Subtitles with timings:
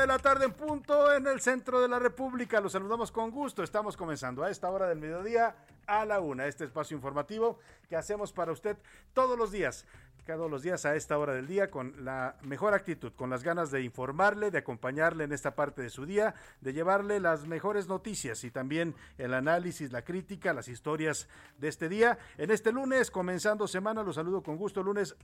[0.00, 2.58] De la tarde en punto en el centro de la República.
[2.60, 3.62] Los saludamos con gusto.
[3.62, 5.54] Estamos comenzando a esta hora del mediodía
[5.86, 6.46] a la una.
[6.46, 8.78] Este espacio informativo que hacemos para usted
[9.12, 9.84] todos los días,
[10.24, 13.70] todos los días a esta hora del día con la mejor actitud, con las ganas
[13.70, 18.42] de informarle, de acompañarle en esta parte de su día, de llevarle las mejores noticias
[18.44, 22.18] y también el análisis, la crítica, las historias de este día.
[22.38, 24.82] En este lunes, comenzando semana, los saludo con gusto.
[24.82, 25.14] Lunes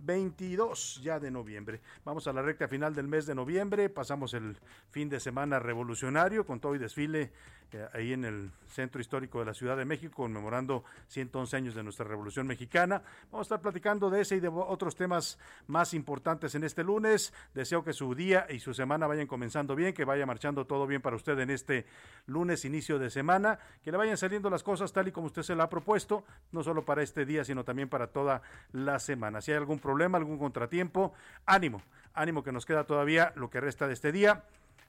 [0.00, 1.80] 22 ya de noviembre.
[2.04, 4.56] Vamos a la recta final del mes de noviembre, pasamos el
[4.90, 7.32] fin de semana revolucionario con todo y desfile
[7.72, 11.82] eh, ahí en el Centro Histórico de la Ciudad de México, conmemorando 111 años de
[11.82, 13.02] nuestra Revolución Mexicana.
[13.30, 17.32] Vamos a estar platicando de ese y de otros temas más importantes en este lunes.
[17.54, 21.02] Deseo que su día y su semana vayan comenzando bien, que vaya marchando todo bien
[21.02, 21.86] para usted en este
[22.26, 25.56] lunes, inicio de semana, que le vayan saliendo las cosas tal y como usted se
[25.56, 28.42] la ha propuesto, no solo para este día, sino también para toda
[28.72, 29.40] la semana.
[29.40, 31.14] Si hay algún problema, algún contratiempo,
[31.46, 31.80] ánimo,
[32.12, 34.42] ánimo que nos queda todavía lo que resta de este día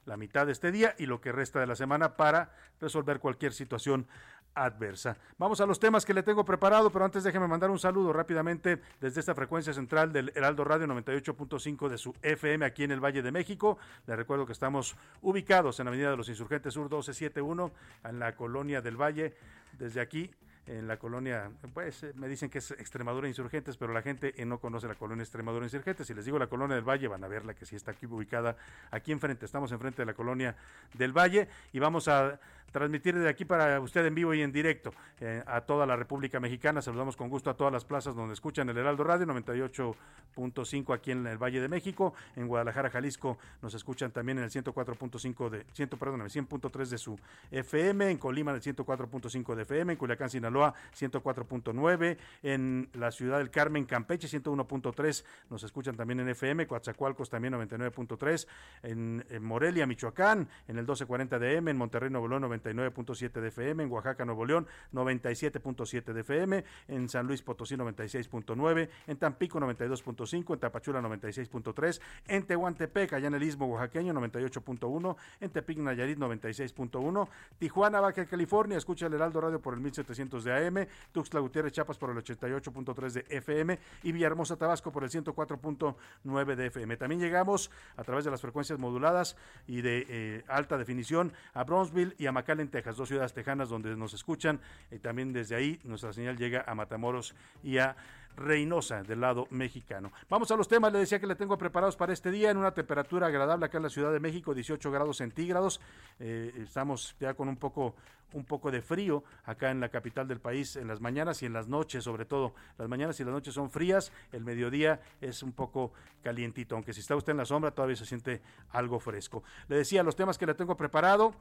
[0.08, 2.50] la mitad de este día y lo que resta de la semana para
[2.80, 4.08] resolver cualquier situación
[4.56, 5.18] adversa.
[5.38, 8.82] Vamos a los temas que le tengo preparado, pero antes déjeme mandar un saludo rápidamente
[9.00, 13.22] desde esta frecuencia central del Heraldo Radio 98.5 de su FM aquí en el Valle
[13.22, 13.78] de México.
[14.08, 17.72] Le recuerdo que estamos ubicados en la Avenida de los Insurgentes Sur 1271
[18.06, 19.36] en la colonia del Valle.
[19.78, 20.32] Desde aquí
[20.68, 24.46] en la colonia, pues eh, me dicen que es Extremadura Insurgentes, pero la gente eh,
[24.46, 26.08] no conoce la colonia Extremadura Insurgentes.
[26.08, 28.58] Si les digo la colonia del Valle, van a verla que sí está aquí ubicada,
[28.92, 30.56] aquí enfrente, estamos enfrente de la colonia
[30.94, 32.40] del Valle y vamos a
[32.72, 36.40] transmitir desde aquí para usted en vivo y en directo eh, a toda la República
[36.40, 36.82] Mexicana.
[36.82, 41.26] Saludamos con gusto a todas las plazas donde escuchan el Heraldo Radio 98.5 aquí en
[41.28, 45.90] el Valle de México, en Guadalajara, Jalisco nos escuchan también en el 104.5 de 100,
[45.90, 47.20] perdón, 100.3 de su
[47.52, 53.50] FM, en Colima el 104.5 de FM, en Culiacán, Sinaloa 104.9, en la ciudad del
[53.50, 58.48] Carmen, Campeche 101.3 nos escuchan también en FM, Coatzacoalcos también 99.3,
[58.84, 63.48] en, en Morelia, Michoacán, en el 1240 de M, en Monterrey, Nuevo León 99.7 de
[63.50, 69.60] FM, en Oaxaca, Nuevo León 97.7 de FM, en San Luis Potosí 96.9, en Tampico
[69.60, 76.18] 92.5, en Tapachula 96.3, en Tehuantepec, allá en el Istmo Oaxaqueño 98.1, en Tepic Nayarit
[76.18, 77.28] 96.1,
[77.60, 81.98] Tijuana, Baja California, escucha el Heraldo Radio por el 1700 de AM, Tuxtla Gutiérrez, Chiapas
[81.98, 86.98] por el 88.3 de FM y Villahermosa, Tabasco por el 104.9 de FM.
[86.98, 89.36] También llegamos a través de las frecuencias moduladas
[89.68, 93.96] y de eh, alta definición a Bronzeville y a en Texas, dos ciudades tejanas donde
[93.96, 94.60] nos escuchan.
[94.92, 97.96] Y también desde ahí nuestra señal llega a Matamoros y a
[98.38, 100.12] Reynosa del lado mexicano.
[100.30, 102.72] Vamos a los temas, le decía que le tengo preparados para este día en una
[102.72, 105.82] temperatura agradable acá en la Ciudad de México, 18 grados centígrados.
[106.20, 107.96] Eh, estamos ya con un poco
[108.34, 111.54] un poco de frío acá en la capital del país en las mañanas y en
[111.54, 112.54] las noches, sobre todo.
[112.78, 117.00] Las mañanas y las noches son frías, el mediodía es un poco calientito, aunque si
[117.00, 119.44] está usted en la sombra todavía se siente algo fresco.
[119.68, 121.34] Le decía los temas que le tengo preparado.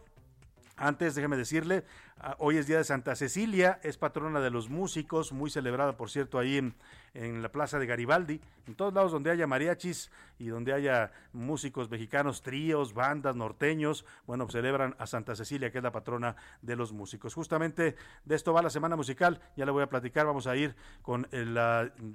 [0.78, 1.84] Antes, déjeme decirle,
[2.18, 6.10] ah, hoy es día de Santa Cecilia, es patrona de los músicos, muy celebrada, por
[6.10, 6.74] cierto, ahí en,
[7.14, 11.88] en la plaza de Garibaldi, en todos lados donde haya mariachis y donde haya músicos
[11.88, 16.92] mexicanos, tríos, bandas, norteños, bueno, celebran a Santa Cecilia, que es la patrona de los
[16.92, 17.32] músicos.
[17.32, 17.96] Justamente
[18.26, 21.26] de esto va la semana musical, ya le voy a platicar, vamos a ir con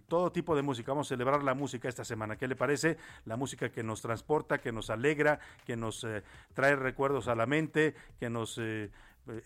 [0.08, 2.36] todo tipo de música, vamos a celebrar la música esta semana.
[2.36, 2.98] ¿Qué le parece?
[3.26, 6.22] La música que nos transporta, que nos alegra, que nos eh,
[6.54, 8.51] trae recuerdos a la mente, que nos...
[8.60, 8.90] Eh,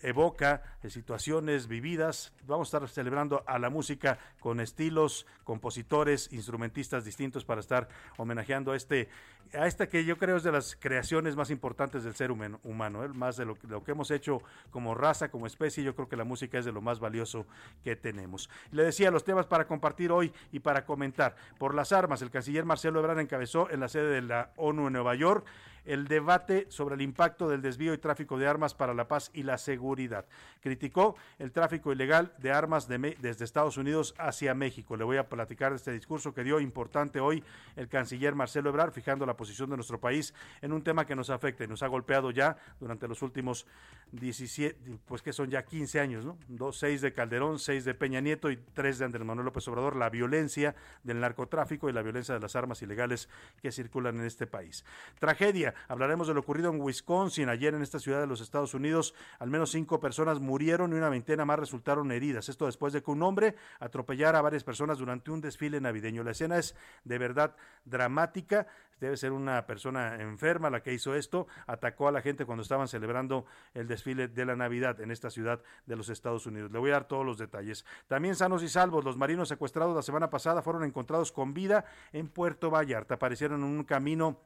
[0.02, 2.32] evoca eh, situaciones vividas.
[2.46, 8.72] Vamos a estar celebrando a la música con estilos, compositores, instrumentistas distintos para estar homenajeando
[8.72, 9.08] a este,
[9.52, 13.04] a esta que yo creo es de las creaciones más importantes del ser humano, humano
[13.04, 13.08] ¿eh?
[13.08, 15.84] más de lo, lo, que hemos hecho como raza, como especie.
[15.84, 17.46] Yo creo que la música es de lo más valioso
[17.84, 18.48] que tenemos.
[18.70, 21.36] Le decía los temas para compartir hoy y para comentar.
[21.58, 24.94] Por las armas, el canciller Marcelo Ebrard encabezó en la sede de la ONU en
[24.94, 25.46] Nueva York
[25.86, 29.42] el debate sobre el impacto del desvío y tráfico de armas para la paz y
[29.42, 30.26] la seguridad.
[30.60, 34.96] Criticó el tráfico ilegal de armas desde Estados Unidos hacia México.
[34.96, 37.42] Le voy a platicar de este discurso que dio importante hoy
[37.76, 41.30] el canciller Marcelo Ebrard, fijando la posición de nuestro país en un tema que nos
[41.30, 43.66] afecta y nos ha golpeado ya durante los últimos
[44.12, 46.38] 17, pues que son ya 15 años, ¿no?
[46.48, 49.96] Dos, seis de Calderón, seis de Peña Nieto y tres de Andrés Manuel López Obrador,
[49.96, 53.28] la violencia del narcotráfico y la violencia de las armas ilegales
[53.60, 54.84] que circulan en este país.
[55.18, 57.48] Tragedia Hablaremos de lo ocurrido en Wisconsin.
[57.48, 61.08] Ayer en esta ciudad de los Estados Unidos, al menos cinco personas murieron y una
[61.08, 62.48] veintena más resultaron heridas.
[62.48, 66.22] Esto después de que un hombre atropellara a varias personas durante un desfile navideño.
[66.22, 66.74] La escena es
[67.04, 68.66] de verdad dramática.
[69.00, 71.46] Debe ser una persona enferma la que hizo esto.
[71.66, 73.44] Atacó a la gente cuando estaban celebrando
[73.74, 76.70] el desfile de la Navidad en esta ciudad de los Estados Unidos.
[76.70, 77.84] Le voy a dar todos los detalles.
[78.08, 82.28] También sanos y salvos, los marinos secuestrados la semana pasada fueron encontrados con vida en
[82.28, 83.14] Puerto Vallarta.
[83.14, 84.40] Aparecieron en un camino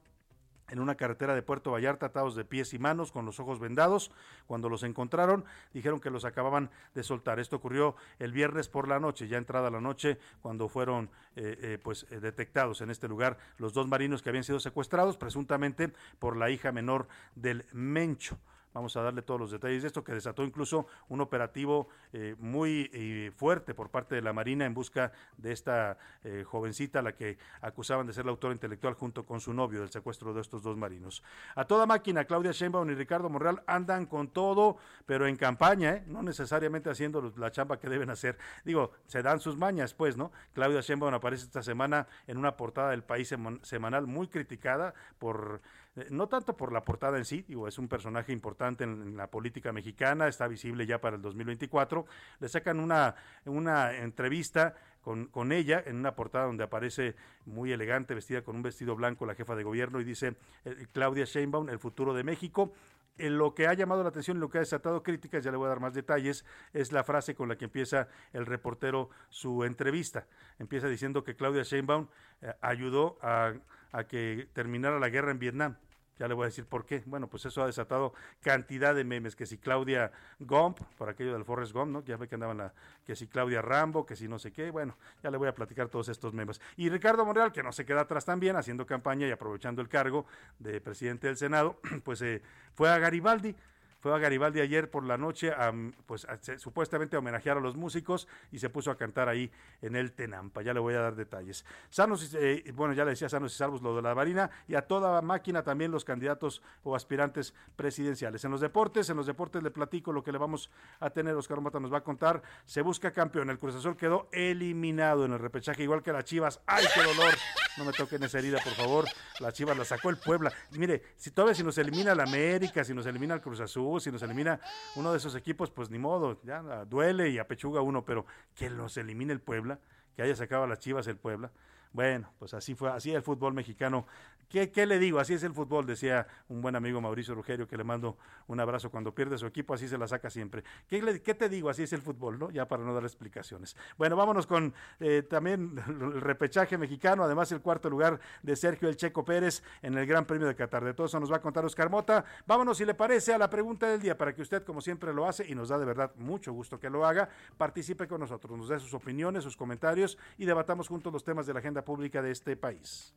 [0.70, 4.10] en una carretera de Puerto Vallarta atados de pies y manos con los ojos vendados.
[4.46, 7.40] Cuando los encontraron, dijeron que los acababan de soltar.
[7.40, 11.78] Esto ocurrió el viernes por la noche, ya entrada la noche, cuando fueron eh, eh,
[11.82, 16.36] pues eh, detectados en este lugar los dos marinos que habían sido secuestrados, presuntamente por
[16.36, 18.38] la hija menor del Mencho.
[18.72, 22.88] Vamos a darle todos los detalles de esto, que desató incluso un operativo eh, muy
[22.92, 27.36] eh, fuerte por parte de la Marina en busca de esta eh, jovencita, la que
[27.62, 30.76] acusaban de ser la autora intelectual junto con su novio del secuestro de estos dos
[30.76, 31.22] marinos.
[31.56, 36.22] A toda máquina, Claudia Sheinbaum y Ricardo Monreal andan con todo, pero en campaña, no
[36.22, 38.38] necesariamente haciendo la chamba que deben hacer.
[38.64, 40.30] Digo, se dan sus mañas, pues, ¿no?
[40.52, 45.60] Claudia Sheinbaum aparece esta semana en una portada del país semanal muy criticada por
[45.96, 49.28] eh, no tanto por la portada en sí, digo, es un personaje importante en, la
[49.28, 52.06] política mexicana, está visible ya para el 2024,
[52.38, 58.14] le sacan una, una entrevista con, con, ella en una portada donde aparece muy elegante,
[58.14, 61.78] vestida con un vestido blanco la jefa de gobierno y dice eh, Claudia Sheinbaum, el
[61.78, 62.72] futuro de México.
[63.18, 65.58] En lo que ha llamado la atención y lo que ha desatado críticas, ya le
[65.58, 69.64] voy a dar más detalles, es la frase con la que empieza el reportero su
[69.64, 70.26] entrevista.
[70.58, 72.06] Empieza diciendo que Claudia Sheinbaum
[72.40, 73.52] eh, ayudó a
[73.92, 75.76] a que terminara la guerra en Vietnam.
[76.20, 77.02] Ya le voy a decir por qué.
[77.06, 81.46] Bueno, pues eso ha desatado cantidad de memes, que si Claudia Gump, por aquello del
[81.46, 82.04] Forrest Gump, ¿no?
[82.04, 82.74] Ya ve que andaban la,
[83.06, 85.88] que si Claudia Rambo, que si no sé qué, bueno, ya le voy a platicar
[85.88, 86.60] todos estos memes.
[86.76, 90.26] Y Ricardo Monreal, que no se queda atrás también, haciendo campaña y aprovechando el cargo
[90.58, 92.42] de presidente del Senado, pues eh,
[92.74, 93.56] fue a Garibaldi
[94.00, 95.72] fue a Garibaldi ayer por la noche a,
[96.06, 96.26] pues
[96.56, 99.50] supuestamente a homenajear a los músicos y se puso a cantar ahí
[99.82, 100.62] en el Tenampa.
[100.62, 101.64] Ya le voy a dar detalles.
[101.90, 104.82] Sanos, eh, bueno, ya le decía sanos y salvos lo de la varina y a
[104.82, 108.44] toda máquina también los candidatos o aspirantes presidenciales.
[108.44, 111.34] En los deportes, en los deportes le platico lo que le vamos a tener.
[111.34, 112.42] Oscar Mota nos va a contar.
[112.64, 113.50] Se busca campeón.
[113.50, 116.60] El Cruz Azul quedó eliminado en el repechaje, igual que las Chivas.
[116.66, 117.34] ¡Ay, qué dolor!
[117.76, 119.04] No me toquen esa herida, por favor.
[119.38, 120.52] Las Chivas la sacó el Puebla.
[120.72, 124.10] mire, si todavía si nos elimina la América, si nos elimina el Cruz Azul, si
[124.10, 124.60] nos elimina
[124.96, 128.96] uno de esos equipos, pues ni modo, ya duele y apechuga uno, pero que los
[128.96, 129.78] elimine el Puebla,
[130.14, 131.50] que haya sacado a las Chivas el Puebla.
[131.92, 134.06] Bueno, pues así fue, así el fútbol mexicano
[134.50, 135.20] ¿Qué, le digo?
[135.20, 138.16] Así es el fútbol, decía un buen amigo Mauricio Rugerio, que le mando
[138.48, 140.64] un abrazo cuando pierde su equipo, así se la saca siempre.
[140.88, 141.00] ¿Qué,
[141.34, 141.70] te digo?
[141.70, 142.50] Así es el fútbol, ¿no?
[142.50, 143.76] Ya para no dar explicaciones.
[143.96, 148.96] Bueno, vámonos con eh, también el repechaje mexicano, además el cuarto lugar de Sergio El
[148.96, 150.82] Checo Pérez en el Gran Premio de Qatar.
[150.82, 152.24] De todo eso nos va a contar Oscar Mota.
[152.44, 155.28] Vámonos, si le parece, a la pregunta del día, para que usted, como siempre lo
[155.28, 158.68] hace, y nos da de verdad mucho gusto que lo haga, participe con nosotros, nos
[158.68, 162.30] dé sus opiniones, sus comentarios y debatamos juntos los temas de la agenda pública de
[162.30, 163.14] este país.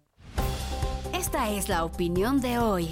[1.14, 2.90] Esta es la opinión de hoy.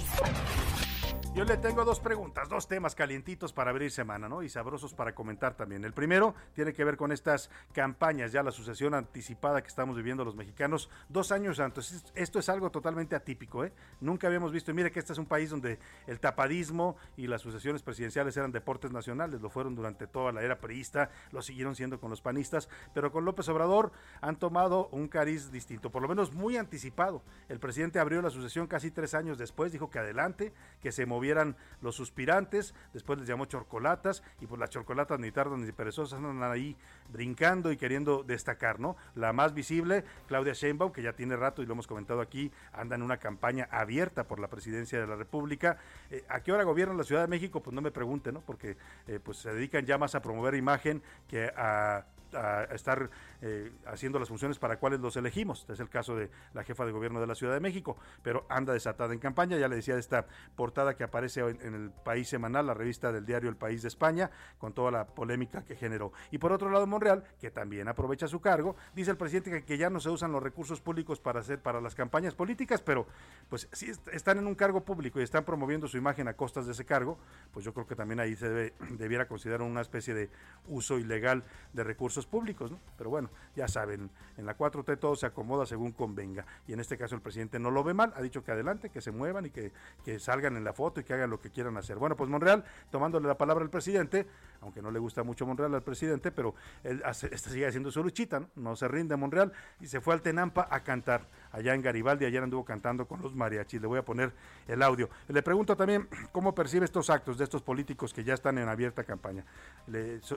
[1.34, 4.42] Yo le tengo dos preguntas, dos temas calientitos para abrir semana, ¿no?
[4.42, 5.82] Y sabrosos para comentar también.
[5.82, 10.26] El primero tiene que ver con estas campañas, ya la sucesión anticipada que estamos viviendo
[10.26, 12.04] los mexicanos dos años antes.
[12.14, 13.72] Esto es algo totalmente atípico, ¿eh?
[14.02, 17.40] Nunca habíamos visto, y mire que este es un país donde el tapadismo y las
[17.40, 21.98] sucesiones presidenciales eran deportes nacionales, lo fueron durante toda la era priista, lo siguieron siendo
[21.98, 26.34] con los panistas, pero con López Obrador han tomado un cariz distinto, por lo menos
[26.34, 27.22] muy anticipado.
[27.48, 31.21] El presidente abrió la sucesión casi tres años después, dijo que adelante, que se movió
[31.22, 36.18] promovieran los suspirantes, después les llamó chorcolatas y pues las chorcolatas ni tardan ni perezosas
[36.18, 36.76] andan ahí
[37.12, 38.96] brincando y queriendo destacar, ¿no?
[39.14, 42.96] La más visible, Claudia Sheinbaum, que ya tiene rato y lo hemos comentado aquí, anda
[42.96, 45.78] en una campaña abierta por la presidencia de la República.
[46.10, 47.62] Eh, ¿A qué hora gobierna la Ciudad de México?
[47.62, 48.40] Pues no me pregunten, ¿no?
[48.40, 48.76] Porque
[49.06, 53.10] eh, pues se dedican ya más a promover imagen que a a estar
[53.40, 55.66] eh, haciendo las funciones para cuales los elegimos.
[55.68, 58.72] Es el caso de la jefa de gobierno de la Ciudad de México, pero anda
[58.72, 59.56] desatada en campaña.
[59.58, 63.26] Ya le decía de esta portada que aparece en, el País Semanal, la revista del
[63.26, 66.12] diario El País de España, con toda la polémica que generó.
[66.30, 69.90] Y por otro lado, Monreal, que también aprovecha su cargo, dice el presidente que, ya
[69.90, 73.06] no se usan los recursos públicos para hacer para las campañas políticas, pero
[73.48, 76.72] pues si están en un cargo público y están promoviendo su imagen a costas de
[76.72, 77.18] ese cargo,
[77.52, 80.30] pues yo creo que también ahí se debiera considerar una especie de
[80.68, 82.78] uso ilegal de recursos públicos, ¿no?
[82.96, 86.46] Pero bueno, ya saben, en la 4T todo se acomoda según convenga.
[86.66, 89.00] Y en este caso el presidente no lo ve mal, ha dicho que adelante, que
[89.00, 89.72] se muevan y que,
[90.18, 91.96] salgan en la foto y que hagan lo que quieran hacer.
[91.96, 94.26] Bueno, pues Monreal, tomándole la palabra al presidente,
[94.60, 98.40] aunque no le gusta mucho Monreal al presidente, pero él hace, sigue haciendo su luchita,
[98.40, 98.48] ¿no?
[98.54, 102.42] No se rinde Monreal y se fue al Tenampa a cantar allá en Garibaldi, ayer
[102.42, 103.80] anduvo cantando con los mariachis.
[103.80, 104.32] Le voy a poner
[104.66, 105.08] el audio.
[105.28, 109.04] Le pregunto también cómo percibe estos actos de estos políticos que ya están en abierta
[109.04, 109.44] campaña.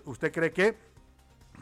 [0.06, 0.78] ¿Usted cree que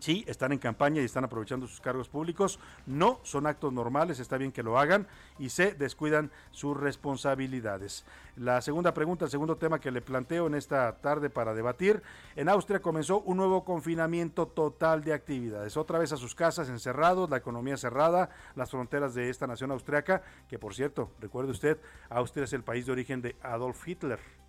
[0.03, 2.60] Sí, están en campaña y están aprovechando sus cargos públicos.
[2.86, 5.07] No, son actos normales, está bien que lo hagan
[5.39, 8.03] y se descuidan sus responsabilidades.
[8.36, 12.03] La segunda pregunta, el segundo tema que le planteo en esta tarde para debatir.
[12.36, 15.77] En Austria comenzó un nuevo confinamiento total de actividades.
[15.77, 20.22] Otra vez a sus casas encerrados, la economía cerrada, las fronteras de esta nación austriaca,
[20.50, 21.79] que por cierto, recuerde usted,
[22.10, 24.42] Austria es el país de origen de Adolf Hitler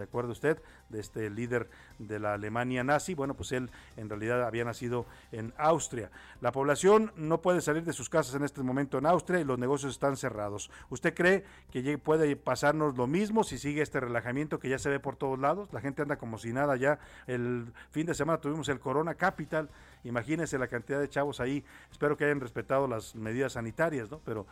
[0.00, 3.12] ¿Se acuerda usted de este líder de la Alemania nazi?
[3.12, 6.10] Bueno, pues él en realidad había nacido en Austria.
[6.40, 9.58] La población no puede salir de sus casas en este momento en Austria y los
[9.58, 10.70] negocios están cerrados.
[10.88, 15.00] ¿Usted cree que puede pasarnos lo mismo si sigue este relajamiento que ya se ve
[15.00, 15.70] por todos lados?
[15.70, 16.98] La gente anda como si nada ya.
[17.26, 19.68] El fin de semana tuvimos el Corona Capital.
[20.04, 21.62] Imagínense la cantidad de chavos ahí.
[21.92, 24.18] Espero que hayan respetado las medidas sanitarias, ¿no?
[24.24, 24.46] Pero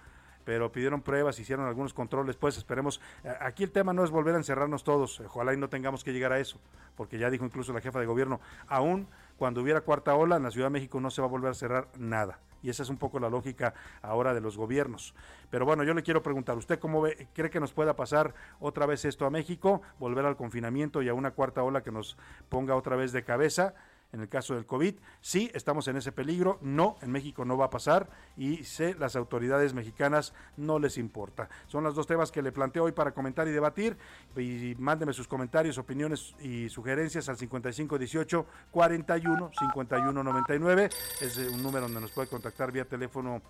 [0.48, 3.02] pero pidieron pruebas, hicieron algunos controles, pues esperemos.
[3.38, 6.32] Aquí el tema no es volver a encerrarnos todos, ojalá y no tengamos que llegar
[6.32, 6.58] a eso,
[6.96, 10.50] porque ya dijo incluso la jefa de gobierno, aún cuando hubiera cuarta ola en la
[10.50, 12.38] Ciudad de México no se va a volver a cerrar nada.
[12.62, 15.14] Y esa es un poco la lógica ahora de los gobiernos.
[15.50, 18.86] Pero bueno, yo le quiero preguntar, ¿usted cómo ve, cree que nos pueda pasar otra
[18.86, 19.82] vez esto a México?
[19.98, 22.16] Volver al confinamiento y a una cuarta ola que nos
[22.48, 23.74] ponga otra vez de cabeza
[24.12, 24.94] en el caso del COVID.
[25.20, 26.58] Sí, estamos en ese peligro.
[26.62, 31.48] No, en México no va a pasar y sé, las autoridades mexicanas no les importa.
[31.66, 33.96] Son los dos temas que le planteo hoy para comentar y debatir.
[34.36, 40.90] Y mándeme sus comentarios, opiniones y sugerencias al 5518 41 51 99.
[41.20, 43.42] Es un número donde nos puede contactar vía teléfono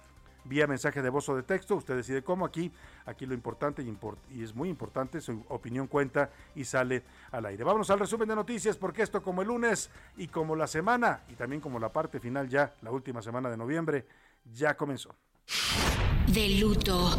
[0.48, 1.76] vía mensaje de voz o de texto.
[1.76, 2.46] Usted decide cómo.
[2.46, 2.72] Aquí,
[3.06, 7.64] aquí lo importante y, es muy importante, su opinión cuenta y sale al aire.
[7.64, 11.34] Vámonos al resumen de noticias porque esto como el lunes y como la semana y
[11.34, 14.06] también como la parte final ya, la última semana de noviembre,
[14.52, 15.14] ya comenzó.
[16.26, 17.10] De luto.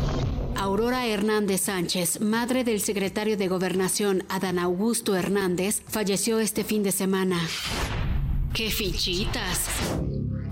[0.56, 6.92] Aurora Hernández Sánchez, madre del secretario de Gobernación Adán Augusto Hernández, falleció este fin de
[6.92, 7.40] semana.
[8.54, 9.70] ¡Qué fichitas!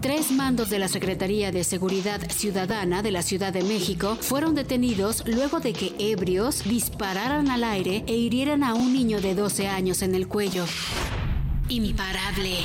[0.08, 5.22] Tres mandos de la Secretaría de Seguridad Ciudadana de la Ciudad de México fueron detenidos
[5.28, 10.02] luego de que ebrios dispararan al aire e hirieran a un niño de 12 años
[10.04, 10.64] en el cuello.
[11.68, 12.56] Imparable.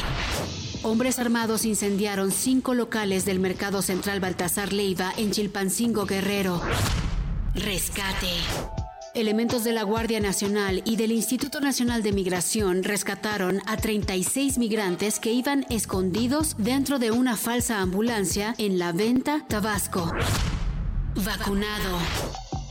[0.85, 6.63] Hombres armados incendiaron cinco locales del Mercado Central Baltasar Leiva en Chilpancingo Guerrero.
[7.57, 8.82] Rescate.
[9.14, 15.21] Elementos de la Guardia Nacional y del Instituto Nacional de Migración rescataron a 36 migrantes
[15.21, 20.11] que iban escondidos dentro de una falsa ambulancia en La Venta, Tabasco.
[21.26, 21.99] Vacunado.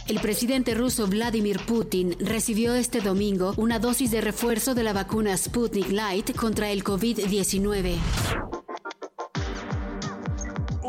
[0.08, 5.38] El presidente ruso Vladimir Putin recibió este domingo una dosis de refuerzo de la vacuna
[5.38, 8.00] Sputnik Light contra el COVID-19.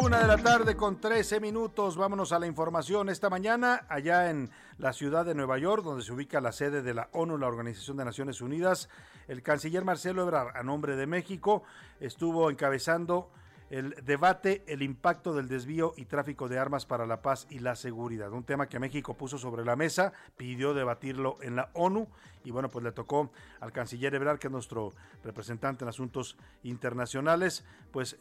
[0.02, 1.99] Una de la tarde con 13 minutos.
[1.99, 3.11] Vámonos a la información.
[3.11, 6.95] Esta mañana, allá en la ciudad de Nueva York, donde se ubica la sede de
[6.95, 8.88] la ONU, la Organización de Naciones Unidas,
[9.29, 11.62] el canciller Marcelo Ebrard, a nombre de México,
[12.00, 13.31] estuvo encabezando
[13.73, 17.75] el debate, el impacto del desvío y tráfico de armas para la paz y la
[17.75, 18.31] seguridad.
[18.31, 22.07] Un tema que México puso sobre la mesa, pidió debatirlo en la ONU
[22.45, 24.93] y bueno, pues le tocó al canciller Ebrard, que es nuestro
[25.25, 28.19] representante en asuntos internacionales, pues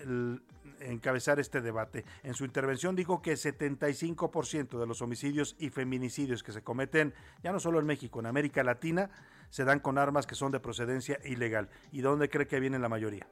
[0.89, 2.05] encabezar este debate.
[2.23, 7.51] En su intervención dijo que 75% de los homicidios y feminicidios que se cometen, ya
[7.51, 9.09] no solo en México, en América Latina,
[9.50, 11.69] se dan con armas que son de procedencia ilegal.
[11.91, 13.27] ¿Y dónde cree que viene la mayoría?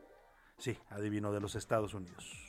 [0.58, 2.49] Sí, adivino, de los Estados Unidos.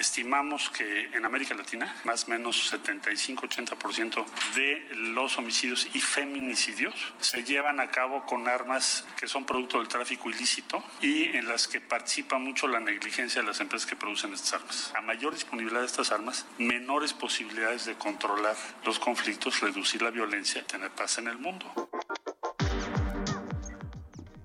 [0.00, 7.44] Estimamos que en América Latina, más o menos 75-80% de los homicidios y feminicidios se
[7.44, 11.82] llevan a cabo con armas que son producto del tráfico ilícito y en las que
[11.82, 14.90] participa mucho la negligencia de las empresas que producen estas armas.
[14.96, 20.62] A mayor disponibilidad de estas armas, menores posibilidades de controlar los conflictos, reducir la violencia
[20.62, 21.90] y tener paz en el mundo.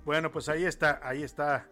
[0.04, 1.66] Bueno, pues ahí está, ahí está.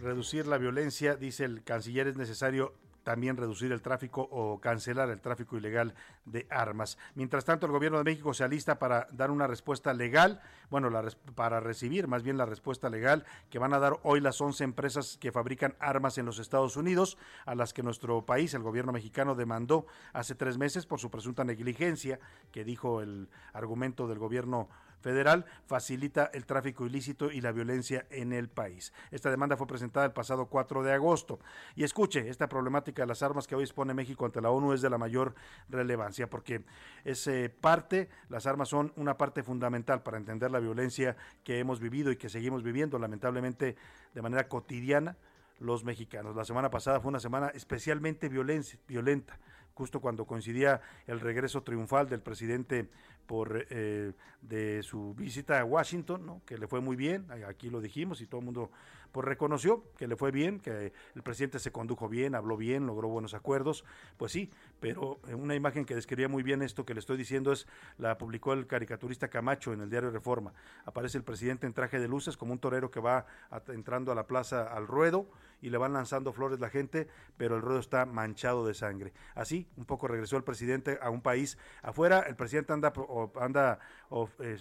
[0.00, 5.20] Reducir la violencia, dice el canciller, es necesario también reducir el tráfico o cancelar el
[5.20, 5.94] tráfico ilegal
[6.24, 6.98] de armas.
[7.14, 10.90] Mientras tanto, el gobierno de México se alista para dar una respuesta legal, bueno,
[11.34, 15.18] para recibir más bien la respuesta legal que van a dar hoy las 11 empresas
[15.20, 19.34] que fabrican armas en los Estados Unidos, a las que nuestro país, el gobierno mexicano,
[19.34, 22.18] demandó hace tres meses por su presunta negligencia,
[22.50, 24.68] que dijo el argumento del gobierno
[25.04, 28.92] federal facilita el tráfico ilícito y la violencia en el país.
[29.10, 31.38] Esta demanda fue presentada el pasado 4 de agosto.
[31.76, 34.80] Y escuche, esta problemática de las armas que hoy expone México ante la ONU es
[34.80, 35.34] de la mayor
[35.68, 36.64] relevancia porque
[37.04, 41.80] es eh, parte, las armas son una parte fundamental para entender la violencia que hemos
[41.80, 43.76] vivido y que seguimos viviendo lamentablemente
[44.14, 45.18] de manera cotidiana
[45.60, 46.34] los mexicanos.
[46.34, 49.38] La semana pasada fue una semana especialmente violenta
[49.74, 52.88] justo cuando coincidía el regreso triunfal del presidente
[53.26, 54.12] por eh,
[54.42, 56.42] de su visita a Washington, ¿no?
[56.44, 58.70] que le fue muy bien, aquí lo dijimos y todo el mundo
[59.14, 63.08] pues reconoció que le fue bien, que el presidente se condujo bien, habló bien, logró
[63.08, 63.84] buenos acuerdos,
[64.16, 64.50] pues sí,
[64.80, 68.54] pero una imagen que describía muy bien esto que le estoy diciendo es la publicó
[68.54, 70.52] el caricaturista Camacho en el diario Reforma.
[70.84, 73.24] Aparece el presidente en traje de luces como un torero que va
[73.68, 75.28] entrando a la plaza al ruedo
[75.64, 79.14] y le van lanzando flores la gente, pero el ruedo está manchado de sangre.
[79.34, 82.92] Así, un poco regresó el presidente a un país afuera, el presidente anda
[83.40, 83.78] anda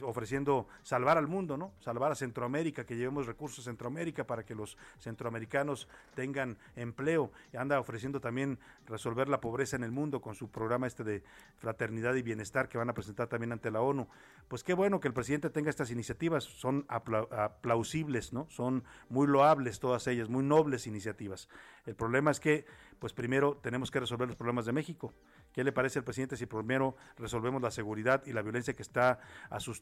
[0.02, 1.74] ofreciendo salvar al mundo, ¿no?
[1.80, 7.32] Salvar a Centroamérica, que llevemos recursos a Centroamérica para que los centroamericanos tengan empleo.
[7.54, 11.24] Anda ofreciendo también resolver la pobreza en el mundo con su programa este de
[11.58, 14.08] fraternidad y bienestar que van a presentar también ante la ONU.
[14.48, 18.48] Pues qué bueno que el presidente tenga estas iniciativas, son aplausibles, ¿no?
[18.50, 21.50] Son muy loables todas ellas, muy nobles iniciativas.
[21.86, 22.66] El problema es que,
[23.00, 25.14] pues primero tenemos que resolver los problemas de México.
[25.52, 29.20] ¿Qué le parece al presidente si primero resolvemos la seguridad y la violencia que está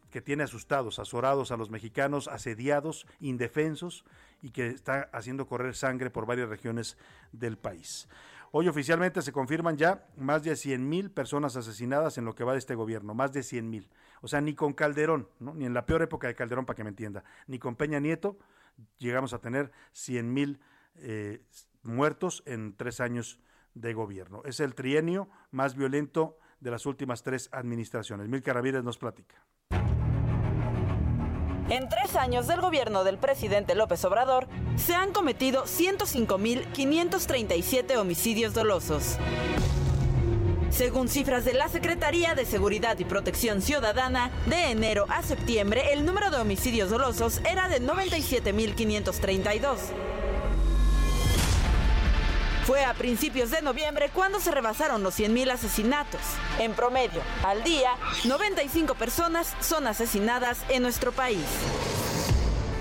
[0.10, 4.06] que tiene asustados, azorados a los mexicanos, asediados, indefensos
[4.42, 6.98] y que está haciendo correr sangre por varias regiones
[7.32, 8.08] del país?
[8.54, 12.52] Hoy oficialmente se confirman ya más de 100 mil personas asesinadas en lo que va
[12.52, 13.90] de este gobierno, más de 100 mil.
[14.22, 16.90] O sea, ni con Calderón, ni en la peor época de Calderón, para que me
[16.90, 18.38] entienda, ni con Peña Nieto
[18.98, 20.60] llegamos a tener 100 mil
[20.96, 21.42] eh,
[21.84, 23.40] muertos en tres años
[23.74, 24.42] de gobierno.
[24.46, 28.28] Es el trienio más violento de las últimas tres administraciones.
[28.28, 29.42] Mil Ramírez nos platica.
[31.70, 39.18] En tres años del gobierno del presidente López Obrador, se han cometido 105.537 homicidios dolosos.
[40.70, 46.06] Según cifras de la Secretaría de Seguridad y Protección Ciudadana, de enero a septiembre el
[46.06, 50.11] número de homicidios dolosos era de 97.532.
[52.72, 56.22] Fue a principios de noviembre cuando se rebasaron los 100.000 asesinatos.
[56.58, 57.92] En promedio, al día,
[58.24, 61.44] 95 personas son asesinadas en nuestro país.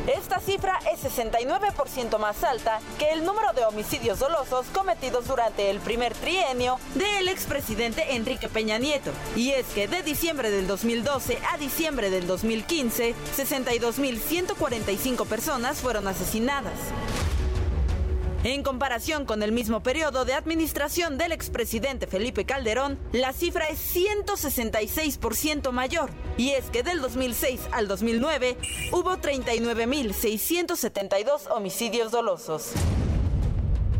[0.06, 5.80] Esta cifra es 69% más alta que el número de homicidios dolosos cometidos durante el
[5.80, 9.10] primer trienio del expresidente Enrique Peña Nieto.
[9.34, 16.78] Y es que de diciembre del 2012 a diciembre del 2015, 62.145 personas fueron asesinadas.
[18.42, 23.94] En comparación con el mismo periodo de administración del expresidente Felipe Calderón, la cifra es
[23.94, 26.08] 166% mayor.
[26.38, 28.56] Y es que del 2006 al 2009
[28.92, 32.72] hubo 39.672 homicidios dolosos.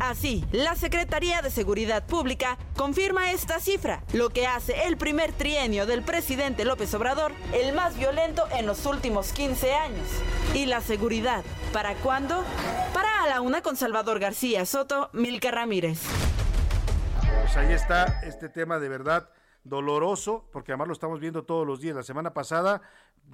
[0.00, 5.84] Así, la Secretaría de Seguridad Pública confirma esta cifra, lo que hace el primer trienio
[5.84, 10.08] del presidente López Obrador el más violento en los últimos 15 años.
[10.54, 11.44] ¿Y la seguridad?
[11.74, 12.42] ¿Para cuándo?
[12.94, 16.00] Para a la una con Salvador García Soto, Milka Ramírez.
[17.42, 19.28] Pues ahí está este tema de verdad
[19.64, 21.94] doloroso, porque además lo estamos viendo todos los días.
[21.94, 22.80] La semana pasada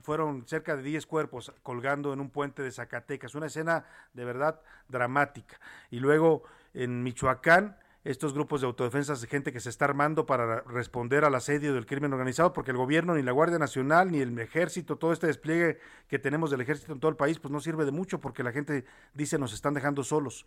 [0.03, 4.61] fueron cerca de 10 cuerpos colgando en un puente de Zacatecas, una escena de verdad
[4.89, 5.61] dramática.
[5.91, 6.43] Y luego
[6.77, 11.35] en Michoacán, estos grupos de autodefensa de gente que se está armando para responder al
[11.35, 15.13] asedio del crimen organizado, porque el gobierno, ni la Guardia Nacional, ni el ejército, todo
[15.13, 18.21] este despliegue que tenemos del ejército en todo el país, pues no sirve de mucho,
[18.21, 18.85] porque la gente
[19.15, 20.47] dice nos están dejando solos.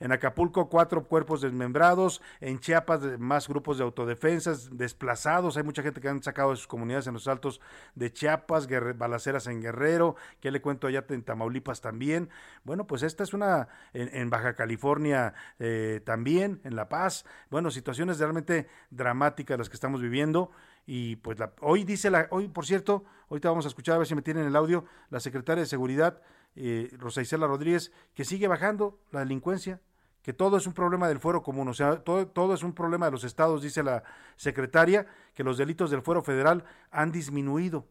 [0.00, 2.22] En Acapulco, cuatro cuerpos desmembrados.
[2.40, 5.56] En Chiapas, más grupos de autodefensas desplazados.
[5.56, 7.60] Hay mucha gente que han sacado de sus comunidades en los altos
[7.94, 10.16] de Chiapas, balaceras en Guerrero.
[10.40, 12.28] ¿Qué le cuento allá en Tamaulipas también?
[12.64, 17.24] Bueno, pues esta es una en, Baja California eh, también, en La Paz.
[17.50, 20.50] Bueno, situaciones realmente dramáticas las que estamos viviendo.
[20.86, 24.06] Y pues la, hoy dice la, hoy por cierto, ahorita vamos a escuchar a ver
[24.06, 26.20] si me tienen el audio, la secretaria de Seguridad,
[26.56, 29.80] eh, Rosa Isela Rodríguez, que sigue bajando la delincuencia,
[30.22, 33.06] que todo es un problema del fuero común, o sea, todo, todo es un problema
[33.06, 34.02] de los estados, dice la
[34.34, 37.86] secretaria, que los delitos del fuero federal han disminuido.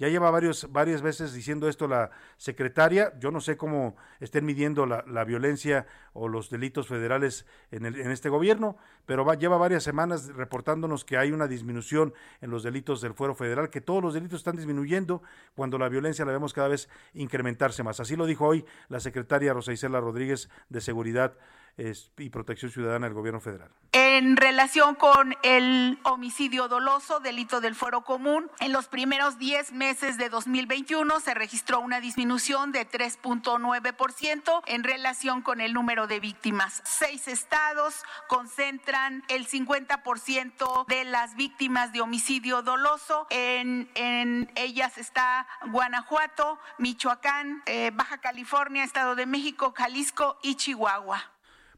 [0.00, 3.12] Ya lleva varios, varias veces diciendo esto la secretaria.
[3.18, 8.10] Yo no sé cómo estén midiendo la, violencia o los delitos federales en, el, en
[8.10, 13.12] este gobierno, pero lleva varias semanas reportándonos que hay una disminución en los delitos del
[13.12, 15.22] fuero federal, que todos los delitos están disminuyendo
[15.54, 18.00] cuando la violencia la vemos cada vez incrementarse más.
[18.00, 21.34] Así lo dijo hoy la secretaria Rosa Isela Rodríguez de Seguridad
[21.76, 23.70] y Protección Ciudadana del Gobierno Federal.
[23.92, 30.16] En relación con el homicidio doloso, delito del fuero común, en los primeros 10 meses
[30.16, 36.82] de 2021 se registró una disminución de 3.9% en relación con el número de víctimas.
[36.84, 43.26] Seis estados concentran el 50% de las víctimas de homicidio doloso.
[43.30, 43.88] En,
[44.54, 51.29] ellas está Guanajuato, Michoacán, eh, Baja California, Estado de México, Jalisco y Chihuahua.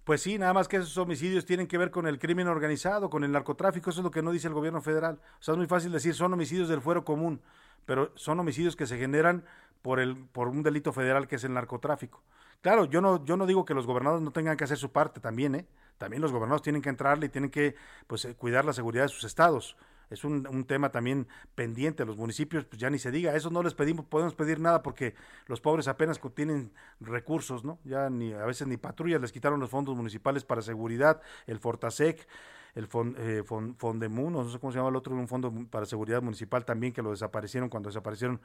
[0.04, 3.22] Pues sí, nada más que esos homicidios tienen que ver con el crimen organizado, con
[3.22, 5.20] el narcotráfico, eso es lo que no dice el gobierno federal.
[5.38, 7.40] O sea, es muy fácil decir, son homicidios del fuero común,
[7.86, 9.44] pero son homicidios que se generan
[9.80, 12.20] por, el, por un delito federal que es el narcotráfico.
[12.62, 15.20] Claro, yo no, yo no digo que los gobernadores no tengan que hacer su parte
[15.20, 15.66] también, ¿eh?
[15.98, 17.76] También los gobernadores tienen que entrarle y tienen que
[18.08, 19.76] pues, eh, cuidar la seguridad de sus estados
[20.12, 22.04] es un, tema también pendiente.
[22.04, 25.14] Los municipios, pues ya ni se diga, eso no les pedimos, podemos pedir nada porque
[25.46, 27.78] los pobres apenas tienen recursos, ¿no?
[27.84, 32.28] Ya ni a veces ni patrullas les quitaron los fondos municipales para seguridad, el Fortasec
[32.74, 36.22] el Fond, eh, Fondemun, no sé cómo se llama el otro, un fondo para seguridad
[36.22, 38.40] municipal también que lo desaparecieron cuando desaparecieron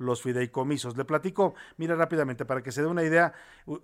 [0.00, 0.96] los fideicomisos.
[0.96, 3.34] Le platico, mira rápidamente, para que se dé una idea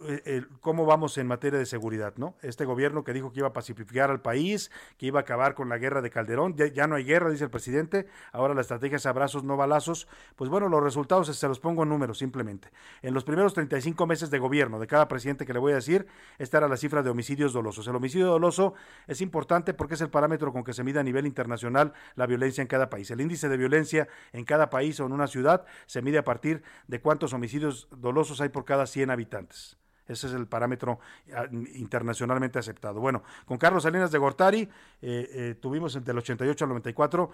[0.09, 2.35] eh, cómo vamos en materia de seguridad, ¿no?
[2.43, 5.69] Este gobierno que dijo que iba a pacificar al país, que iba a acabar con
[5.69, 9.07] la guerra de Calderón, ya, no hay guerra, dice el presidente, ahora la estrategia es
[9.07, 12.69] abrazos, no balazos, pues bueno, los resultados se los pongo en números simplemente.
[13.03, 16.07] En los primeros 35 meses de gobierno de cada presidente que le voy a decir,
[16.39, 17.87] esta era la cifra de homicidios dolosos.
[17.87, 18.75] El homicidio doloso
[19.07, 22.63] es importante porque es el parámetro con que se mide a nivel internacional la violencia
[22.63, 23.11] en cada país.
[23.11, 26.63] El índice de violencia en cada país o en una ciudad se mide a partir
[26.87, 29.77] de cuántos homicidios dolosos hay por cada 100 habitantes.
[30.07, 31.01] Ese es el parámetro
[31.35, 33.01] ah, internacionalmente aceptado.
[33.01, 34.69] Bueno, con Carlos Salinas de Gortari eh,
[35.03, 37.31] eh, tuvimos entre el 88 al 94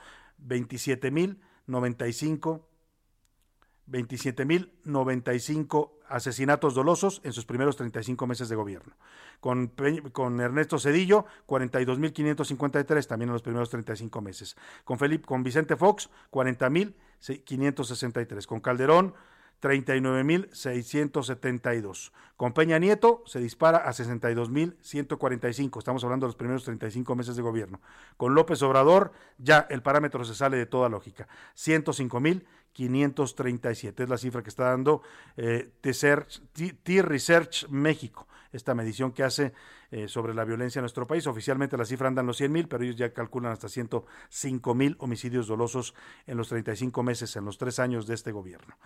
[0.49, 2.63] 27.095
[3.89, 8.95] 27.095 asesinatos dolosos en sus primeros 35 meses de gobierno.
[9.41, 9.73] Con,
[10.13, 14.57] con Ernesto Cedillo, 42.553 también en los primeros 35 meses.
[14.85, 18.47] Con, Felipe, con Vicente Fox, 40.563.
[18.47, 19.15] Con Calderón,
[19.63, 22.13] 39.672.
[22.37, 25.79] Con Peña Nieto se dispara a 62.145.
[25.79, 27.81] Estamos hablando de los primeros 35 meses de gobierno.
[28.17, 31.29] Con López Obrador ya el parámetro se sale de toda lógica.
[32.77, 35.03] 105.537 es la cifra que está dando
[35.37, 39.53] eh, T-Research México, esta medición que hace
[39.91, 41.27] eh, sobre la violencia en nuestro país.
[41.27, 45.47] Oficialmente la cifra en los 100 mil, pero ellos ya calculan hasta 105 mil homicidios
[45.47, 45.95] dolosos
[46.27, 48.77] en los 35 meses, en los tres años de este gobierno.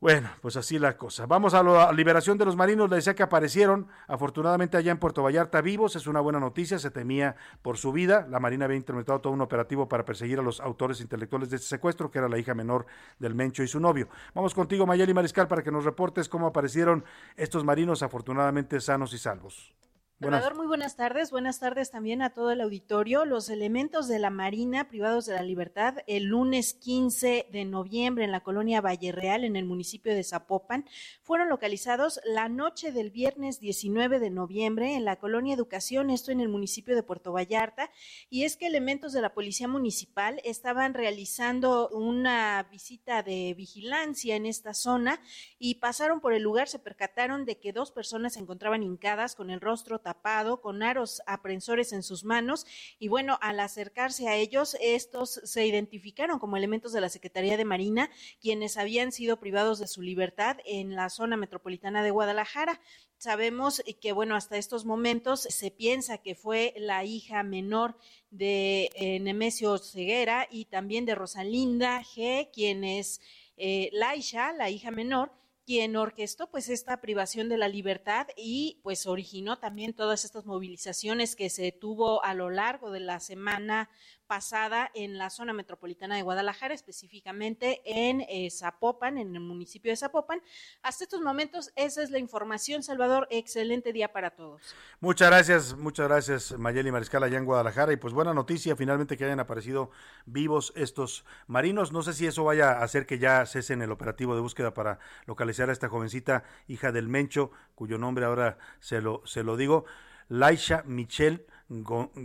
[0.00, 1.24] Bueno, pues así la cosa.
[1.24, 2.90] Vamos a la liberación de los marinos.
[2.90, 5.96] Le decía que aparecieron, afortunadamente, allá en Puerto Vallarta vivos.
[5.96, 6.78] Es una buena noticia.
[6.78, 8.26] Se temía por su vida.
[8.28, 11.68] La Marina había implementado todo un operativo para perseguir a los autores intelectuales de este
[11.68, 12.84] secuestro, que era la hija menor
[13.18, 14.08] del Mencho y su novio.
[14.34, 17.02] Vamos contigo, Mayeli Mariscal, para que nos reportes cómo aparecieron
[17.36, 19.74] estos marinos, afortunadamente sanos y salvos.
[20.20, 20.54] Buenas.
[20.54, 21.32] muy buenas tardes.
[21.32, 23.24] Buenas tardes también a todo el auditorio.
[23.24, 28.30] Los elementos de la Marina privados de la libertad el lunes 15 de noviembre en
[28.30, 30.86] la colonia Valle Real, en el municipio de Zapopan,
[31.22, 36.40] fueron localizados la noche del viernes 19 de noviembre en la colonia Educación, esto en
[36.40, 37.90] el municipio de Puerto Vallarta.
[38.30, 44.46] Y es que elementos de la Policía Municipal estaban realizando una visita de vigilancia en
[44.46, 45.20] esta zona
[45.58, 49.50] y pasaron por el lugar, se percataron de que dos personas se encontraban hincadas con
[49.50, 52.66] el rostro tapado con aros aprensores en sus manos
[53.00, 57.64] y bueno, al acercarse a ellos, estos se identificaron como elementos de la Secretaría de
[57.64, 62.80] Marina, quienes habían sido privados de su libertad en la zona metropolitana de Guadalajara.
[63.16, 67.96] Sabemos que, bueno, hasta estos momentos se piensa que fue la hija menor
[68.30, 73.20] de eh, Nemesio Ceguera y también de Rosalinda G., quien es
[73.56, 75.32] eh, Laisha, la hija menor,
[75.64, 81.36] quien orquestó pues esta privación de la libertad y pues originó también todas estas movilizaciones
[81.36, 83.88] que se tuvo a lo largo de la semana
[84.26, 89.96] pasada en la zona metropolitana de Guadalajara, específicamente en eh, Zapopan, en el municipio de
[89.96, 90.40] Zapopan.
[90.82, 92.82] Hasta estos momentos, esa es la información.
[92.82, 94.74] Salvador, excelente día para todos.
[95.00, 97.92] Muchas gracias, muchas gracias Mayeli Mariscal allá en Guadalajara.
[97.92, 99.90] Y pues buena noticia, finalmente que hayan aparecido
[100.26, 101.92] vivos estos marinos.
[101.92, 104.98] No sé si eso vaya a hacer que ya cesen el operativo de búsqueda para
[105.26, 109.84] localizar a esta jovencita, hija del Mencho, cuyo nombre ahora se lo, se lo digo,
[110.28, 111.46] Laisha Michelle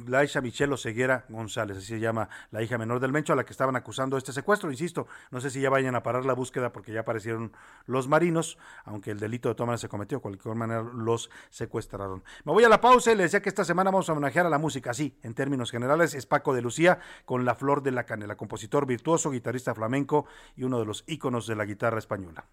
[0.08, 3.54] Laisha Michelle Ceguera González, así se llama la hija menor del Mencho, a la que
[3.54, 4.70] estaban acusando este secuestro.
[4.70, 7.54] Insisto, no sé si ya vayan a parar la búsqueda porque ya aparecieron
[7.86, 12.24] los marinos, aunque el delito de maneras se cometió, de cualquier manera los secuestraron.
[12.44, 14.50] Me voy a la pausa y le decía que esta semana vamos a homenajear a
[14.50, 18.06] la música, sí, en términos generales, es Paco de Lucía con La Flor de la
[18.06, 20.26] Canela, compositor virtuoso, guitarrista flamenco
[20.56, 22.46] y uno de los íconos de la guitarra española.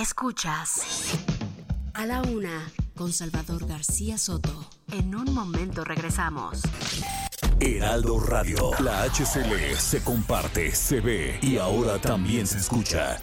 [0.00, 1.18] Escuchas
[1.92, 4.70] a la una con Salvador García Soto.
[4.92, 6.60] En un momento regresamos.
[7.58, 13.18] Heraldo Radio, la HCL se comparte, se ve y ahora también se escucha.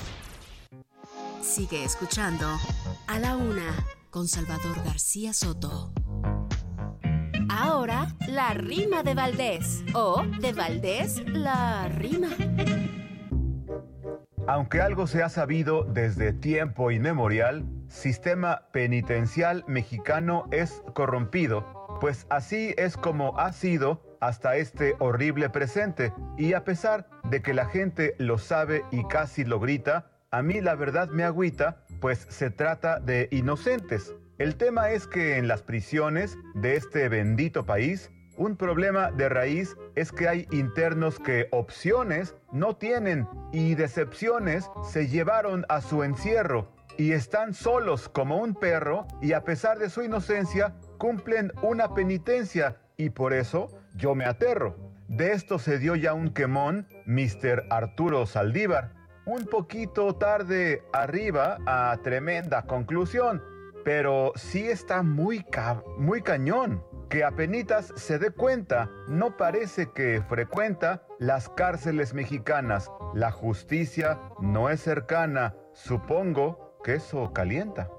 [1.42, 2.46] Sigue escuchando
[3.08, 3.74] a la una
[4.10, 5.94] con Salvador García Soto.
[7.48, 9.82] Ahora, la rima de Valdés.
[9.94, 12.32] O de Valdés, la rima.
[14.48, 22.76] Aunque algo se ha sabido desde tiempo inmemorial, sistema penitencial mexicano es corrompido, pues así
[22.78, 28.14] es como ha sido hasta este horrible presente, y a pesar de que la gente
[28.20, 33.00] lo sabe y casi lo grita, a mí la verdad me agüita, pues se trata
[33.00, 34.14] de inocentes.
[34.38, 39.76] El tema es que en las prisiones de este bendito país un problema de raíz
[39.96, 46.68] es que hay internos que opciones no tienen y decepciones se llevaron a su encierro
[46.98, 52.78] y están solos como un perro y a pesar de su inocencia cumplen una penitencia
[52.98, 54.76] y por eso yo me aterro.
[55.08, 57.66] De esto se dio ya un quemón, Mr.
[57.70, 58.94] Arturo Saldívar.
[59.26, 63.42] Un poquito tarde arriba a tremenda conclusión,
[63.84, 65.46] pero sí está muy,
[65.98, 72.92] muy cañón que apenitas se dé cuenta, no parece que frecuenta las cárceles mexicanas.
[73.14, 77.90] La justicia no es cercana, supongo que eso calienta.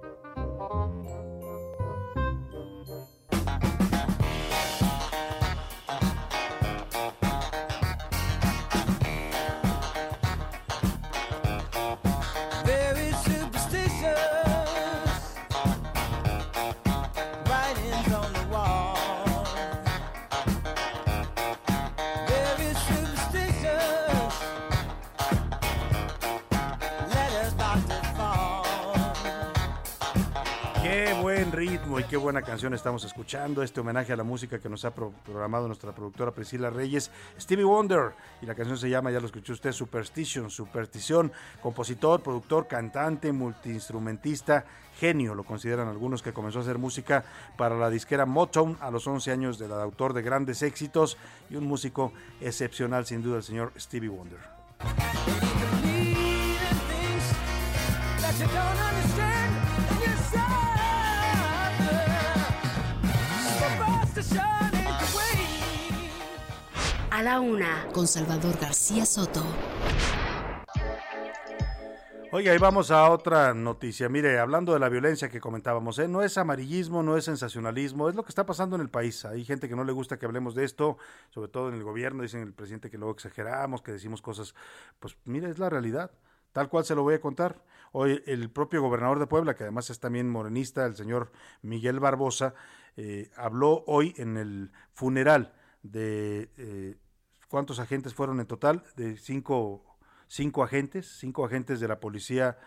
[31.99, 33.63] Y qué buena canción estamos escuchando.
[33.63, 38.13] Este homenaje a la música que nos ha programado nuestra productora Priscila Reyes, Stevie Wonder.
[38.43, 41.33] Y la canción se llama, ya lo escuchó usted, Superstition, Superstición.
[41.63, 44.67] Compositor, productor, cantante, multiinstrumentista,
[44.99, 47.25] genio, lo consideran algunos que comenzó a hacer música
[47.57, 51.17] para la disquera Motown a los 11 años de edad, autor de grandes éxitos
[51.51, 54.41] y un músico excepcional, sin duda, el señor Stevie Wonder.
[67.17, 69.43] A la una, con Salvador García Soto.
[72.31, 74.11] Oiga, y vamos a otra noticia.
[74.11, 76.09] Mire, hablando de la violencia que comentábamos, ¿eh?
[76.09, 79.25] no es amarillismo, no es sensacionalismo, es lo que está pasando en el país.
[79.25, 80.99] Hay gente que no le gusta que hablemos de esto,
[81.31, 84.55] sobre todo en el gobierno, dicen el presidente que luego exageramos, que decimos cosas.
[85.01, 86.11] Pues mire, es la realidad.
[86.53, 87.65] Tal cual se lo voy a contar.
[87.93, 92.53] Hoy el propio gobernador de Puebla, que además es también morenista, el señor Miguel Barbosa,
[92.99, 96.97] eh, habló hoy en el funeral de eh,
[97.49, 98.83] ¿Cuántos agentes fueron en total?
[98.97, 102.59] De cinco, cinco agentes, cinco agentes de la policía,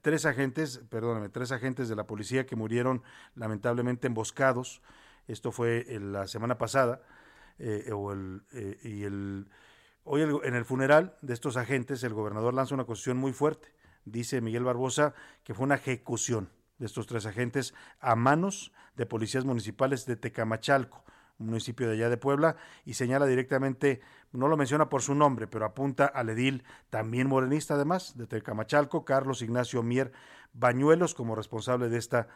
[0.00, 3.02] tres agentes, perdóname, tres agentes de la policía que murieron
[3.34, 4.82] lamentablemente emboscados.
[5.26, 7.02] Esto fue la semana pasada.
[7.58, 7.90] Eh,
[8.52, 9.48] eh, y el,
[10.04, 13.74] hoy en el funeral de estos agentes el gobernador lanza una acusación muy fuerte.
[14.04, 19.44] Dice Miguel Barbosa que fue una ejecución, de estos tres agentes a manos de policías
[19.44, 21.04] municipales de Tecamachalco,
[21.38, 24.00] municipio de allá de Puebla, y señala directamente,
[24.32, 29.04] no lo menciona por su nombre, pero apunta al edil también morenista además de Tecamachalco,
[29.04, 30.12] Carlos Ignacio Mier
[30.52, 32.28] Bañuelos, como responsable de esta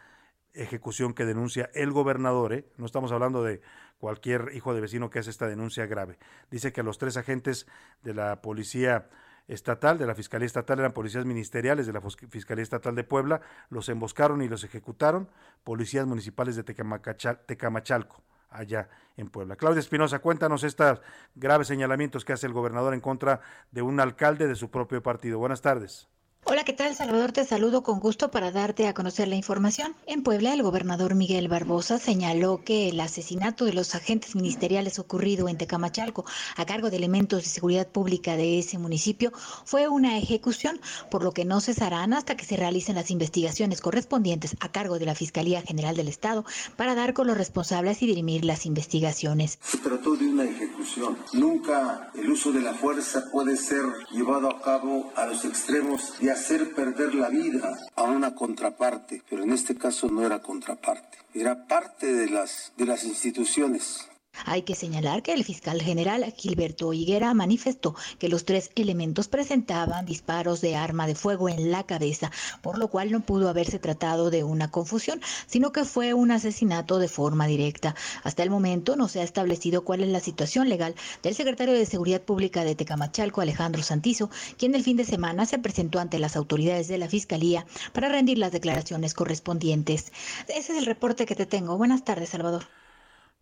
[0.53, 2.53] ejecución que denuncia el gobernador.
[2.53, 2.65] ¿eh?
[2.77, 3.61] No estamos hablando de
[3.97, 6.17] cualquier hijo de vecino que hace esta denuncia grave.
[6.51, 7.67] Dice que los tres agentes
[8.03, 9.09] de la policía
[9.47, 13.89] estatal, de la Fiscalía Estatal, eran policías ministeriales de la Fiscalía Estatal de Puebla, los
[13.89, 15.29] emboscaron y los ejecutaron
[15.63, 19.55] policías municipales de Tecamachalco, allá en Puebla.
[19.55, 21.01] Claudia Espinosa, cuéntanos estos
[21.35, 25.39] graves señalamientos que hace el gobernador en contra de un alcalde de su propio partido.
[25.39, 26.07] Buenas tardes.
[26.45, 26.93] Hola, ¿qué tal?
[26.93, 29.95] Salvador, te saludo con gusto para darte a conocer la información.
[30.05, 35.47] En Puebla, el gobernador Miguel Barbosa señaló que el asesinato de los agentes ministeriales ocurrido
[35.47, 36.25] en Tecamachalco
[36.57, 39.31] a cargo de elementos de seguridad pública de ese municipio
[39.63, 44.57] fue una ejecución, por lo que no cesarán hasta que se realicen las investigaciones correspondientes
[44.59, 46.43] a cargo de la Fiscalía General del Estado
[46.75, 49.59] para dar con los responsables y dirimir las investigaciones.
[49.63, 51.17] Se trató de una ejecución.
[51.31, 56.32] Nunca el uso de la fuerza puede ser llevado a cabo a los extremos de
[56.33, 61.65] hacer perder la vida a una contraparte, pero en este caso no era contraparte, era
[61.67, 64.07] parte de las, de las instituciones
[64.45, 70.05] hay que señalar que el fiscal general Gilberto Higuera manifestó que los tres elementos presentaban
[70.05, 74.29] disparos de arma de fuego en la cabeza, por lo cual no pudo haberse tratado
[74.29, 77.95] de una confusión, sino que fue un asesinato de forma directa.
[78.23, 81.85] Hasta el momento no se ha establecido cuál es la situación legal del secretario de
[81.85, 86.35] Seguridad Pública de Tecamachalco, Alejandro Santizo, quien el fin de semana se presentó ante las
[86.35, 90.11] autoridades de la Fiscalía para rendir las declaraciones correspondientes.
[90.47, 91.77] Ese es el reporte que te tengo.
[91.77, 92.82] Buenas tardes, Salvador.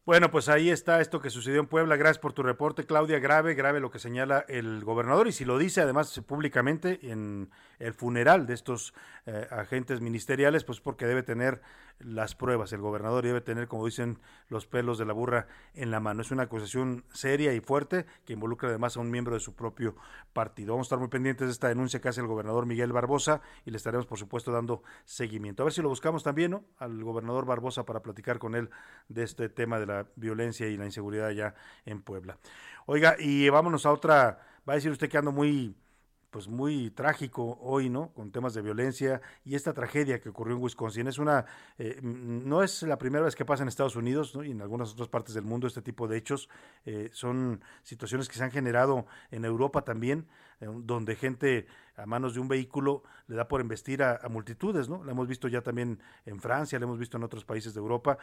[0.04, 1.96] Bueno, pues ahí está esto que sucedió en Puebla.
[1.96, 3.20] Gracias por tu reporte, Claudia.
[3.20, 7.94] Grave, grave lo que señala el gobernador y si lo dice además públicamente en el
[7.94, 8.94] funeral de estos
[9.26, 11.62] eh, agentes ministeriales, pues porque debe tener
[12.00, 12.74] las pruebas.
[12.74, 16.22] El gobernador debe tener, como dicen, los pelos de la burra en la mano.
[16.22, 19.96] Es una acusación seria y fuerte que involucra además a un miembro de su propio
[20.34, 20.74] partido.
[20.74, 23.72] Vamos a estar muy pendientes de esta denuncia que hace el gobernador Miguel Barbosa y
[23.72, 25.64] le estaremos, por supuesto, dando seguimiento.
[25.64, 26.64] A ver si lo buscamos también, ¿no?
[26.78, 28.70] Al gobernador Barbosa para platicar con él
[29.10, 32.38] de este tema de la violencia y la inseguridad allá en Puebla.
[32.86, 35.76] Oiga, y vámonos a otra, va a decir usted que ando muy
[36.32, 38.14] pues muy trágico hoy, ¿no?
[38.14, 41.08] Con temas de violencia y esta tragedia que ocurrió en Wisconsin.
[41.08, 41.46] Es una,
[41.78, 44.44] eh, no es la primera vez que pasa en Estados Unidos ¿no?
[44.44, 46.50] y en algunas otras partes del mundo este tipo de hechos.
[46.86, 50.26] Eh, son situaciones que se han generado en Europa también,
[50.62, 51.68] eh, donde gente
[51.98, 55.04] a manos de un vehículo le da por embestir a, multitudes, ¿no?
[55.04, 58.18] Lo hemos visto ya también en Francia, lo hemos visto en otros países de Europa,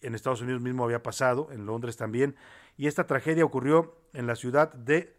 [0.00, 2.36] en Estados Unidos mismo había pasado, en Londres también.
[2.76, 5.16] Y esta tragedia ocurrió en la ciudad de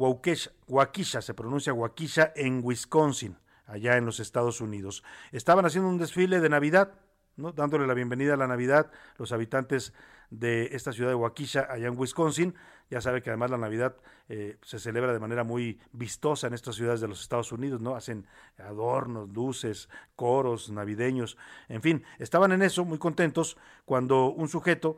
[0.00, 3.36] Waukesha, se pronuncia Waukesha, en Wisconsin,
[3.66, 5.04] allá en los Estados Unidos.
[5.30, 6.94] Estaban haciendo un desfile de Navidad,
[7.36, 7.52] ¿no?
[7.52, 9.92] dándole la bienvenida a la Navidad, los habitantes
[10.30, 12.54] de esta ciudad de Waukesha, allá en Wisconsin.
[12.88, 13.94] Ya sabe que además la Navidad
[14.30, 17.94] eh, se celebra de manera muy vistosa en estas ciudades de los Estados Unidos, ¿no?
[17.94, 18.26] Hacen
[18.58, 21.36] adornos, luces, coros navideños,
[21.68, 24.96] en fin, estaban en eso muy contentos cuando un sujeto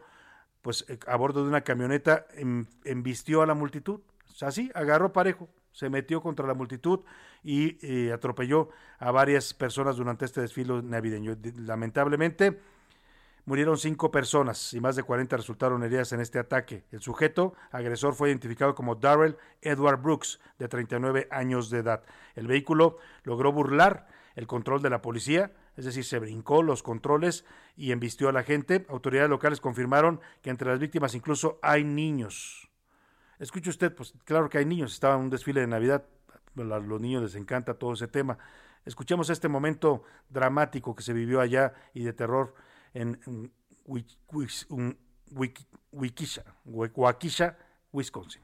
[0.63, 4.01] pues eh, a bordo de una camioneta em, embistió a la multitud.
[4.41, 7.01] Así, agarró parejo, se metió contra la multitud
[7.43, 11.37] y eh, atropelló a varias personas durante este desfile navideño.
[11.57, 12.61] Lamentablemente,
[13.45, 16.85] murieron cinco personas y más de 40 resultaron heridas en este ataque.
[16.91, 22.05] El sujeto agresor fue identificado como Darrell Edward Brooks, de 39 años de edad.
[22.35, 27.45] El vehículo logró burlar el control de la policía, es decir, se brincó los controles
[27.77, 28.87] y embistió a la gente.
[28.89, 32.72] Autoridades locales confirmaron que entre las víctimas incluso hay niños.
[33.43, 36.05] Escuche usted, pues claro que hay niños, estaba en un desfile de Navidad,
[36.57, 38.39] a los niños les encanta todo ese tema.
[38.85, 42.55] Escuchemos este momento dramático que se vivió allá y de terror
[42.95, 43.19] en,
[46.65, 47.59] Waukesha,
[47.93, 48.43] Wisconsin.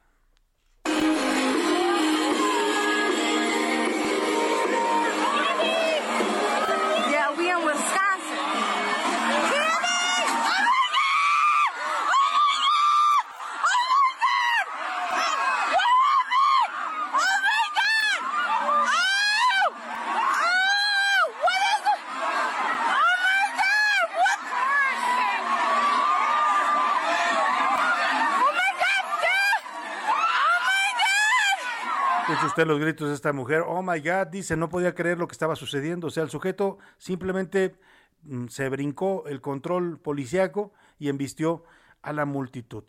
[32.58, 35.32] Usted los gritos de esta mujer, oh my God, dice, no podía creer lo que
[35.32, 36.08] estaba sucediendo.
[36.08, 37.76] O sea, el sujeto simplemente
[38.22, 41.62] mm, se brincó el control policiaco y embistió
[42.02, 42.82] a la multitud.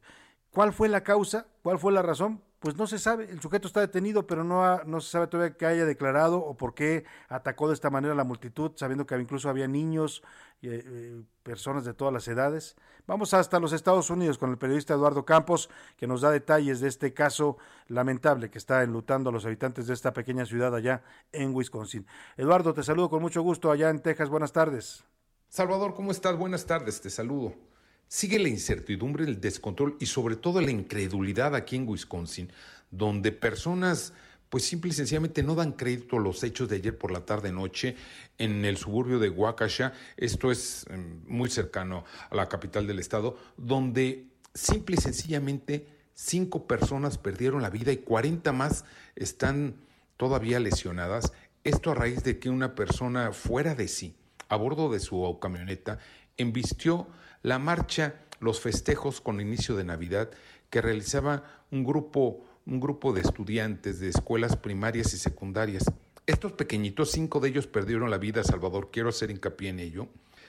[0.50, 1.46] ¿Cuál fue la causa?
[1.62, 2.42] ¿Cuál fue la razón?
[2.60, 5.66] Pues no se sabe, el sujeto está detenido, pero no, no se sabe todavía qué
[5.66, 9.50] haya declarado o por qué atacó de esta manera a la multitud, sabiendo que incluso
[9.50, 10.24] había niños
[10.62, 12.76] y eh, eh, personas de todas las edades.
[13.08, 16.90] Vamos hasta los Estados Unidos con el periodista Eduardo Campos, que nos da detalles de
[16.90, 17.58] este caso
[17.88, 21.02] lamentable que está enlutando a los habitantes de esta pequeña ciudad allá
[21.32, 22.06] en Wisconsin.
[22.36, 24.30] Eduardo, te saludo con mucho gusto allá en Texas.
[24.30, 25.06] Buenas tardes.
[25.48, 26.38] Salvador, ¿cómo estás?
[26.38, 27.69] Buenas tardes, te saludo.
[28.12, 32.52] Sigue la incertidumbre, el descontrol y sobre todo la incredulidad aquí en Wisconsin,
[32.90, 34.14] donde personas
[34.50, 37.52] pues simple y sencillamente no dan crédito a los hechos de ayer por la tarde
[37.52, 37.96] noche
[38.40, 43.38] en el suburbio de Waukesha, esto es em, muy cercano a la capital del estado,
[43.58, 45.86] donde simple y sencillamente
[46.16, 48.86] cinco personas perdieron la vida y 40 más
[49.16, 49.76] están
[50.18, 51.32] todavía lesionadas.
[51.64, 54.16] Esto a raíz de que una persona fuera de sí,
[54.48, 56.00] a bordo de su camioneta,
[56.40, 57.08] embistió
[57.44, 60.32] la marcha, los festejos con inicio de Navidad
[60.70, 65.84] que realizaba un grupo, un grupo de estudiantes de escuelas primarias y secundarias.
[66.26, 70.08] Estos pequeñitos, cinco de ellos perdieron la vida, Salvador, quiero hacer hincapié en ello.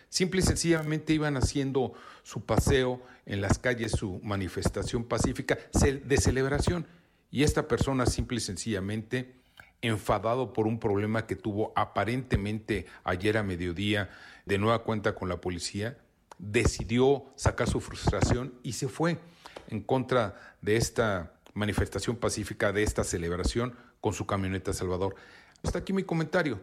[0.08, 6.86] Simple y sencillamente iban haciendo su paseo en las calles, su manifestación pacífica de celebración.
[7.30, 9.39] Y esta persona simple y sencillamente,
[9.82, 14.10] enfadado por un problema que tuvo aparentemente ayer a mediodía,
[14.44, 15.98] de nueva cuenta con la policía,
[16.38, 19.18] decidió sacar su frustración y se fue
[19.68, 25.14] en contra de esta manifestación pacífica, de esta celebración con su camioneta Salvador.
[25.62, 26.60] Hasta aquí mi comentario.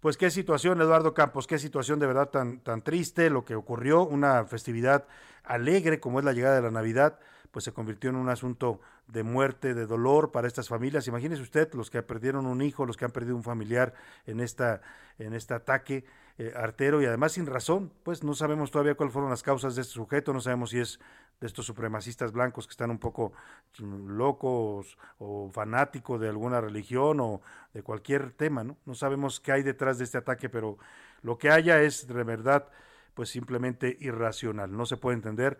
[0.00, 4.04] Pues qué situación, Eduardo Campos, qué situación de verdad tan, tan triste lo que ocurrió,
[4.04, 5.06] una festividad
[5.42, 7.18] alegre como es la llegada de la Navidad,
[7.50, 11.06] pues se convirtió en un asunto de muerte, de dolor para estas familias.
[11.06, 13.94] Imagínese usted los que perdieron un hijo, los que han perdido un familiar
[14.26, 14.80] en esta
[15.18, 16.04] en este ataque
[16.38, 19.82] eh, artero y además sin razón, pues no sabemos todavía cuáles fueron las causas de
[19.82, 21.00] este sujeto, no sabemos si es
[21.40, 23.32] de estos supremacistas blancos que están un poco
[23.78, 27.40] mm, locos o fanáticos de alguna religión o
[27.72, 28.76] de cualquier tema, ¿no?
[28.84, 30.76] No sabemos qué hay detrás de este ataque, pero
[31.22, 32.68] lo que haya es de verdad
[33.14, 35.58] pues simplemente irracional, no se puede entender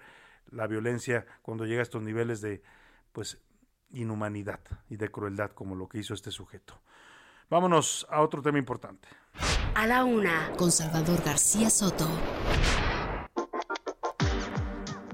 [0.50, 2.62] la violencia cuando llega a estos niveles de
[3.16, 3.38] pues
[3.92, 4.60] inhumanidad
[4.90, 6.78] y de crueldad como lo que hizo este sujeto.
[7.48, 9.08] Vámonos a otro tema importante.
[9.74, 12.06] A la una, con Salvador García Soto.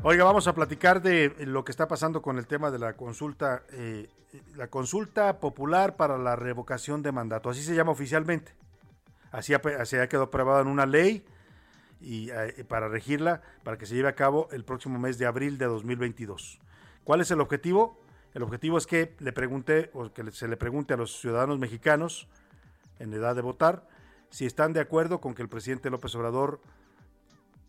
[0.02, 3.62] Oiga, vamos a platicar de lo que está pasando con el tema de la consulta,
[3.70, 4.10] eh,
[4.56, 7.50] la consulta popular para la revocación de mandato.
[7.50, 8.52] Así se llama oficialmente.
[9.30, 11.24] Así ha, quedado aprobada en una ley
[12.00, 15.56] y eh, para regirla, para que se lleve a cabo el próximo mes de abril
[15.56, 16.58] de 2022.
[17.04, 18.00] ¿Cuál es el objetivo?
[18.34, 22.28] El objetivo es que le pregunte o que se le pregunte a los ciudadanos mexicanos
[22.98, 23.86] en edad de votar
[24.30, 26.60] si están de acuerdo con que el presidente López Obrador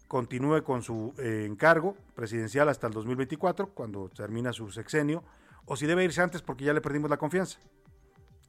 [0.08, 5.24] continúe con su eh, encargo presidencial hasta el 2024, cuando termina su sexenio,
[5.66, 7.60] o si debe irse antes porque ya le perdimos la confianza.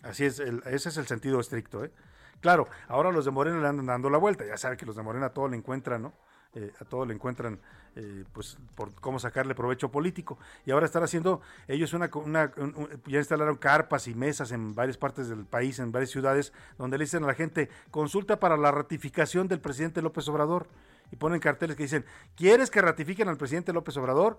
[0.03, 1.85] Así es, ese es el sentido estricto.
[1.85, 1.91] ¿eh?
[2.41, 5.03] Claro, ahora los de Morena le andan dando la vuelta, ya sabe que los de
[5.03, 6.13] Morena todo le encuentran, ¿no?
[6.57, 7.59] Eh, a todo le encuentran
[7.97, 12.09] eh, pues por cómo sacarle provecho político y ahora están haciendo ellos una,
[13.07, 17.07] ya instalaron carpas y mesas en varias partes del país en varias ciudades donde le
[17.07, 20.69] dicen a la gente consulta para la ratificación del presidente López Obrador
[21.11, 22.05] y ponen carteles que dicen
[22.37, 24.39] ¿quieres que ratifiquen al presidente López Obrador?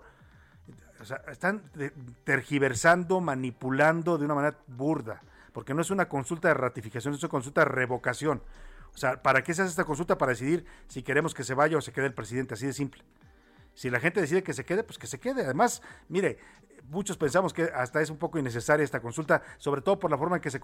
[1.02, 1.62] O sea, están
[2.24, 5.20] tergiversando, manipulando de una manera burda,
[5.52, 8.40] porque no es una consulta de ratificación, es una consulta de revocación.
[8.96, 10.16] O sea, ¿para qué se hace esta consulta?
[10.16, 13.02] Para decidir si queremos que se vaya o se quede el presidente, así de simple.
[13.74, 15.44] Si la gente decide que se quede, pues que se quede.
[15.44, 16.38] Además, mire,
[16.88, 20.36] muchos pensamos que hasta es un poco innecesaria esta consulta, sobre todo por la forma
[20.36, 20.60] en que se,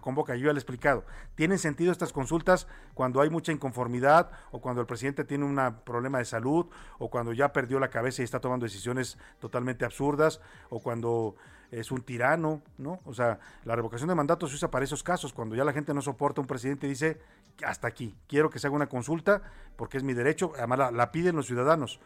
[0.00, 0.34] convoca.
[0.34, 1.04] Yo ya le he explicado.
[1.36, 5.54] Tienen sentido estas consultas cuando hay mucha inconformidad o cuando el presidente tiene un
[5.84, 6.66] problema de salud
[6.98, 11.36] o cuando ya perdió la cabeza y está tomando decisiones totalmente absurdas o cuando
[11.72, 13.00] es un tirano, ¿no?
[13.06, 15.94] O sea, la revocación de mandato se usa para esos casos, cuando ya la gente
[15.94, 17.18] no soporta un presidente y dice,
[17.64, 19.42] hasta aquí, quiero que se haga una consulta
[19.76, 21.98] porque es mi derecho, además la, piden los ciudadanos.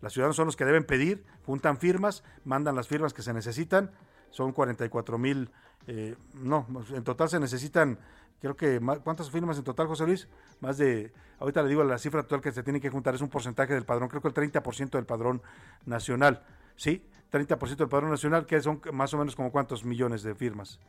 [0.00, 3.90] Los ciudadanos son los que deben pedir, juntan firmas, mandan las firmas que se necesitan,
[4.30, 5.50] son 44 mil,
[5.88, 7.98] eh, no, en total se necesitan,
[8.40, 10.28] creo que, ¿cuántas firmas en total, José Luis?
[10.60, 13.30] Más de, ahorita le digo la cifra actual que se tiene que juntar, es un
[13.30, 15.42] porcentaje del padrón, creo que el 30% del padrón
[15.86, 16.44] nacional,
[16.78, 17.04] ¿sí?
[17.30, 20.80] 30% del padrón nacional, que son más o menos como cuántos millones de firmas.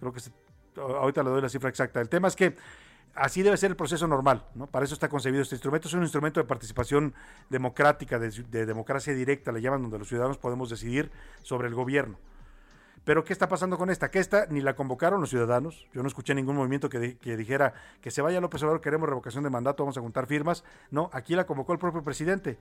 [0.00, 0.20] Creo que
[0.76, 2.00] ahorita le doy la cifra exacta.
[2.00, 2.56] El tema es que
[3.14, 4.66] así debe ser el proceso normal, ¿no?
[4.66, 5.86] Para eso está concebido este instrumento.
[5.86, 7.14] Es un instrumento de participación
[7.48, 12.18] democrática, de, democracia directa, le llaman, donde los ciudadanos podemos decidir sobre el gobierno.
[13.04, 14.10] Pero ¿qué está pasando con esta?
[14.10, 15.86] Que esta ni la convocaron los ciudadanos.
[15.92, 19.44] Yo no escuché ningún movimiento que, que, dijera que se vaya López Obrador, queremos revocación
[19.44, 20.64] de mandato, vamos a juntar firmas.
[20.90, 22.58] No, aquí la convocó el propio presidente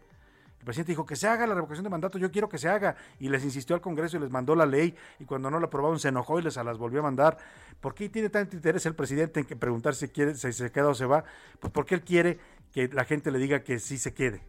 [0.64, 2.96] El presidente dijo que se haga la revocación de mandato, yo quiero que se haga.
[3.20, 4.96] Y les insistió al Congreso y les mandó la ley.
[5.20, 7.38] Y cuando no la aprobaron se enojó y les las volvió a mandar.
[7.82, 10.88] ¿Por qué tiene tanto interés el presidente en que preguntar si, quiere, si se queda
[10.88, 11.26] o se va?
[11.60, 12.40] Pues porque él quiere
[12.72, 14.42] que la gente le diga que sí se quede.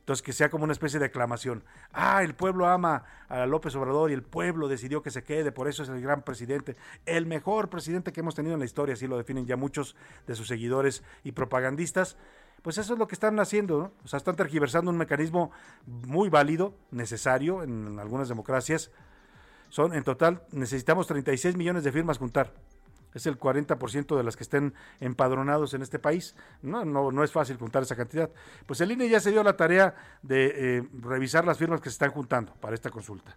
[0.00, 1.62] Entonces, que sea como una especie de aclamación.
[1.92, 5.68] Ah, el pueblo ama a López Obrador y el pueblo decidió que se quede, por
[5.68, 6.74] eso es el gran presidente,
[7.06, 9.94] el mejor presidente que hemos tenido en la historia, así lo definen ya muchos
[10.26, 12.16] de sus seguidores y propagandistas.
[12.62, 13.92] Pues eso es lo que están haciendo, ¿no?
[14.04, 15.50] O sea, están tergiversando un mecanismo
[15.86, 18.90] muy válido, necesario en algunas democracias.
[19.68, 22.52] Son, en total, necesitamos 36 millones de firmas juntar
[23.14, 26.34] es el 40% de las que estén empadronados en este país.
[26.62, 28.30] No, no, no es fácil juntar esa cantidad.
[28.66, 31.94] Pues el INE ya se dio la tarea de eh, revisar las firmas que se
[31.94, 33.36] están juntando para esta consulta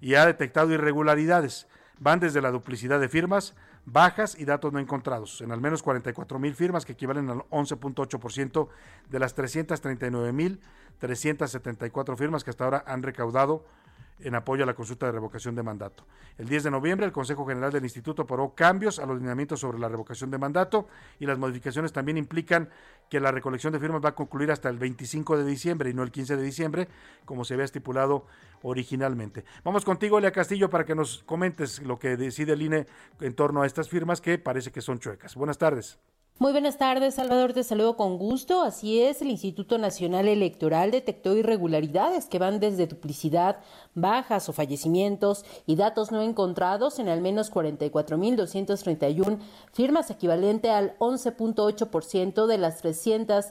[0.00, 1.66] y ha detectado irregularidades.
[2.00, 3.56] Van desde la duplicidad de firmas,
[3.92, 8.68] bajas y datos no encontrados, en al menos 44 mil firmas que equivalen al 11.8%
[9.08, 10.60] de las 339 mil
[10.98, 13.64] 374 firmas que hasta ahora han recaudado
[14.20, 16.04] en apoyo a la consulta de revocación de mandato.
[16.36, 19.78] El 10 de noviembre, el Consejo General del Instituto aprobó cambios a los lineamientos sobre
[19.78, 20.88] la revocación de mandato
[21.18, 22.68] y las modificaciones también implican
[23.08, 26.02] que la recolección de firmas va a concluir hasta el 25 de diciembre y no
[26.02, 26.88] el 15 de diciembre,
[27.24, 28.26] como se había estipulado
[28.62, 29.44] originalmente.
[29.64, 32.86] Vamos contigo, Elia Castillo, para que nos comentes lo que decide el INE
[33.20, 35.34] en torno a estas firmas que parece que son chuecas.
[35.36, 35.98] Buenas tardes.
[36.40, 37.52] Muy buenas tardes, Salvador.
[37.52, 38.62] Te saludo con gusto.
[38.62, 43.56] Así es, el Instituto Nacional Electoral detectó irregularidades que van desde duplicidad,
[43.96, 49.40] bajas o fallecimientos y datos no encontrados en al menos 44.231
[49.72, 53.46] firmas, equivalente al 11.8% de las 300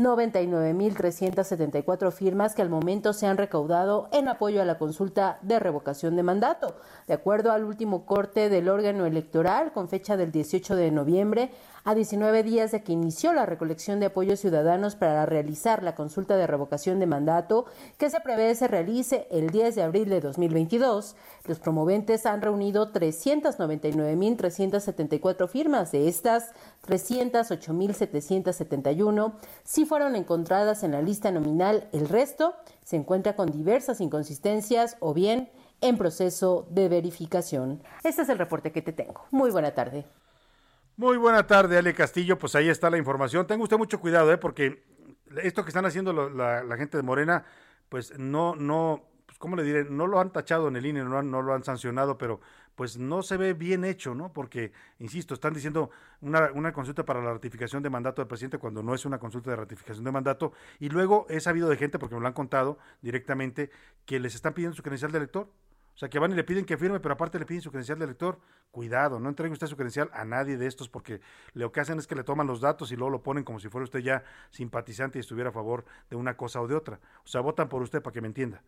[0.00, 6.16] 99.374 firmas que al momento se han recaudado en apoyo a la consulta de revocación
[6.16, 6.76] de mandato.
[7.06, 11.50] De acuerdo al último corte del órgano electoral, con fecha del 18 de noviembre,
[11.84, 16.36] a 19 días de que inició la recolección de apoyos ciudadanos para realizar la consulta
[16.36, 17.66] de revocación de mandato,
[17.98, 21.16] que se prevé se realice el 10 de abril de 2022,
[21.46, 25.90] los promoventes han reunido 399.374 firmas.
[25.92, 26.52] De estas,
[26.86, 29.32] 308.771
[29.64, 31.88] sí fueron encontradas en la lista nominal.
[31.92, 32.54] El resto
[32.84, 35.50] se encuentra con diversas inconsistencias o bien
[35.80, 37.82] en proceso de verificación.
[38.04, 39.24] Este es el reporte que te tengo.
[39.30, 40.04] Muy buena tarde.
[41.00, 42.38] Muy buena tarde, Ale Castillo.
[42.38, 43.46] Pues ahí está la información.
[43.46, 44.36] Tenga usted mucho cuidado, ¿eh?
[44.36, 44.82] porque
[45.42, 47.46] esto que están haciendo la, gente de Morena,
[47.88, 51.22] pues no, no, pues cómo le diré, no lo han tachado en el INE, no,
[51.22, 52.42] no lo han sancionado, pero
[52.74, 54.34] pues no se ve bien hecho, ¿no?
[54.34, 55.88] Porque, insisto, están diciendo
[56.20, 59.48] una, una, consulta para la ratificación de mandato del presidente cuando no es una consulta
[59.48, 60.52] de ratificación de mandato.
[60.80, 63.70] Y luego he sabido de gente, porque me lo han contado directamente,
[64.04, 65.48] que les están pidiendo su credencial de elector.
[66.00, 67.98] O sea, que van y le piden que firme, pero aparte le piden su credencial
[67.98, 68.38] de elector.
[68.70, 71.20] Cuidado, no entregue usted su credencial a nadie de estos porque
[71.52, 73.68] lo que hacen es que le toman los datos y luego lo ponen como si
[73.68, 77.00] fuera usted ya simpatizante y estuviera a favor de una cosa o de otra.
[77.22, 78.62] O sea, votan por usted para que me entienda.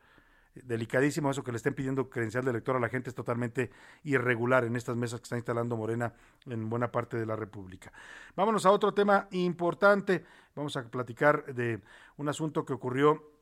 [0.54, 3.70] Delicadísimo eso que le estén pidiendo credencial de elector a la gente es totalmente
[4.04, 6.12] irregular en estas mesas que está instalando Morena
[6.44, 7.94] en buena parte de la República.
[8.36, 10.22] Vámonos a otro tema importante.
[10.54, 11.80] Vamos a platicar de
[12.18, 13.32] un asunto que ocurrió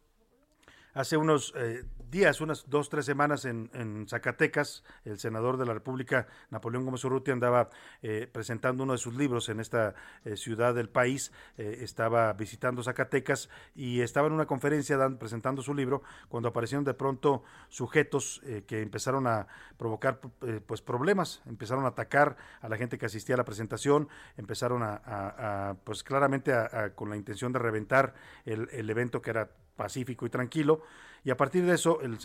[0.95, 6.27] hace unos eh, días, unas dos, tres semanas en, Zacatecas, el senador de la República,
[6.51, 7.71] Napoleón Gómez Urrutia, andaba
[8.03, 9.95] eh, presentando uno de sus libros en esta
[10.25, 16.03] eh, ciudad del país, estaba visitando Zacatecas y estaba en una conferencia presentando su libro
[16.29, 19.47] cuando aparecieron de pronto sujetos que empezaron a
[19.77, 20.21] provocar
[20.67, 25.77] pues problemas, empezaron a atacar a la gente que asistía a la presentación, empezaron a,
[25.85, 26.53] pues claramente
[26.95, 29.51] con la intención de reventar el, el evento que era
[29.81, 30.83] pacífico y tranquilo.
[31.25, 32.21] Y a partir de eso, el,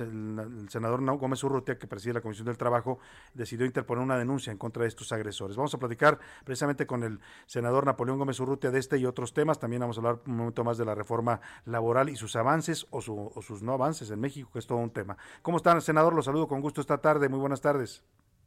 [0.70, 3.00] senador Gómez Urrutia, que preside la Comisión del Trabajo,
[3.34, 5.56] decidió interponer una denuncia en contra de estos agresores.
[5.56, 9.58] Vamos a platicar precisamente con el senador Napoleón Gómez Urrutia de este y otros temas.
[9.58, 13.00] También vamos a hablar un momento más de la reforma laboral y sus avances o,
[13.00, 15.18] o sus no avances en México, que es todo un tema.
[15.42, 16.14] ¿Cómo están, senador?
[16.14, 17.30] Los saludo con gusto esta tarde.
[17.30, 18.04] Muy buenas tardes.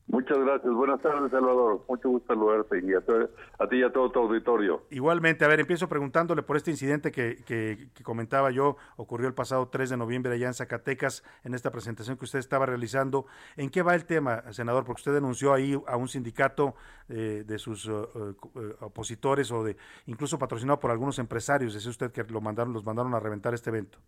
[0.08, 0.72] Muchas gracias.
[0.72, 1.84] Buenas tardes, Salvador.
[1.86, 4.82] Mucho gusto saludarte y a, ti y a todo tu auditorio.
[4.90, 9.68] Igualmente, a ver, empiezo preguntándole por este incidente que, que, comentaba yo, ocurrió el pasado
[9.68, 13.26] 3 de noviembre allá en Zacatecas, en esta presentación que usted estaba realizando.
[13.58, 14.84] ¿En qué va el tema, senador?
[14.84, 16.74] Porque usted denunció ahí a un sindicato
[17.10, 21.74] eh, de sus eh, eh, opositores o de incluso patrocinado por algunos empresarios.
[21.74, 23.98] Decía usted que lo mandaron, los mandaron a reventar este evento.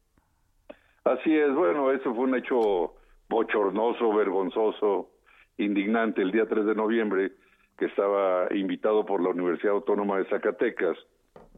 [1.05, 2.95] Así es, bueno, eso fue un hecho
[3.29, 5.20] bochornoso, vergonzoso
[5.65, 7.33] indignante el día 3 de noviembre,
[7.79, 10.97] que estaba invitado por la Universidad Autónoma de Zacatecas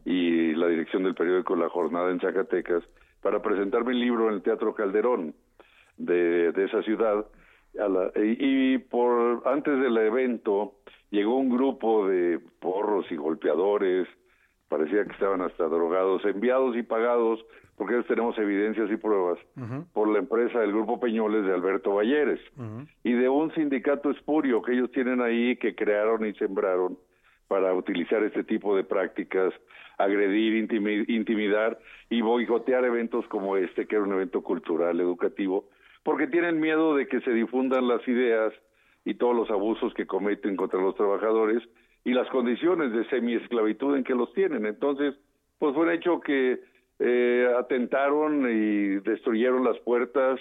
[0.05, 2.83] y la dirección del periódico La Jornada en Zacatecas,
[3.21, 5.33] para presentar mi libro en el Teatro Calderón
[5.97, 7.25] de, de esa ciudad.
[8.15, 10.75] y, por antes del evento
[11.09, 14.07] llegó un grupo de porros y golpeadores
[14.69, 17.45] parecía que estaban hasta drogados, enviados y pagados,
[17.77, 19.39] porque tenemos evidencias y pruebas,
[19.93, 22.39] por la empresa del Grupo Peñoles de Alberto Valleres,
[23.03, 26.97] y de un sindicato espurio que ellos tienen ahí, que crearon y sembraron
[27.47, 29.53] para utilizar este tipo de prácticas,
[29.97, 30.55] agredir,
[31.07, 31.77] intimidar
[32.09, 35.65] y boicotear eventos como este, que era un evento cultural, educativo,
[36.03, 38.53] porque tienen miedo de que se difundan las ideas
[39.05, 41.61] y todos los abusos que cometen contra los trabajadores
[42.03, 44.65] y las condiciones de semiesclavitud en que los tienen.
[44.65, 45.15] Entonces,
[45.57, 46.59] pues fue un hecho que
[46.99, 50.39] eh, atentaron y destruyeron las puertas,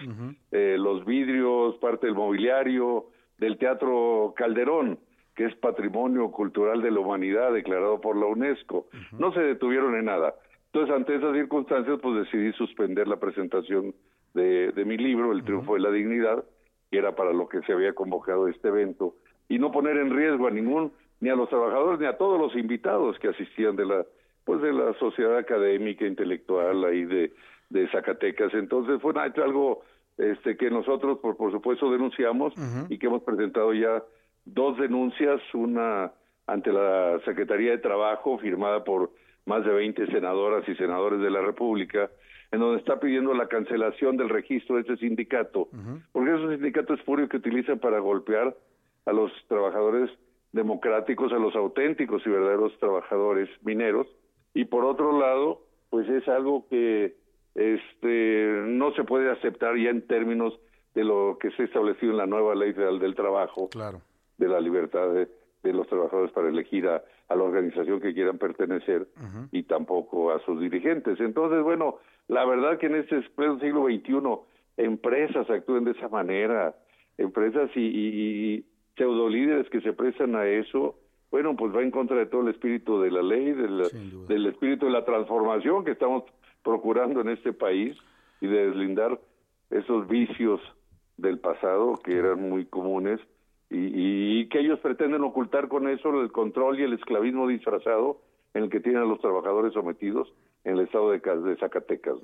[0.50, 3.06] eh, los vidrios, parte del mobiliario
[3.38, 4.98] del Teatro Calderón,
[5.34, 8.88] que es Patrimonio Cultural de la Humanidad declarado por la UNESCO.
[9.12, 10.34] No se detuvieron en nada.
[10.66, 13.94] Entonces, ante esas circunstancias, pues decidí suspender la presentación
[14.34, 16.44] de, mi libro, El Triunfo de la Dignidad,
[16.90, 19.14] que era para lo que se había convocado este evento,
[19.48, 20.92] y no poner en riesgo a ningún,
[21.22, 24.04] ni a los trabajadores, ni a todos los invitados que asistían de la,
[24.44, 27.32] pues de la sociedad académica, intelectual ahí de,
[27.70, 28.52] de Zacatecas.
[28.54, 29.84] Entonces fue algo
[30.18, 32.52] este, que nosotros, por, por supuesto, denunciamos
[32.88, 34.02] y que hemos presentado ya
[34.44, 36.10] dos denuncias, una
[36.48, 39.12] ante la Secretaría de Trabajo, firmada por
[39.46, 42.10] más de 20 senadoras y senadores de la República,
[42.50, 45.68] en donde está pidiendo la cancelación del registro de ese sindicato,
[46.10, 48.56] porque es un sindicato espurio que utilizan para golpear
[49.06, 50.10] a los trabajadores
[50.52, 54.06] democráticos, a los auténticos y verdaderos trabajadores mineros,
[54.54, 57.16] y por otro lado, pues es algo que
[57.54, 60.58] este no se puede aceptar ya en términos
[60.94, 64.02] de lo que se ha establecido en la nueva ley federal del trabajo, claro.
[64.38, 65.28] de la libertad de,
[65.72, 69.08] los trabajadores para elegir a, la organización que quieran pertenecer
[69.52, 71.18] y tampoco a sus dirigentes.
[71.18, 71.96] Entonces, bueno,
[72.28, 76.74] la verdad que en este siglo XXI empresas actúen de esa manera,
[77.16, 78.66] empresas y, y,
[78.96, 80.96] pseudo líderes que se prestan a eso,
[81.30, 84.86] bueno, pues va en contra de todo el espíritu de la ley, del, del espíritu
[84.86, 86.24] de la transformación que estamos
[86.62, 87.96] procurando en este país
[88.40, 89.18] y de deslindar
[89.70, 90.60] esos vicios
[91.16, 93.20] del pasado que eran muy comunes
[93.70, 98.20] y, y, que ellos pretenden ocultar con eso el control y el esclavismo disfrazado
[98.52, 100.30] en el que tienen a los trabajadores sometidos
[100.64, 102.16] en el estado de, de Zacatecas.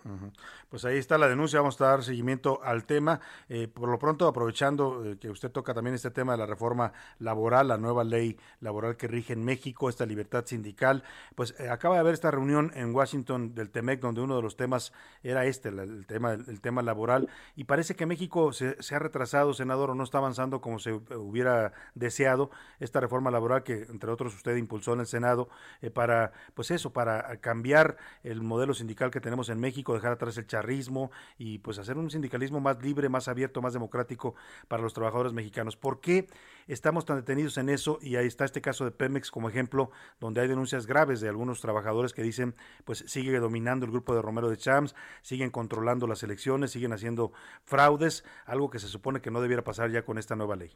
[0.68, 3.20] Pues ahí está la denuncia, vamos a dar seguimiento al tema.
[3.48, 6.92] Eh, por lo pronto, aprovechando eh, que usted toca también este tema de la reforma
[7.18, 11.02] laboral, la nueva ley laboral que rige en México, esta libertad sindical,
[11.34, 14.56] pues eh, acaba de haber esta reunión en Washington del TEMEC, donde uno de los
[14.56, 18.98] temas era este, el, tema, el, tema laboral, y parece que México se, se, ha
[19.00, 24.10] retrasado, senador, o no está avanzando como se hubiera deseado esta reforma laboral que, entre
[24.10, 25.48] otros, usted impulsó en el Senado
[25.92, 27.96] para, pues eso, para cambiar
[28.30, 32.10] el modelo sindical que tenemos en México, dejar atrás el charrismo y pues hacer un
[32.10, 34.34] sindicalismo más libre, más abierto, más democrático
[34.68, 35.76] para los trabajadores mexicanos.
[35.76, 36.26] ¿Por qué
[36.66, 37.98] estamos tan detenidos en eso?
[38.02, 41.60] Y ahí está este caso de Pemex como ejemplo, donde hay denuncias graves de algunos
[41.60, 42.54] trabajadores que dicen,
[42.84, 47.32] pues sigue dominando el grupo de Romero de Champs, siguen controlando las elecciones, siguen haciendo
[47.64, 50.70] fraudes, algo que se supone que no debiera pasar ya con esta nueva ley.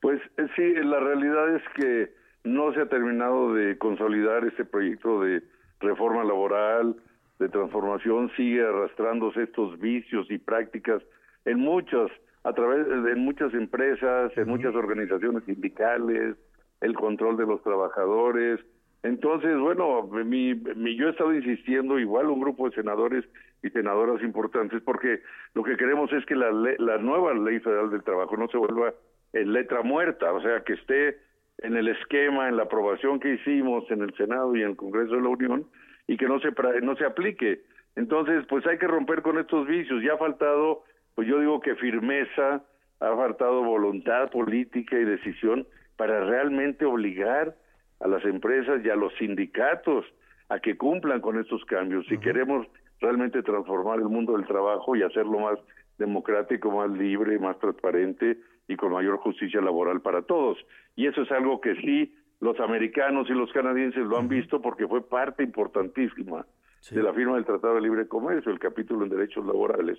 [0.00, 2.14] Pues eh, sí, la realidad es que
[2.44, 5.42] no se ha terminado de consolidar este proyecto de
[5.84, 6.96] reforma laboral,
[7.38, 11.02] de transformación, sigue arrastrándose estos vicios y prácticas
[11.44, 12.10] en muchas,
[12.44, 16.36] a través de muchas empresas, en muchas organizaciones sindicales,
[16.80, 18.60] el control de los trabajadores.
[19.02, 23.24] Entonces, bueno, mi, mi, yo he estado insistiendo, igual un grupo de senadores
[23.62, 25.20] y senadoras importantes, porque
[25.54, 28.94] lo que queremos es que la, la nueva ley federal del trabajo no se vuelva
[29.32, 31.18] en letra muerta, o sea, que esté
[31.58, 35.14] en el esquema, en la aprobación que hicimos en el Senado y en el Congreso
[35.14, 35.66] de la Unión
[36.06, 36.50] y que no se
[36.82, 37.62] no se aplique.
[37.96, 40.02] Entonces, pues hay que romper con estos vicios.
[40.02, 40.82] Ya ha faltado,
[41.14, 42.64] pues yo digo que firmeza,
[43.00, 47.54] ha faltado voluntad política y decisión para realmente obligar
[48.00, 50.04] a las empresas y a los sindicatos
[50.48, 52.04] a que cumplan con estos cambios.
[52.08, 52.66] Si queremos
[53.00, 55.58] realmente transformar el mundo del trabajo y hacerlo más
[55.98, 58.38] democrático, más libre, más transparente
[58.68, 60.58] y con mayor justicia laboral para todos.
[60.96, 64.86] Y eso es algo que sí los americanos y los canadienses lo han visto porque
[64.86, 66.46] fue parte importantísima
[66.90, 69.98] de la firma del Tratado de Libre Comercio, el capítulo en derechos laborales.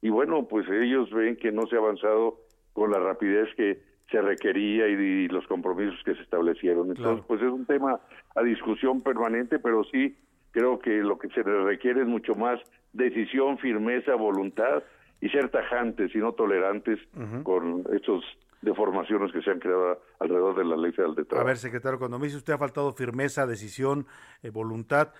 [0.00, 2.38] Y bueno, pues ellos ven que no se ha avanzado
[2.72, 6.90] con la rapidez que se requería y, los compromisos que se establecieron.
[6.90, 8.00] Entonces, pues es un tema
[8.34, 10.16] a discusión permanente, pero sí
[10.50, 12.60] creo que lo que se requiere es mucho más
[12.92, 14.82] decisión, firmeza, voluntad
[15.22, 16.98] y ser tajantes y no tolerantes
[17.44, 18.24] con estos
[18.60, 21.46] deformaciones que se han creado alrededor de la ley federal de trabajo.
[21.46, 24.06] A ver, secretario, cuando me dice usted ha faltado firmeza, decisión,
[24.42, 25.12] eh, voluntad,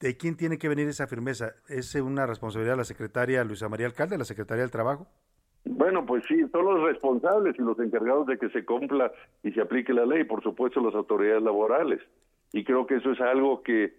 [0.00, 1.52] ¿de quién tiene que venir esa firmeza?
[1.68, 5.06] ¿Es una responsabilidad de la secretaria Luisa María Alcalde, la Secretaría del Trabajo?
[5.66, 9.12] Bueno, pues sí, son los responsables y los encargados de que se cumpla
[9.42, 12.00] y se aplique la ley, por supuesto las autoridades laborales.
[12.52, 13.92] y creo que eso es algo que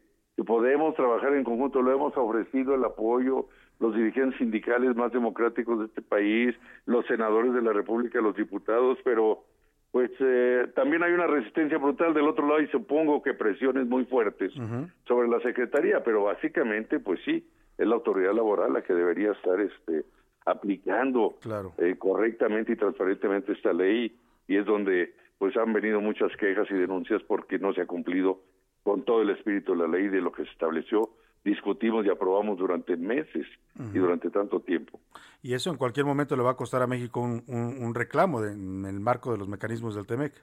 [0.46, 3.48] podemos trabajar en conjunto, lo hemos ofrecido el apoyo,
[3.80, 6.56] los dirigentes sindicales más democráticos de este país,
[6.86, 9.44] los senadores de la República, los diputados, pero
[9.92, 14.06] pues eh, también hay una resistencia brutal del otro lado y supongo que presiones muy
[14.06, 14.54] fuertes
[15.08, 17.48] sobre la Secretaría, pero básicamente pues sí,
[17.78, 20.06] es la autoridad laboral la que debería estar este
[20.46, 21.38] aplicando
[21.78, 24.18] eh, correctamente y transparentemente esta ley
[24.48, 28.40] y es donde pues han venido muchas quejas y denuncias porque no se ha cumplido
[28.84, 31.10] con todo el espíritu de la ley de lo que se estableció
[31.48, 33.48] discutimos y aprobamos durante meses
[33.93, 35.00] y durante tanto tiempo.
[35.41, 39.00] Y eso en cualquier momento le va a costar a México un, reclamo en el
[39.00, 40.34] marco de los mecanismos del TEMEC.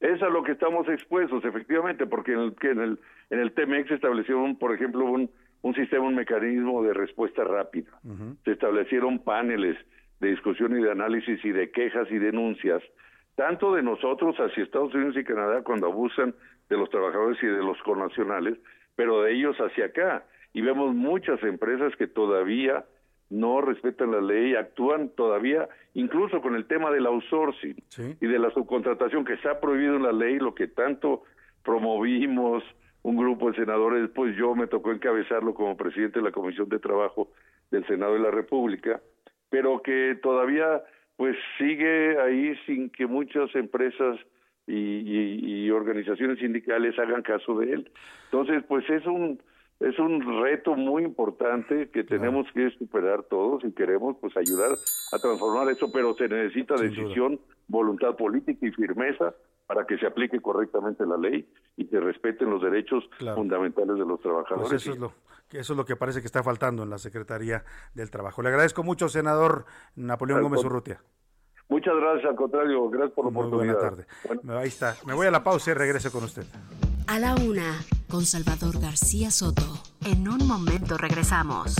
[0.00, 2.98] Es a lo que estamos expuestos, efectivamente, porque en el, en el,
[3.30, 5.30] en el TEMEC se estableció, un, por ejemplo, un,
[5.62, 7.90] un sistema, un mecanismo de respuesta rápida.
[8.44, 9.76] Se establecieron paneles
[10.20, 12.82] de discusión y de análisis y de quejas y denuncias,
[13.34, 16.34] tanto de nosotros hacia Estados Unidos y Canadá cuando abusan
[16.68, 18.58] de los trabajadores y de los connacionales,
[18.98, 20.24] pero de ellos hacia acá.
[20.52, 22.84] Y vemos muchas empresas que todavía
[23.30, 27.76] no respetan la ley, actúan todavía, incluso con el tema del outsourcing
[28.20, 31.22] y de la subcontratación que se ha prohibido en la ley, lo que tanto
[31.62, 32.64] promovimos
[33.02, 36.80] un grupo de senadores, pues yo me tocó encabezarlo como presidente de la Comisión de
[36.80, 37.28] Trabajo
[37.70, 39.00] del Senado de la República,
[39.48, 40.82] pero que todavía
[41.16, 44.18] pues sigue ahí sin que muchas empresas
[44.68, 47.90] y, organizaciones sindicales hagan caso de él.
[48.30, 49.40] Entonces, pues es un
[49.80, 54.72] es un reto muy importante que tenemos que superar todos y queremos pues ayudar
[55.12, 57.38] a transformar eso, pero se necesita decisión,
[57.68, 59.34] voluntad política y firmeza
[59.68, 64.20] para que se aplique correctamente la ley y se respeten los derechos fundamentales de los
[64.20, 64.68] trabajadores.
[64.68, 65.12] Pues eso, es lo,
[65.52, 67.64] eso es lo que parece que está faltando en la Secretaría
[67.94, 68.42] del Trabajo.
[68.42, 71.00] Le agradezco mucho, senador Napoleón Gómez Urrutia.
[71.68, 73.74] Muchas gracias, al contrario, gracias por la oportunidad.
[73.74, 74.04] Buena
[74.46, 74.58] tarde.
[74.60, 74.96] Ahí está.
[75.04, 76.44] Me voy a la pausa y regreso con usted.
[77.06, 77.76] A la una,
[78.08, 79.62] con Salvador García Soto.
[80.04, 81.76] En un momento regresamos.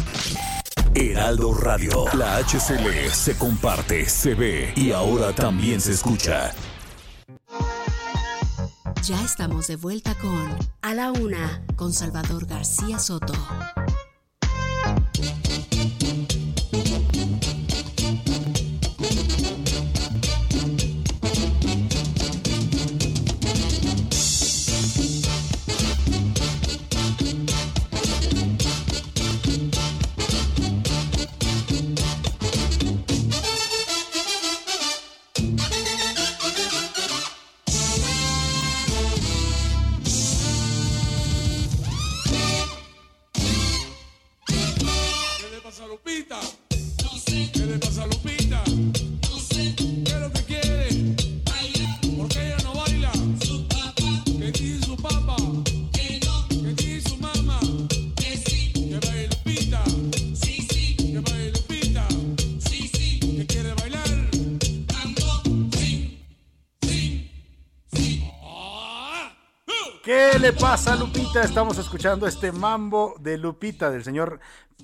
[0.95, 6.53] Heraldo Radio, la HCL se comparte, se ve y ahora también se escucha.
[9.03, 10.49] Ya estamos de vuelta con
[10.83, 13.35] A la una, con Salvador García Soto.
[71.43, 74.41] Estamos escuchando este mambo de Lupita, del señor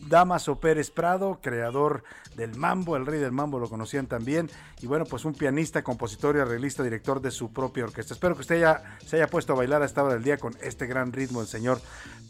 [0.09, 2.05] Damaso Pérez Prado, creador
[2.37, 4.49] del mambo, el rey del mambo lo conocían también,
[4.81, 8.15] y bueno, pues un pianista, compositor y arreglista, director de su propia orquesta.
[8.15, 10.57] Espero que usted ya se haya puesto a bailar a esta hora del día con
[10.63, 11.81] este gran ritmo del señor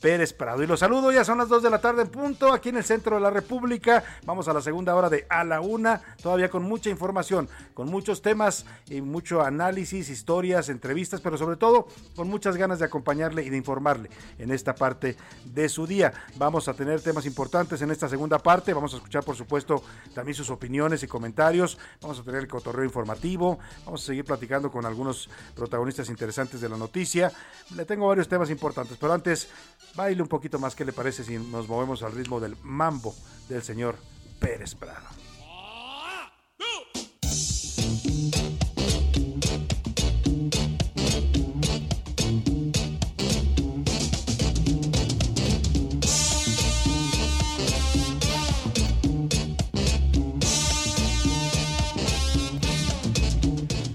[0.01, 0.63] Pérez Prado.
[0.63, 2.85] Y los saludo, ya son las 2 de la tarde en punto, aquí en el
[2.85, 4.05] centro de la República.
[4.25, 8.23] Vamos a la segunda hora de A la Una, todavía con mucha información, con muchos
[8.23, 13.51] temas y mucho análisis, historias, entrevistas, pero sobre todo con muchas ganas de acompañarle y
[13.51, 16.13] de informarle en esta parte de su día.
[16.37, 19.83] Vamos a tener temas importantes en esta segunda parte, vamos a escuchar por supuesto
[20.15, 24.71] también sus opiniones y comentarios, vamos a tener el cotorreo informativo, vamos a seguir platicando
[24.71, 27.33] con algunos protagonistas interesantes de la noticia.
[27.75, 29.49] Le tengo varios temas importantes, pero antes
[29.95, 33.15] baile un poquito más, ¿qué le parece si nos movemos al ritmo del mambo
[33.49, 33.97] del señor
[34.41, 35.24] Pérez Prado?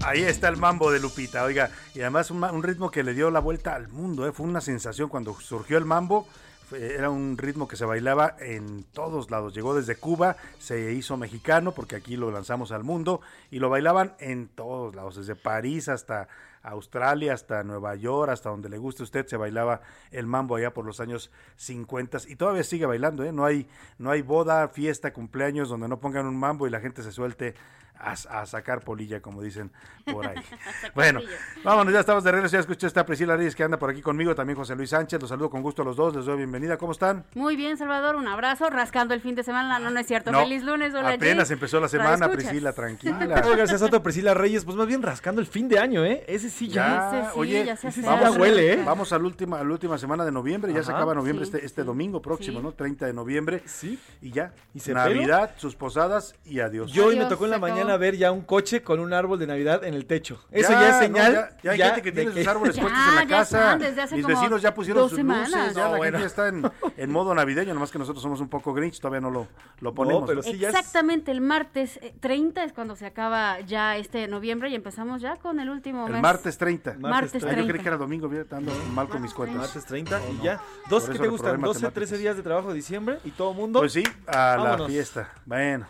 [0.09, 3.39] Ahí está el mambo de Lupita, oiga, y además un, ritmo que le dio la
[3.39, 4.31] vuelta al mundo, ¿eh?
[4.31, 6.27] fue una sensación cuando surgió el mambo,
[6.71, 11.73] era un ritmo que se bailaba en todos lados, llegó desde Cuba, se hizo mexicano
[11.73, 16.27] porque aquí lo lanzamos al mundo y lo bailaban en todos lados, desde París hasta
[16.63, 20.73] Australia, hasta Nueva York, hasta donde le guste a usted, se bailaba el mambo allá
[20.73, 23.31] por los años 50 y todavía sigue bailando, ¿eh?
[23.31, 23.67] no, hay,
[23.99, 27.53] no hay boda, fiesta, cumpleaños donde no pongan un mambo y la gente se suelte
[27.99, 29.71] a, a sacar polilla, como dicen
[30.05, 30.37] por ahí.
[30.95, 31.19] bueno,
[31.63, 32.53] vámonos, ya estamos de regreso.
[32.53, 35.19] Ya escuché esta Priscila Reyes que anda por aquí conmigo, también José Luis Sánchez.
[35.19, 36.77] Los saludo con gusto a los dos, les doy bienvenida.
[36.77, 37.25] ¿Cómo están?
[37.35, 39.79] Muy bien, Salvador, un abrazo, rascando el fin de semana.
[39.79, 40.31] No, no es cierto.
[40.31, 42.29] No, Feliz lunes, hola Apenas empezó la semana.
[42.29, 43.17] Priscila, tranquila.
[43.45, 46.23] Oiga, Gracias Soto, Priscila Reyes, pues más bien rascando el fin de año, ¿eh?
[46.27, 47.09] Ese sí ya.
[47.09, 48.21] Ese sí, oye, ya se acerca.
[48.21, 48.83] ya huele, ¿eh?
[48.85, 51.51] Vamos a la última, a la última semana de noviembre, ya se acaba noviembre Sí,
[51.53, 52.63] este, este domingo próximo, Sí.
[52.63, 52.71] ¿no?
[52.71, 53.63] 30 de noviembre.
[53.65, 53.99] Sí.
[54.21, 54.53] Y ya.
[54.73, 56.91] ¿Y se Navidad, sus posadas y adiós.
[56.91, 59.39] Yo hoy me tocó en la se mañana ver ya un coche con un árbol
[59.39, 60.39] de Navidad en el techo.
[60.51, 61.33] Eso Ya, ya, es no, señal.
[61.33, 63.57] ya, ya hay ya gente que tiene que- sus árboles puestos en la ya casa.
[63.59, 65.49] están desde hace Mis como vecinos ya pusieron sus semanas.
[65.49, 66.03] luces, ya No, la bueno.
[66.03, 69.21] gente ya está en, en modo navideño, nomás que nosotros somos un poco grinch, todavía
[69.21, 69.47] no lo,
[69.79, 70.21] lo ponemos.
[70.21, 73.97] No, pero sí ya es- Exactamente, el martes eh, 30 es cuando se acaba ya
[73.97, 76.21] este noviembre y empezamos ya con el último El mes.
[76.21, 76.95] martes 30.
[76.99, 77.83] Martes Ah, yo creí 30.
[77.83, 79.57] que era domingo, bien, ando mal con mis cuentas.
[79.59, 80.43] Martes 30 y no.
[80.43, 80.61] ya.
[80.89, 81.51] Dos, ¿qué te gustan?
[81.61, 81.93] 12, matemáticas.
[81.93, 83.79] 13 días de trabajo de diciembre y todo mundo.
[83.79, 85.29] Pues sí, a la fiesta.
[85.45, 85.87] Bueno,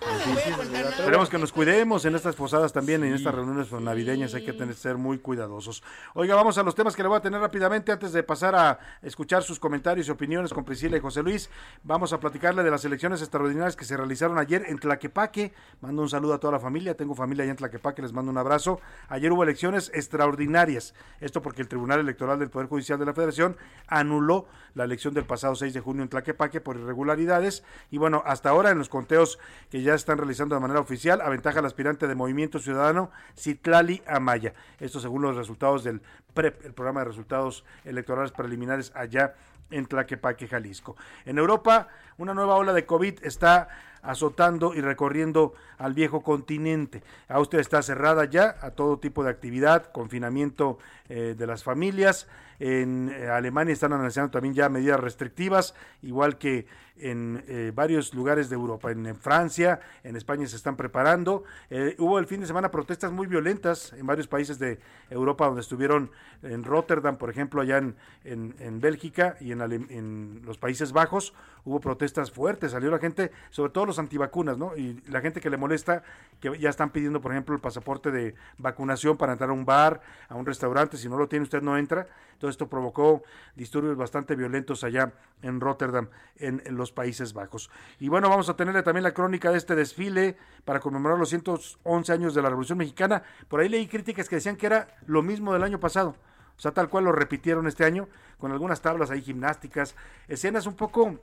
[0.97, 4.75] esperemos que nos cuidemos en estas posadas también, en estas reuniones navideñas hay que tener,
[4.75, 5.81] ser muy cuidadosos.
[6.13, 8.79] Oiga, vamos a los temas que le voy a tener rápidamente antes de pasar a
[9.01, 11.49] escuchar sus comentarios y opiniones con Priscila y José Luis.
[11.83, 15.51] Vamos a platicarle de las elecciones extraordinarias que se realizaron ayer en Tlaquepaque.
[15.81, 18.37] Mando un saludo a toda la familia, tengo familia allá en Tlaquepaque, les mando un
[18.37, 18.79] abrazo.
[19.07, 23.57] Ayer hubo elecciones extraordinarias, esto porque el Tribunal Electoral del Poder Judicial de la Federación
[23.87, 28.49] anuló la elección del pasado 6 de junio en Tlaquepaque por irregularidades y bueno, hasta
[28.49, 29.39] ahora en los conteos
[29.71, 34.53] que ya están realizando de manera oficial, aventaja al aspirante de Movimiento Ciudadano, Citlali Amaya.
[34.79, 36.01] Esto según los resultados del
[36.33, 39.35] PREP, el programa de resultados electorales preliminares allá
[39.71, 40.95] en Tlaquepaque, Jalisco.
[41.25, 43.69] En Europa, una nueva ola de COVID está
[44.01, 47.03] azotando y recorriendo al viejo continente.
[47.27, 52.27] Austria está cerrada ya a todo tipo de actividad, confinamiento eh, de las familias.
[52.59, 56.67] En eh, Alemania están analizando también ya medidas restrictivas, igual que
[56.99, 58.91] en eh, varios lugares de Europa.
[58.91, 61.43] En, Francia, en España se están preparando.
[61.69, 64.79] Eh, hubo el fin de semana protestas muy violentas en varios países de
[65.09, 66.11] Europa, donde estuvieron
[66.43, 71.33] en Rotterdam, por ejemplo, allá en, en, Bélgica y en, en los Países Bajos.
[71.65, 74.75] Hubo protestas fuertes, salió la gente, sobre todo los antivacunas, ¿no?
[74.77, 76.03] Y la gente que le molesta,
[76.39, 80.01] que ya están pidiendo, por ejemplo, el pasaporte de vacunación para entrar a un bar,
[80.29, 80.97] a un restaurante.
[80.97, 82.07] Si no lo tiene, usted no entra.
[82.49, 83.23] Esto provocó
[83.55, 87.69] disturbios bastante violentos allá en Rotterdam, en, en los Países Bajos.
[87.99, 92.11] Y bueno, vamos a tenerle también la crónica de este desfile para conmemorar los 111
[92.11, 93.23] años de la Revolución Mexicana.
[93.47, 96.15] Por ahí leí críticas que decían que era lo mismo del año pasado.
[96.59, 99.95] O sea, tal cual lo repitieron este año, con algunas tablas ahí gimnásticas,
[100.27, 101.17] escenas un poco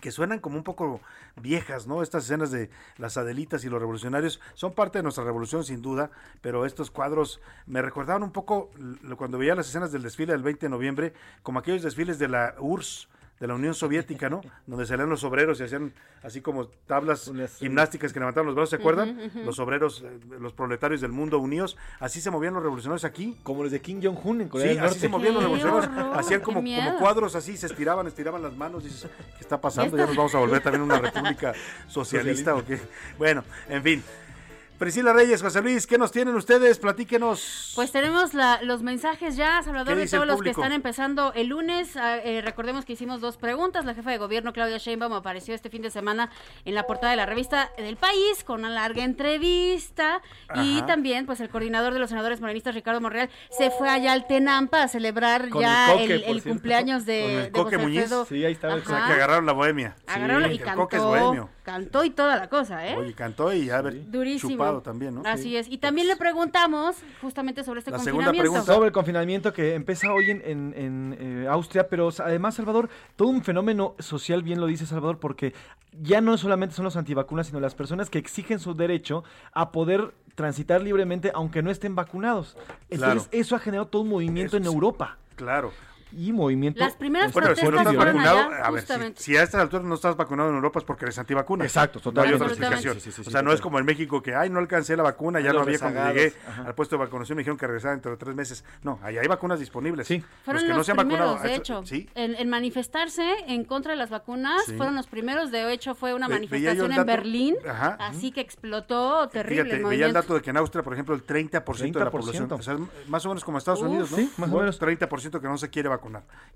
[0.00, 1.00] que suenan como un poco
[1.40, 2.02] viejas, ¿no?
[2.02, 6.10] Estas escenas de las Adelitas y los revolucionarios son parte de nuestra revolución sin duda,
[6.40, 8.70] pero estos cuadros me recordaban un poco
[9.16, 12.54] cuando veía las escenas del desfile del 20 de noviembre, como aquellos desfiles de la
[12.58, 13.08] URSS,
[13.40, 14.40] de la Unión Soviética, ¿no?
[14.66, 18.76] Donde salían los obreros y hacían así como tablas gimnásticas que levantaban los brazos, ¿se
[18.76, 19.30] acuerdan?
[19.44, 23.36] Los obreros, eh, los proletarios del mundo unidos, así se movían los revolucionarios aquí.
[23.42, 24.90] Como los de Kim Jong-un en Corea Sí, del Norte.
[24.92, 26.18] así se movían los ¡Qué revolucionarios, horror!
[26.18, 26.62] hacían ¡Qué como,
[26.98, 29.02] cuadros así, se estiraban, estiraban las manos, dices,
[29.34, 29.96] ¿qué está pasando?
[29.96, 30.14] Ya ¿Ya está.
[30.14, 31.52] nos vamos a volver también una república
[31.88, 32.80] socialista o qué?
[33.18, 34.02] Bueno, en fin.
[34.78, 36.78] Priscila Reyes, José Luis, ¿qué nos tienen ustedes?
[36.78, 37.72] Platíquenos.
[37.74, 41.32] Pues tenemos la- los mensajes ya, Salvador, ¿Qué de todos el los que están empezando
[41.34, 41.96] el lunes.
[41.96, 43.84] Ah, eh, recordemos que hicimos dos preguntas.
[43.84, 46.30] La jefa de gobierno, Claudia Sheinbaum, apareció este fin de semana
[46.64, 50.20] en la portada de la revista del País con una larga entrevista.
[50.54, 54.26] Y también, pues, el coordinador de los senadores morenistas, Ricardo Monreal, se fue allá al
[54.26, 57.76] Tenampa a celebrar Con ya el Coque, el, el cumpleaños de, Con el de Coque
[57.76, 58.00] José Muñiz.
[58.02, 58.24] Alfredo.
[58.26, 58.74] Sí, ahí estaba.
[58.74, 59.96] O sea, que agarraron la bohemia.
[60.06, 60.82] Agarraron y el cantó.
[60.82, 61.50] Coque es bohemio.
[61.66, 62.96] Cantó y toda la cosa, ¿eh?
[62.96, 64.52] Oye, cantó y ya haber Durísimo.
[64.52, 65.22] chupado también, ¿no?
[65.26, 65.66] Así es.
[65.68, 68.62] Y también le preguntamos justamente sobre este La confinamiento.
[68.62, 73.26] Sobre el confinamiento que empieza hoy en, en- en, eh, Austria, pero además, Salvador, todo
[73.28, 75.54] un fenómeno social, bien lo dice Salvador, porque
[76.00, 80.14] ya no solamente son los antivacunas, sino las personas que exigen su derecho a poder
[80.36, 82.56] transitar libremente aunque no estén vacunados.
[82.90, 83.40] Entonces, Claro.
[83.42, 85.18] eso ha generado todo un movimiento en Europa.
[85.34, 85.72] Claro.
[86.16, 86.80] Y movimiento...
[86.80, 89.22] Las primeras Bueno, si no estás vacunado, allá, a ver, si, justamente.
[89.22, 91.64] si a estas alturas no estás vacunado en Europa es porque eres antivacuna.
[91.64, 92.42] Exacto, No hay totalmente.
[92.44, 92.94] otra explicación.
[93.00, 95.02] Sí, sí, sí, o sea, no es como en México que, ay, no alcancé la
[95.02, 96.62] vacuna, ya no había cuando llegué ajá.
[96.68, 98.64] al puesto de vacunación, me dijeron que regresara dentro de tres meses.
[98.82, 100.06] No, ahí hay vacunas disponibles.
[100.06, 100.24] Sí.
[100.44, 101.48] Fueron los que los, no se han primeros, vacunado.
[101.48, 102.08] de hecho, Sí.
[102.14, 104.72] en, en manifestarse en contra de las vacunas, Sí.
[104.76, 105.50] fueron los primeros.
[105.50, 107.96] De hecho, fue una manifestación en Berlín, Ajá.
[108.00, 111.14] así que explotó terrible Fíjate, el veía el dato de que en Austria, por ejemplo,
[111.14, 112.10] el 30%, de la 30%.
[112.10, 113.76] población, o sea, más o menos como Estados.
[113.82, 114.16] Unidos, ¿no?
[114.16, 114.80] Sí, más o menos.
[114.80, 116.05] 30% que no se quiere vacunar,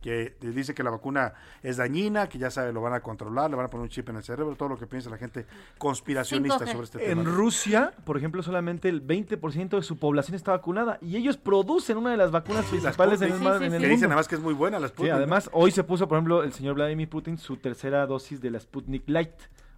[0.00, 3.56] que dice que la vacuna es dañina, que ya sabe, lo van a controlar, le
[3.56, 5.46] van a poner un chip en el cerebro, todo lo que piensa la gente
[5.78, 6.72] conspiracionista 5G.
[6.72, 7.20] sobre este tema.
[7.20, 11.96] En Rusia, por ejemplo, solamente el 20% de su población está vacunada y ellos producen
[11.96, 13.88] una de las vacunas principales en el, en que mundo.
[13.88, 15.16] dicen además que es muy buena la Sí, Sputnik, ¿no?
[15.16, 18.60] además, hoy se puso, por ejemplo, el señor Vladimir Putin su tercera dosis de la
[18.60, 19.30] Sputnik Light.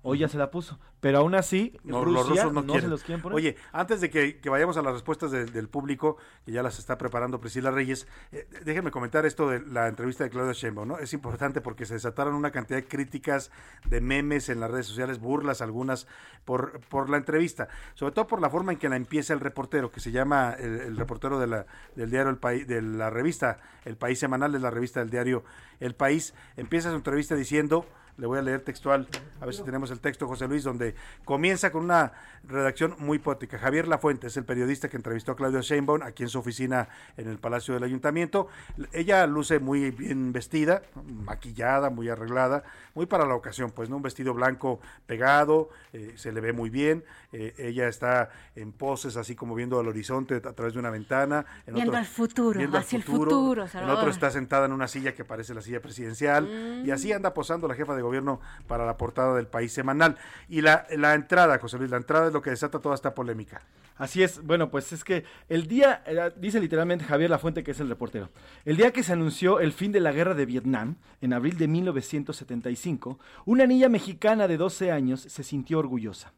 [0.05, 0.79] Hoy ya se la puso.
[1.01, 2.83] Pero aún así, No, Rusia los rusos no, no, quieren.
[2.83, 3.37] se los quieren poner.
[3.37, 6.79] Oye, antes de que, que vayamos a las respuestas de- del público, que ya las
[6.79, 10.99] está preparando Priscila Reyes, eh, déjenme comentar esto de la entrevista de Claudia Sheinbaum, ¿no?
[10.99, 13.51] Es importante porque se desataron una cantidad de críticas,
[13.85, 16.07] de memes en las redes sociales, burlas algunas
[16.45, 19.91] por, por la entrevista, sobre todo por la forma en que la empieza el reportero,
[19.93, 23.59] que se llama el, el reportero de la, del diario El País, de la revista
[23.85, 25.45] El País Semanal, es la revista del diario
[25.81, 27.87] El País, empieza su entrevista diciendo
[28.17, 29.09] le voy a leer textual,
[29.41, 30.95] a ver si tenemos el texto, José Luis, donde
[31.25, 32.13] comienza con una
[32.45, 33.59] redacción muy poética.
[33.59, 37.29] Javier Lafuente es el periodista que entrevistó a Claudia Sheinbaum aquí en su oficina en
[37.29, 38.49] el Palacio del Ayuntamiento.
[38.93, 40.83] Ella luce muy bien vestida,
[41.25, 43.97] maquillada, muy arreglada, muy para la ocasión, pues, ¿no?
[43.97, 47.05] Un vestido blanco pegado, eh, se le ve muy bien.
[47.33, 51.47] eh, ella está en poses así como viendo al horizonte a través de una ventana.
[51.67, 53.99] En Viendo al futuro, viendo hacia el futuro, En Salvador.
[53.99, 57.67] otro está sentada en una silla que parece la silla presidencial y así anda posando
[57.69, 60.17] la jefa de gobierno para la portada del país semanal.
[60.49, 63.63] Y la, la entrada, José Luis, la entrada es lo que desata toda esta polémica.
[63.97, 67.81] Así es, bueno, pues es que el día, eh, dice literalmente Javier Lafuente, que es
[67.81, 68.31] el reportero,
[68.65, 71.69] el día que se anunció el fin de la guerra de Vietnam, en abril de
[71.69, 76.33] 1975, una niña mexicana de 12 años se sintió orgullosa.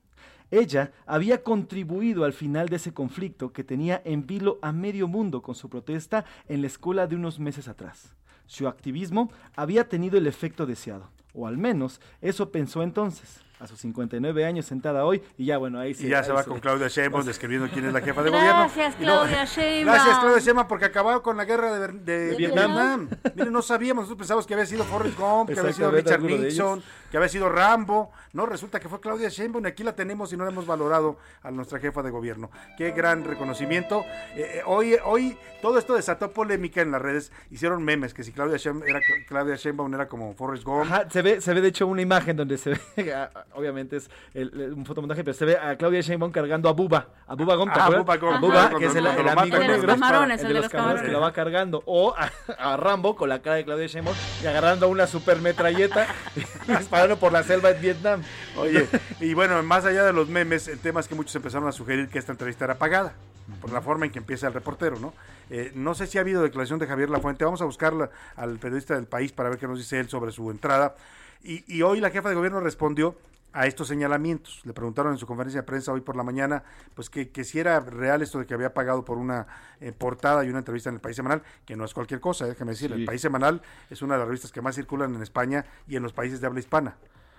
[0.51, 5.41] Ella había contribuido al final de ese conflicto que tenía en vilo a medio mundo
[5.41, 8.15] con su protesta en la escuela de unos meses atrás.
[8.47, 13.79] Su activismo había tenido el efecto deseado, o al menos eso pensó entonces, a sus
[13.81, 16.07] 59 años sentada hoy, y ya bueno, ahí sí.
[16.07, 18.95] Y ya ahí se va con Claudia Sheinbaum describiendo quién es la jefa de Gracias,
[18.99, 19.15] gobierno.
[19.15, 19.95] No- Claudia Sheinbaum.
[19.97, 23.09] Gracias, Claudia Sheinbaum, porque acabó con la guerra de, de De Vietnam.
[23.35, 26.83] Miren, no sabíamos, nosotros pensábamos que había sido Forrest Gump, que había sido Richard Nixon,
[27.11, 28.11] que había sido Rambo.
[28.33, 31.17] No, resulta que fue Claudia Sheinbaum y aquí la tenemos y no la hemos valorado
[31.43, 32.51] a nuestra jefa de gobierno.
[32.77, 34.01] Qué gran reconocimiento.
[34.35, 37.31] Eh, eh, hoy, hoy todo esto desató polémica en las redes.
[37.51, 40.85] Hicieron memes que si Claudia Sheinbaum era, Claudia Sheinbaum era como Forrest Gump.
[40.87, 42.81] Ajá, se ve, se ve de hecho una imagen donde se ve,
[43.53, 47.09] obviamente es el- el- un fotomontaje, pero se ve a Claudia Sheinbaum cargando a Buba,
[47.26, 48.01] a Buba ¿te Ah, acuerdas?
[48.05, 48.40] Bubba Gump, A ajá.
[48.40, 51.03] Bubba, Cuando- que es el, el amigo de los negro, camarones, el de los camarones
[51.03, 54.47] que lo va cargando, o a, a Rambo con la cara de Claudia Sheinbaum y
[54.47, 56.07] agarrando una super metralleta
[56.68, 58.22] y disparando por la selva en Vietnam.
[58.57, 58.88] Oye,
[59.20, 62.09] y bueno, más allá de los memes, el tema es que muchos empezaron a sugerir
[62.09, 63.14] que esta entrevista era pagada,
[63.61, 65.12] por la forma en que empieza el reportero, ¿no?
[65.51, 68.95] Eh, no sé si ha habido declaración de Javier Lafuente, vamos a buscarla al periodista
[68.95, 70.95] del país para ver qué nos dice él sobre su entrada.
[71.42, 73.14] Y, y hoy la jefa de gobierno respondió
[73.55, 74.61] a estos señalamientos.
[74.65, 77.59] Le preguntaron en su conferencia de prensa hoy por la mañana, pues que, que si
[77.61, 79.47] era real esto de que había pagado por una
[79.81, 82.73] eh, portada y una entrevista en el País Semanal, que no es cualquier cosa, déjeme
[82.73, 83.05] decir, el.
[83.07, 86.13] País Semanal es una de las revistas que más circulan en España y en los
[86.13, 86.97] países de habla hispana.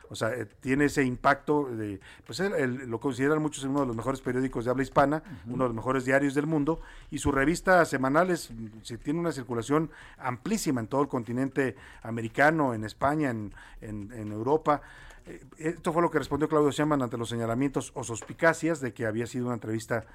[0.07, 4.21] O sea, eh, tiene ese impacto de, pues lo consideran muchos uno de los mejores
[4.21, 8.29] periódicos de habla hispana, uno de los mejores diarios del mundo, y su revista semanal
[8.29, 8.51] es,
[8.83, 9.89] sí, tiene una circulación
[10.19, 13.51] amplísima en todo el continente americano, en España, en,
[13.81, 14.81] en- en Europa.
[15.27, 19.05] Eh, Esto fue lo que respondió Claudio Sheinbaum ante los señalamientos o suspicacias de que
[19.05, 20.05] había sido una entrevista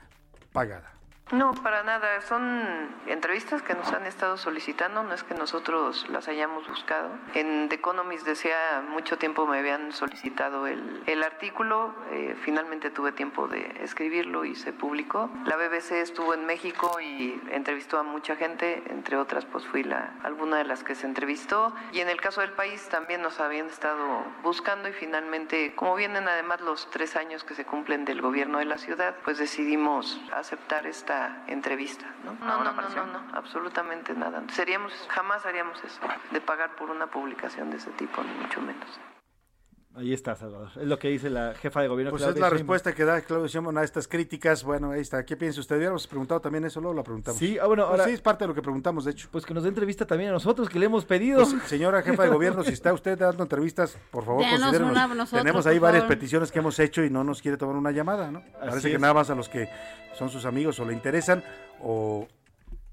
[0.53, 1.00] pagada.
[1.33, 2.20] No, para nada.
[2.22, 7.09] Son entrevistas que nos han estado solicitando, no es que nosotros las hayamos buscado.
[7.35, 13.12] En The Economist decía mucho tiempo me habían solicitado el, el artículo, eh, finalmente tuve
[13.12, 15.31] tiempo de escribirlo y se publicó.
[15.47, 20.14] La BBC estuvo en México y entrevistó a mucha gente, entre otras pues fui la,
[20.24, 21.72] alguna de las que se entrevistó.
[21.93, 26.26] Y en el caso del país también nos habían estado buscando y finalmente, como vienen
[26.26, 30.89] además los tres años que se cumplen del gobierno de la ciudad, pues decidimos aceptar
[30.89, 32.07] esta entrevista.
[32.25, 32.33] ¿no?
[32.47, 34.43] No, no, no, no, no, absolutamente nada.
[34.53, 36.01] Seríamos, jamás haríamos eso,
[36.31, 39.01] de pagar por una publicación de ese tipo, ni mucho menos.
[39.97, 40.68] Ahí está, Salvador.
[40.80, 42.11] Es lo que dice la jefa de gobierno.
[42.12, 42.59] Pues Claudia es la Sheinbaum.
[42.59, 44.62] respuesta que da Claudio Sheinbaum a estas críticas.
[44.62, 45.24] Bueno, ahí está.
[45.26, 45.76] ¿Qué piensa usted?
[45.76, 47.38] Hubiéramos preguntado también eso, luego lo preguntamos.
[47.41, 49.28] Sí, ah, bueno, Pues ahora- sí, es parte de lo que preguntamos, de hecho.
[49.32, 51.43] Pues que nos dé entrevista también a nosotros, que le hemos pedido.
[51.43, 54.91] Pues, señora jefa de gobierno, si está usted dando entrevistas, por favor, considérenos.
[54.93, 56.16] una a nosotros, Tenemos ahí varias favor.
[56.16, 58.43] peticiones que hemos hecho y no nos quiere tomar una llamada, ¿no?
[58.61, 59.68] Parece que nada más a los que
[60.16, 61.43] son sus amigos o le interesan
[61.82, 62.28] o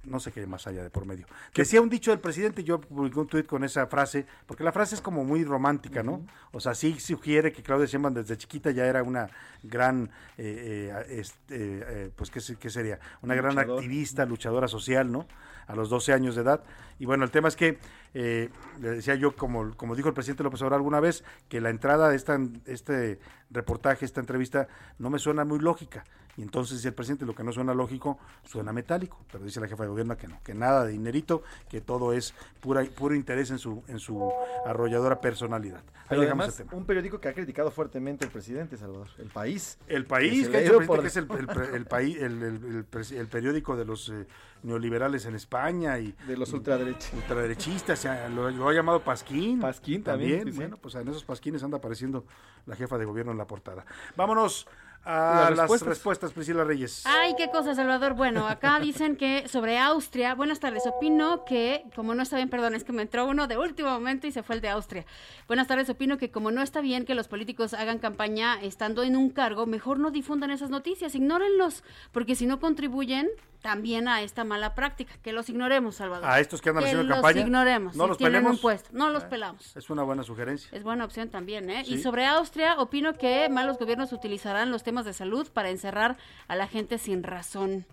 [0.08, 1.26] no sé qué más allá de por medio.
[1.54, 4.96] Decía un dicho del presidente, yo publiqué un tuit con esa frase, porque la frase
[4.96, 6.26] es como muy romántica, ¿no?
[6.52, 9.30] O sea, sí sugiere que Claudia Sheinbaum desde chiquita ya era una
[9.64, 13.00] gran, eh, eh, este, eh, pues, ¿qué, qué sería?
[13.22, 15.28] Una gran activista, luchadora social, ¿no?
[15.68, 16.64] A los 12 años de edad.
[17.00, 17.78] Y bueno, el tema es que,
[18.14, 18.50] eh,
[18.82, 22.10] le decía yo, como, como dijo el presidente López Obrador alguna vez, que la entrada
[22.10, 23.20] de esta, este
[23.52, 26.04] reportaje, esta entrevista, no me suena muy lógica.
[26.38, 29.20] Y entonces dice el presidente, lo que no suena lógico, suena metálico.
[29.32, 32.34] Pero dice la jefa de gobierno que no, que nada de dinerito, que todo es
[32.62, 34.32] pura, puro interés en su, en su
[34.66, 35.82] arrolladora personalidad.
[36.10, 36.78] Ahí además, el tema.
[36.78, 39.08] un periódico que ha criticado fuertemente el presidente, Salvador.
[39.18, 39.78] El País.
[39.88, 44.26] El país, que, por- es el, país, el, el- periódico de los eh,
[44.64, 48.06] neoliberales en España y de los ultraderechistas.
[48.32, 49.60] lo, lo ha llamado Pasquín.
[49.60, 50.58] Pasquín también, sí.
[50.58, 52.26] bueno, pues en esos pasquines anda apareciendo
[52.66, 53.86] la jefa de gobierno en la portada.
[54.16, 54.68] Vámonos
[55.04, 55.88] a Las las respuestas.
[55.90, 57.04] respuestas, Priscila Reyes.
[57.06, 58.14] Ay, qué cosa, Salvador.
[58.14, 62.76] Bueno, acá dicen que sobre Austria, buenas tardes, opino que, como no está bien, perdón,
[62.76, 65.06] es que me entró uno de último momento y se fue el de Austria.
[65.48, 69.16] Buenas tardes, opino que como no está bien que los políticos hagan campaña estando en
[69.16, 73.30] un cargo, mejor no difundan esas noticias, ignórenlos, porque si no contribuyen
[73.62, 76.30] también a esta mala práctica, que los ignoremos, Salvador.
[76.30, 78.56] A estos que andan haciendo los campaña, ignoremos, ¿no si los tienen pelemos?
[78.58, 79.76] un puesto, no los Eh, pelamos.
[79.76, 80.70] Es una buena sugerencia.
[80.72, 81.84] Es buena opción también, ¿eh?
[81.86, 86.18] Y sobre Austria, opino que malos gobiernos utilizarán los temas de salud para encerrar
[86.48, 87.86] a la gente sin razón.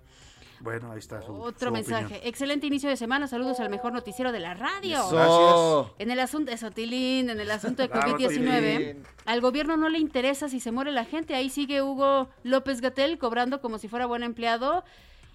[0.61, 2.05] Bueno, ahí está su Otro su mensaje.
[2.05, 2.23] opinión.
[2.27, 3.27] Excelente inicio de semana.
[3.27, 5.07] Saludos al mejor noticiero de la radio.
[5.11, 5.93] Gracias.
[5.99, 9.03] En el asunto de Sotilín, en el asunto de Bravo, COVID-19, Tilín.
[9.27, 11.35] al gobierno no le interesa si se muere la gente.
[11.35, 14.85] Ahí sigue Hugo López Gatel cobrando como si fuera buen empleado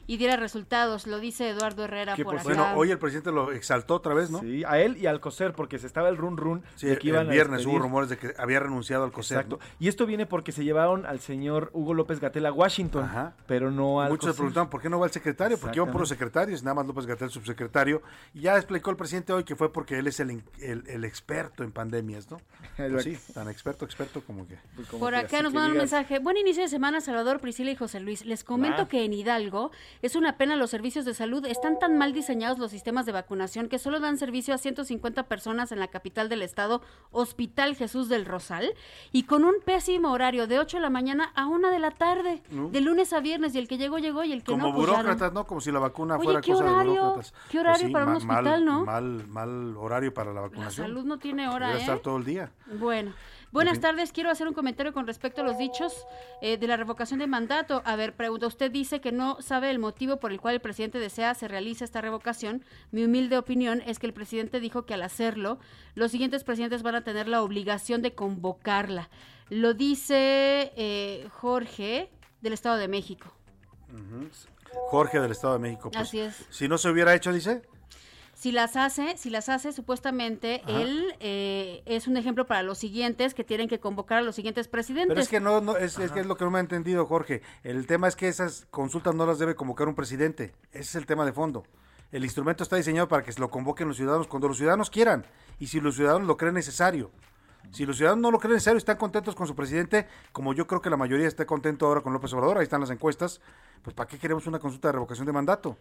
[0.09, 1.05] y diera resultados.
[1.05, 2.55] Lo dice Eduardo Herrera Que, por pues, acá.
[2.55, 4.39] Bueno, hoy el presidente lo exaltó otra vez, ¿no?
[4.39, 7.09] Sí, a él y al COSER, porque se estaba el run run Sí, de que
[7.09, 9.37] iban el a viernes hubo rumores de que había renunciado al COSER.
[9.37, 9.59] Exacto.
[9.79, 13.07] Y esto viene porque se llevaron al señor Hugo López Gatel a Washington,
[13.45, 14.35] pero no al Muchos se COSER.
[14.37, 17.29] preguntaban por qué no va el secretario, porque iban puros secretarios, nada más López Gatel
[17.29, 18.01] subsecretario.
[18.33, 21.63] Y ya explicó el presidente hoy que fue porque él es el, el, el experto
[21.63, 22.41] en pandemias, ¿no?
[22.77, 24.57] Pues sí, tan experto, experto como que.
[24.97, 26.19] Por acá nos mandan un mensaje.
[26.19, 28.25] Buen inicio de semana, Salvador, Priscila y José Luis.
[28.25, 28.87] Les comento Ah.
[28.87, 29.71] que en Hidalgo
[30.01, 31.45] es una pena los servicios de salud.
[31.45, 35.71] Están tan mal diseñados los sistemas de vacunación que solo dan servicio a 150 personas
[35.71, 36.81] en la capital del estado,
[37.11, 38.73] Hospital Jesús del Rosal,
[39.11, 42.41] y con un pésimo horario de 8 de la mañana a 1 de la tarde,
[42.49, 44.87] de lunes a viernes, y el que llegó, llegó, y el que Como no, pues
[44.87, 44.97] ya no.
[44.99, 45.45] burócratas, ¿no?
[45.45, 46.91] Como si la vacuna Oye, fuera ¿qué cosa horario?
[46.93, 47.31] de burócratas.
[47.31, 48.85] Pues ¿Qué horario para un hospital, mal, no?
[48.85, 50.87] Mal, mal horario para la La vacunación.
[50.87, 51.79] salud no tiene hora, ¿eh?
[51.79, 52.51] estar todo el día.
[52.79, 53.13] Bueno,
[53.51, 54.11] buenas tardes.
[54.11, 56.05] Quiero hacer un comentario con respecto a los dichos
[56.41, 57.81] eh, de la revocación de mandato.
[57.85, 60.99] A ver, pregunta, usted dice que no sabe el motivo por el cual el presidente
[60.99, 62.63] desea se realice esta revocación.
[62.91, 65.59] Mi humilde opinión es que el presidente dijo que al hacerlo,
[65.95, 69.09] los siguientes presidentes van a tener la obligación de convocarla.
[69.49, 73.33] Lo dice eh, Jorge del Estado de México.
[73.91, 74.29] Ujú.
[74.89, 75.89] Jorge del Estado de México.
[75.91, 76.45] pues, Así es.
[76.49, 77.63] Si no se hubiera hecho, dice.
[78.39, 80.79] Si las hace, si las hace, supuestamente Ajá.
[80.79, 84.69] él eh, es un ejemplo para los siguientes que tienen que convocar a los siguientes
[84.69, 85.09] presidentes.
[85.09, 87.05] Pero es que no, no es, es que es lo que no me ha entendido,
[87.05, 87.41] Jorge.
[87.65, 90.53] El tema es que esas consultas no las debe convocar un presidente.
[90.71, 91.65] Ese es el tema de fondo.
[92.13, 95.25] El instrumento está diseñado para que se lo convoquen los ciudadanos cuando los ciudadanos quieran
[95.59, 97.11] y si los ciudadanos lo creen necesario.
[97.71, 100.81] Si los ciudadanos no lo creen necesario, están contentos con su presidente, como yo creo
[100.81, 103.41] que la mayoría está contento ahora con López Obrador, ahí están las encuestas,
[103.81, 105.77] pues ¿para qué queremos una consulta de revocación de mandato?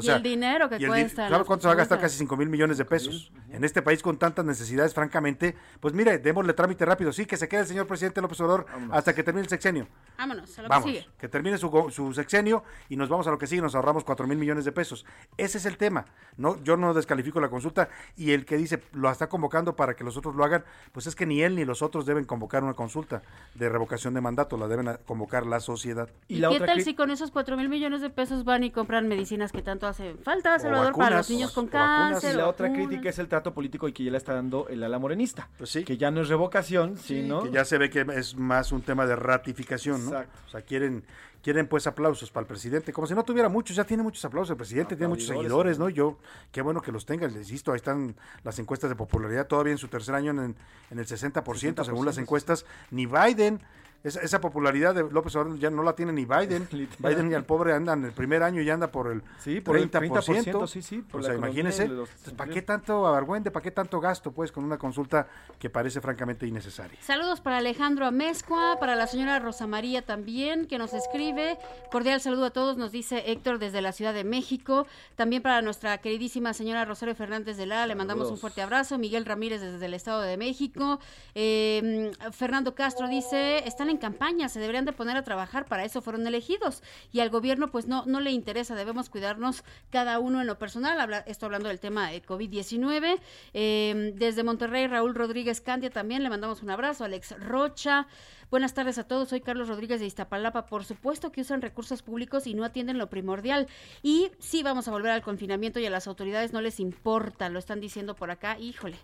[0.00, 2.00] Y el dinero que y el di- cuesta ¿Sabe las cuánto se va a gastar?
[2.00, 3.32] Casi 5 mil millones de pesos.
[3.50, 7.12] En este país con tantas necesidades, francamente, pues mire, démosle trámite rápido.
[7.12, 9.88] Sí, que se quede el señor presidente López Obrador hasta que termine el sexenio.
[10.16, 11.08] Vámonos, a lo Vamos, que sigue.
[11.18, 14.26] que termine su, su sexenio y nos vamos a lo que sigue, nos ahorramos 4
[14.26, 15.04] mil millones de pesos.
[15.36, 16.04] Ese es el tema.
[16.36, 20.04] No, yo no descalifico la consulta y el que dice lo está convocando para que
[20.04, 22.74] los otros lo hagan, pues es que ni él ni los otros deben convocar una
[22.74, 23.22] consulta
[23.54, 26.08] de revocación de mandato, la deben convocar la sociedad.
[26.28, 29.52] ¿Y, qué tal si con esos 4 mil millones de pesos van y compran medicinas
[29.52, 32.34] que tanto hacen falta, Salvador, para los niños con cáncer?
[32.34, 32.88] Y la otra vacunas?
[32.88, 35.48] crítica es el trato político y que ya le está dando el ala morenista.
[35.86, 37.42] Que ya no es revocación, sino...
[37.42, 40.12] Que ya se ve que es más un tema de ratificación, ¿no?
[40.12, 40.38] Exacto.
[40.46, 41.04] O sea, quieren,
[41.42, 44.50] quieren pues aplausos para el presidente, como si no tuviera muchos, ya tiene muchos aplausos
[44.50, 45.88] el presidente, tiene muchos seguidores, ¿no?
[45.88, 46.18] Yo,
[46.52, 48.14] qué bueno que los tenga, les insisto, ahí están
[48.44, 50.56] las encuestas de popularidad, todavía en su tercer año en,
[50.90, 52.20] en el 60%, según las 60%.
[52.20, 53.60] encuestas, ni Biden,
[54.02, 57.44] esa, esa popularidad de López Obrador ya no la tiene ni Biden, Biden y el
[57.44, 60.66] pobre anda en el primer año y anda por el Sí, por el 30%, 30%,
[60.66, 64.00] sí, sí, por o sea, de los entonces, ¿para qué tanto avergüente, para qué tanto
[64.00, 65.28] gasto, pues, con una consulta
[65.58, 66.98] que parece francamente innecesaria?
[67.02, 71.58] Saludos para Alejandro Amezcua, para la señora Rosa María también, que nos escribe.
[71.90, 74.86] Cordial saludo a todos, nos dice Héctor desde la Ciudad de México.
[75.16, 78.96] También para nuestra queridísima señora Rosario Fernández de Lara, le mandamos un fuerte abrazo.
[78.98, 81.00] Miguel Ramírez desde el Estado de México.
[81.34, 86.00] Eh, Fernando Castro dice, están en campaña, se deberían de poner a trabajar, para eso
[86.00, 86.82] fueron elegidos.
[87.12, 90.98] Y al gobierno pues no, no le interesa, debemos cuidarnos cada uno en lo personal.
[91.00, 93.20] Habla, esto hablando del tema de COVID-19.
[93.54, 97.04] Eh, desde Monterrey, Raúl Rodríguez Candia también, le mandamos un abrazo.
[97.04, 98.06] Alex Rocha.
[98.50, 100.66] Buenas tardes a todos, soy Carlos Rodríguez de Iztapalapa.
[100.66, 103.68] Por supuesto que usan recursos públicos y no atienden lo primordial.
[104.02, 107.60] Y sí vamos a volver al confinamiento y a las autoridades no les importa, lo
[107.60, 108.58] están diciendo por acá.
[108.58, 108.96] Híjole,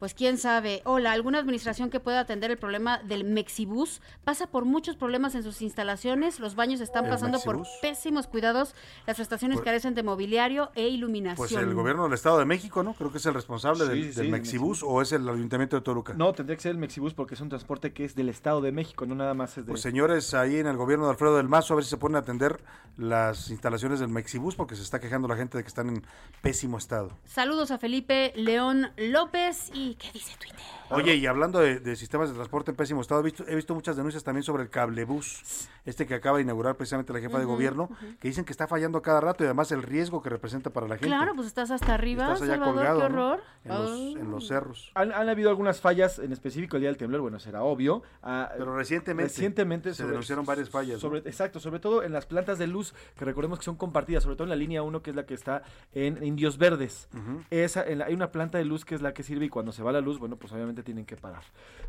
[0.00, 0.80] pues quién sabe.
[0.86, 4.00] Hola, ¿alguna administración que pueda atender el problema del Mexibus?
[4.24, 8.74] Pasa por muchos problemas en sus instalaciones, los baños están ¿El pasando por pésimos cuidados,
[9.06, 11.36] las estaciones carecen de mobiliario e iluminación.
[11.36, 12.94] Pues el gobierno del Estado de México, ¿no?
[12.94, 15.76] Creo que es el responsable Sí, del, sí, del del Mexibus o es el Ayuntamiento
[15.76, 16.14] de Toluca.
[16.14, 18.72] No, tendría que ser el Mexibus porque es un transporte que es del Estado de
[18.72, 19.70] México, no nada más es de...
[19.70, 22.16] Pues señores, ahí en el gobierno de Alfredo del Mazo, a ver si se ponen
[22.16, 22.58] a atender
[22.96, 26.06] las instalaciones del Mexibus porque se está quejando la gente de que están en
[26.40, 27.10] pésimo estado.
[27.26, 30.56] Saludos a Felipe León López y ¿qué dice Twitter?
[30.90, 33.74] Oye, y hablando de, de sistemas de transporte en pésimo estado, he visto, he visto
[33.74, 37.44] muchas denuncias también sobre el cablebús, este que acaba de inaugurar precisamente la jefa de
[37.44, 37.88] gobierno,
[38.20, 40.94] que dicen que está fallando cada rato y además el riesgo que representa para la
[40.96, 41.06] gente.
[41.06, 43.14] Claro, pues estás hasta arriba, Estás allá Salvador, colgado, qué ¿no?
[43.28, 43.42] horror.
[43.64, 44.12] En, los, Ay.
[44.14, 44.90] en los cerros.
[44.94, 48.02] Han, han habido algunas fallas, en específico el día del temblor, bueno, será obvio.
[48.22, 51.16] ah, Pero recientemente recientemente se denunciaron varias fallas, ¿no?
[51.16, 54.44] Exacto, sobre todo en las plantas de luz, que recordemos que son compartidas, sobre todo
[54.44, 55.62] en la línea 1, que es la que está
[55.94, 57.08] en Indios Verdes.
[57.50, 59.70] Esa, en la- hay una planta de luz que es la que sirve y cuando
[59.72, 61.42] se va la luz, bueno, pues obviamente tienen que parar.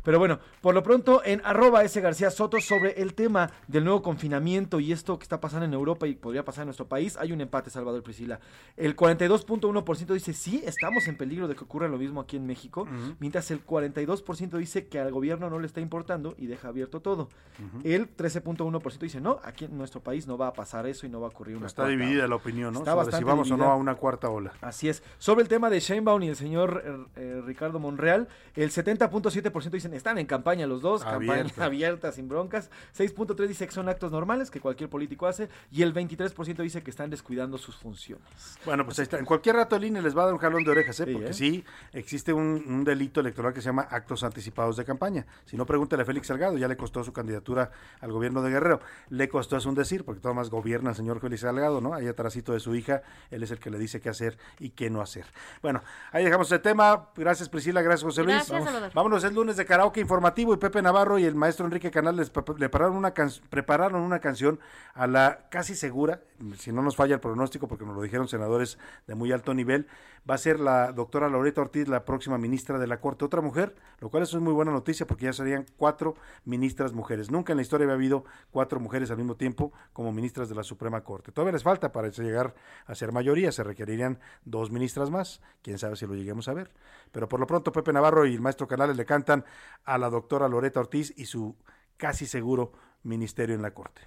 [0.04, 4.02] Pero bueno, por lo pronto en arroba ese García Soto sobre el tema del nuevo
[4.02, 7.32] confinamiento y esto que está pasando en Europa y podría pasar en nuestro país, hay
[7.32, 8.40] un empate, Salvador Priscila.
[8.76, 12.86] El 42.1% dice sí, estamos en peligro de que ocurra lo mismo aquí en México,
[13.20, 17.28] mientras el 42% dice que al gobierno no le está importando y deja abierto todo.
[17.84, 21.20] El 13.1% dice no, aquí en nuestro país no va a pasar eso y no
[21.20, 22.28] va a ocurrir una Está cuarta dividida ola".
[22.28, 22.80] la opinión, ¿no?
[22.80, 24.52] Está Sobre si vamos o no a una cuarta ola.
[24.60, 25.02] Así es.
[25.18, 27.42] Sobre el tema de Sheinbaum y el señor eh, eh,
[27.72, 32.12] Ricardo Monreal, el 70.7% dicen están en campaña los dos, campaña Abierta.
[32.12, 32.70] sin broncas.
[32.96, 36.90] 6.3 dice que son actos normales que cualquier político hace y el 23% dice que
[36.90, 38.26] están descuidando sus funciones.
[38.64, 39.18] Bueno, pues ahí está.
[39.18, 41.04] En cualquier rato el INE les va a dar un jalón de orejas, ¿eh?
[41.06, 41.34] Sí, porque ¿eh?
[41.34, 45.26] sí existe un, un delito electoral que se llama actos anticipados de campaña.
[45.46, 47.70] Si no, pregúntale a Félix Salgado, ya le costó su candidatura
[48.00, 48.80] al gobierno de Guerrero.
[49.08, 51.94] Le costó es un decir, porque todo más gobierna el señor Félix Salgado, ¿no?
[51.94, 54.90] Ahí atrásito de su hija, él es el que le dice qué hacer y qué
[54.90, 55.24] no hacer.
[55.62, 57.08] Bueno, ahí dejamos el tema.
[57.16, 58.34] Gracias Priscila, gracias José Luis.
[58.34, 58.90] Gracias, Vamos- Salvador.
[58.92, 62.28] Vámonos, es lunes de karaoke informativo y Pepe Navarro y el maestro Enrique Canal les
[62.28, 64.58] pre- prepararon una, can- prepararon una canción
[64.94, 66.22] a la casi segura,
[66.58, 69.86] si no nos falla el pronóstico, porque nos lo dijeron senadores de muy alto nivel,
[70.28, 73.76] va a ser la doctora Loreta Ortiz, la próxima ministra de la Corte, otra mujer,
[74.00, 77.30] lo cual es muy buena noticia porque ya serían cuatro ministras mujeres.
[77.30, 80.64] Nunca en la historia había habido cuatro mujeres al mismo tiempo como ministras de la
[80.64, 81.30] Suprema Corte.
[81.30, 82.54] Todavía les falta para llegar
[82.86, 86.72] a ser mayoría, se requerirían dos ministras más, quién sabe si lo lleguemos a ver.
[87.12, 89.44] Pero por lo pronto Pepe Navarro y el maestro Canales le cantan
[89.84, 91.54] a la doctora Loreta Ortiz y su
[91.98, 92.72] casi seguro
[93.02, 94.00] ministerio en la Corte.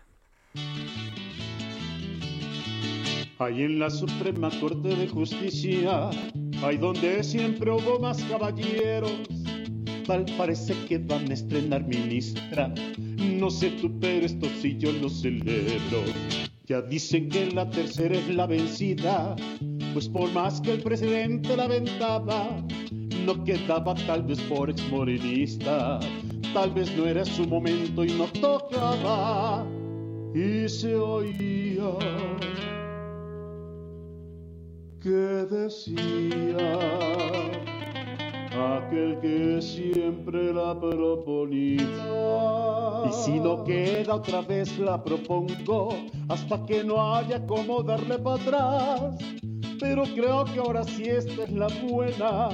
[3.37, 6.09] Ahí en la Suprema Corte de Justicia,
[6.63, 9.13] ahí donde siempre hubo más caballeros,
[10.07, 12.73] tal parece que van a estrenar ministra.
[12.97, 16.01] No sé tú, pero esto sí yo lo celebro.
[16.65, 19.35] Ya dicen que la tercera es la vencida,
[19.93, 22.65] pues por más que el presidente la aventaba,
[23.25, 25.99] no quedaba tal vez por exmorenista,
[26.53, 29.65] tal vez no era su momento y no tocaba,
[30.33, 31.91] y se oía
[35.01, 36.79] que decía
[38.77, 41.85] aquel que siempre la proponía.
[43.07, 45.89] Y si no queda otra vez la propongo
[46.27, 49.17] hasta que no haya como darle para atrás.
[49.79, 52.49] Pero creo que ahora sí esta es la buena.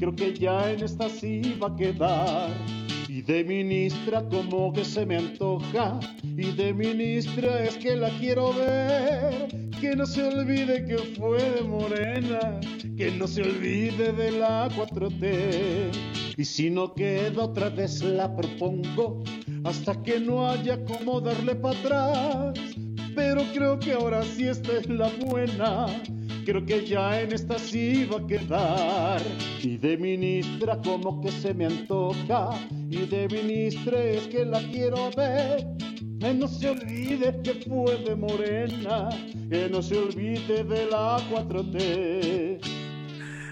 [0.00, 2.48] Creo que ya en esta sí va a quedar.
[3.06, 6.00] Y de ministra como que se me antoja.
[6.22, 9.48] Y de ministra es que la quiero ver.
[9.78, 12.60] Que no se olvide que fue de morena.
[12.96, 15.90] Que no se olvide de la 4T.
[16.38, 19.22] Y si no queda otra vez la propongo.
[19.64, 22.58] Hasta que no haya como darle para atrás.
[23.14, 25.88] Pero creo que ahora sí esta es la buena.
[26.50, 29.22] Creo que ya en esta sí va a quedar.
[29.62, 32.50] Y de ministra como que se me antoja.
[32.90, 35.64] Y de ministra es que la quiero ver.
[36.18, 39.10] Que no se olvide que fue de morena.
[39.48, 42.58] Que no se olvide de la 4T.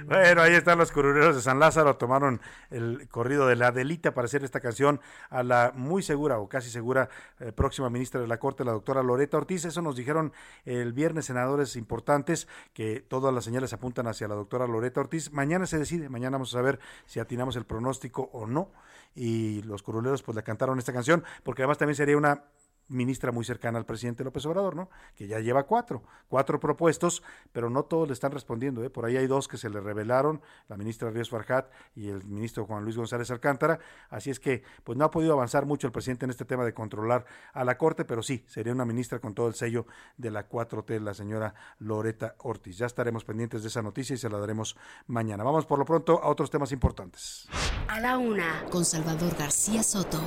[0.08, 2.40] Bueno, ahí están los curuleros de San Lázaro, tomaron
[2.70, 6.70] el corrido de la Adelita para hacer esta canción a la muy segura o casi
[6.70, 7.10] segura
[7.40, 9.66] eh, próxima ministra de la Corte, la doctora Loreta Ortiz.
[9.66, 10.32] Eso nos dijeron
[10.64, 15.30] el viernes senadores importantes, que todas las señales apuntan hacia la doctora Loreta Ortiz.
[15.30, 18.70] Mañana se decide, mañana vamos a saber si atinamos el pronóstico o no.
[19.14, 22.44] Y los curuleros pues le cantaron esta canción, porque además también sería una
[22.88, 24.90] ministra muy cercana al presidente López Obrador, ¿no?
[25.14, 28.90] Que ya lleva cuatro, cuatro propuestos, pero no todos le están respondiendo, ¿eh?
[28.90, 32.66] Por ahí hay dos que se le revelaron, la ministra Ríos Farjat y el ministro
[32.66, 33.78] Juan Luis González Alcántara,
[34.10, 36.74] así es que pues no ha podido avanzar mucho el presidente en este tema de
[36.74, 39.86] controlar a la Corte, pero sí, sería una ministra con todo el sello
[40.16, 42.78] de la 4T, la señora Loreta Ortiz.
[42.78, 45.44] Ya estaremos pendientes de esa noticia y se la daremos mañana.
[45.44, 47.48] Vamos por lo pronto a otros temas importantes.
[47.88, 50.20] A la una, con Salvador García Soto.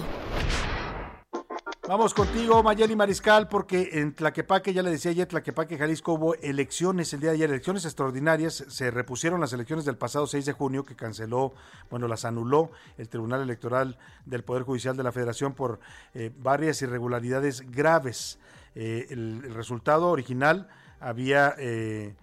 [1.91, 7.11] Vamos contigo, Mayeli Mariscal, porque en Tlaquepaque, ya le decía ayer, Tlaquepaque, Jalisco, hubo elecciones
[7.11, 8.63] el día de ayer, elecciones extraordinarias.
[8.69, 11.53] Se repusieron las elecciones del pasado 6 de junio, que canceló,
[11.89, 15.81] bueno, las anuló el Tribunal Electoral del Poder Judicial de la Federación por
[16.13, 18.39] eh, varias irregularidades graves.
[18.73, 20.69] Eh, el, resultado original
[21.01, 22.15] había, eh,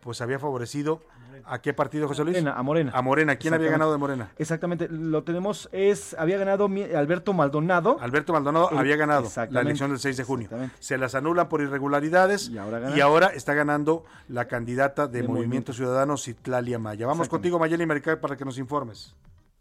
[0.00, 1.02] pues había favorecido
[1.44, 2.36] ¿A qué partido, José Luis?
[2.36, 2.92] Morena, a Morena.
[2.94, 3.36] A Morena.
[3.36, 4.32] ¿Quién había ganado de Morena?
[4.38, 4.88] Exactamente.
[4.88, 7.98] Lo tenemos, es, había ganado Alberto Maldonado.
[8.00, 10.48] Alberto Maldonado el, había ganado la elección del 6 de junio.
[10.78, 15.28] Se las anulan por irregularidades y ahora, y ahora está ganando la candidata de, de
[15.28, 17.06] Movimiento, Movimiento Ciudadano, Citlalia Maya.
[17.06, 19.14] Vamos contigo, Mayeli Marical, para que nos informes.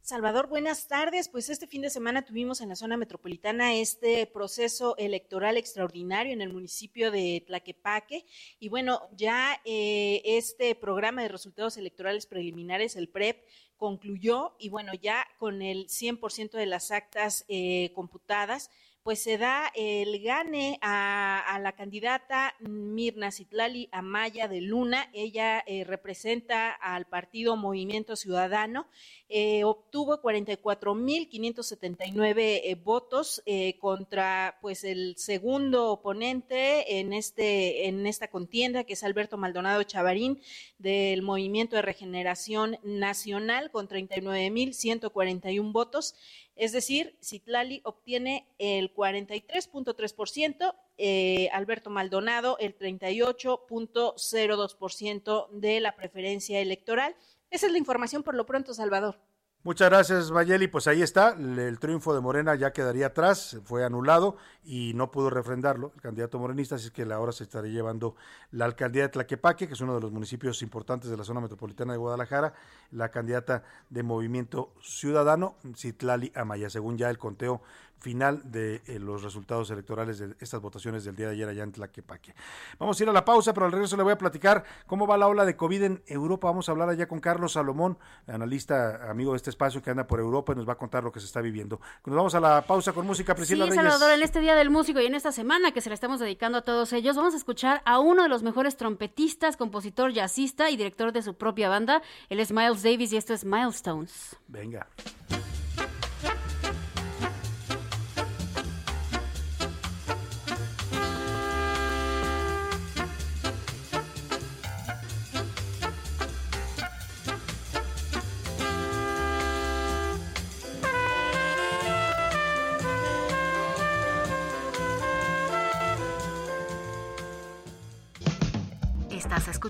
[0.09, 1.29] Salvador, buenas tardes.
[1.29, 6.41] Pues este fin de semana tuvimos en la zona metropolitana este proceso electoral extraordinario en
[6.41, 8.25] el municipio de Tlaquepaque.
[8.59, 13.45] Y bueno, ya eh, este programa de resultados electorales preliminares, el PREP,
[13.77, 18.71] concluyó y bueno, ya con el 100% de las actas eh, computadas,
[19.09, 25.09] pues se da el gane a, la candidata Mirna Citlali Amaya de Luna.
[25.13, 28.87] Ella eh, representa al partido Movimiento Ciudadano.
[29.27, 33.41] Eh, obtuvo 44.579 eh, votos
[33.79, 40.39] contra pues el segundo oponente en este en esta contienda que es Alberto Maldonado Chavarín
[40.77, 46.13] del Movimiento de Regeneración Nacional con 39.141 votos.
[46.59, 57.15] Es decir, Citlali obtiene el 43.3%, eh, Alberto Maldonado el 38.02% de la preferencia electoral.
[57.49, 59.21] Esa es la información por lo pronto, Salvador.
[59.61, 60.69] Muchas gracias, Mayeli.
[60.69, 65.29] Pues ahí está, el triunfo de Morena ya quedaría atrás, fue anulado y no pudo
[65.29, 68.15] refrendarlo el candidato morenista, así que ahora se estaría llevando
[68.51, 71.91] la alcaldía de Tlaquepaque, que es uno de los municipios importantes de la zona metropolitana
[71.91, 72.53] de Guadalajara,
[72.91, 77.61] la candidata de Movimiento Ciudadano, Citlali Amaya, según ya el conteo
[77.99, 81.71] final de eh, los resultados electorales de estas votaciones del día de ayer allá en
[81.71, 82.33] Tlaquepaque.
[82.77, 85.17] Vamos a ir a la pausa, pero al regreso le voy a platicar cómo va
[85.17, 86.47] la ola de COVID en Europa.
[86.47, 87.97] Vamos a hablar allá con Carlos Salomón,
[88.27, 91.11] analista, amigo de este espacio que anda por Europa y nos va a contar lo
[91.11, 91.79] que se está viviendo.
[92.05, 93.83] Nos vamos a la pausa con música, Priscila sí, Reyes.
[93.83, 96.59] Salvador, en este Día del Músico y en esta semana que se le estamos dedicando
[96.59, 100.77] a todos ellos, vamos a escuchar a uno de los mejores trompetistas, compositor, jazzista y
[100.77, 102.01] director de su propia banda.
[102.29, 104.35] Él es Miles Davis y esto es Milestones.
[104.47, 104.87] Venga.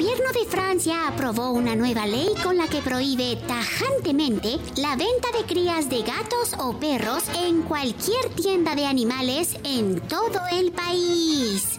[0.00, 5.44] Gobierno de Francia aprobó una nueva ley con la que prohíbe tajantemente la venta de
[5.44, 11.78] crías de gatos o perros en cualquier tienda de animales en todo el país.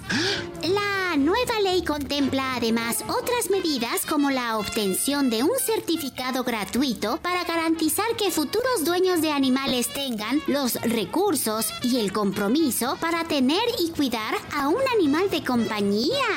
[0.62, 7.44] La nueva ley contempla además otras medidas como la obtención de un certificado gratuito para
[7.44, 13.90] garantizar que futuros dueños de animales tengan los recursos y el compromiso para tener y
[13.90, 16.28] cuidar a un animal de compañía.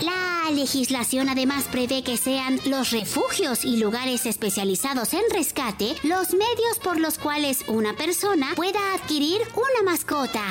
[0.00, 6.78] La legislación además prevé que sean los refugios y lugares especializados en rescate los medios
[6.82, 10.42] por los cuales una persona pueda adquirir una mascota.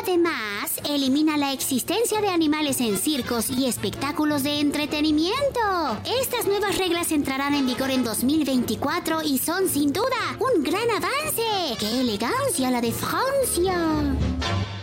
[0.00, 5.98] Además, elimina la existencia de animales en circos y espectáculos de entretenimiento.
[6.20, 11.76] Estas nuevas reglas entrarán en vigor en 2024 y son sin duda un gran avance.
[11.78, 14.73] ¡Qué elegancia la de Francia!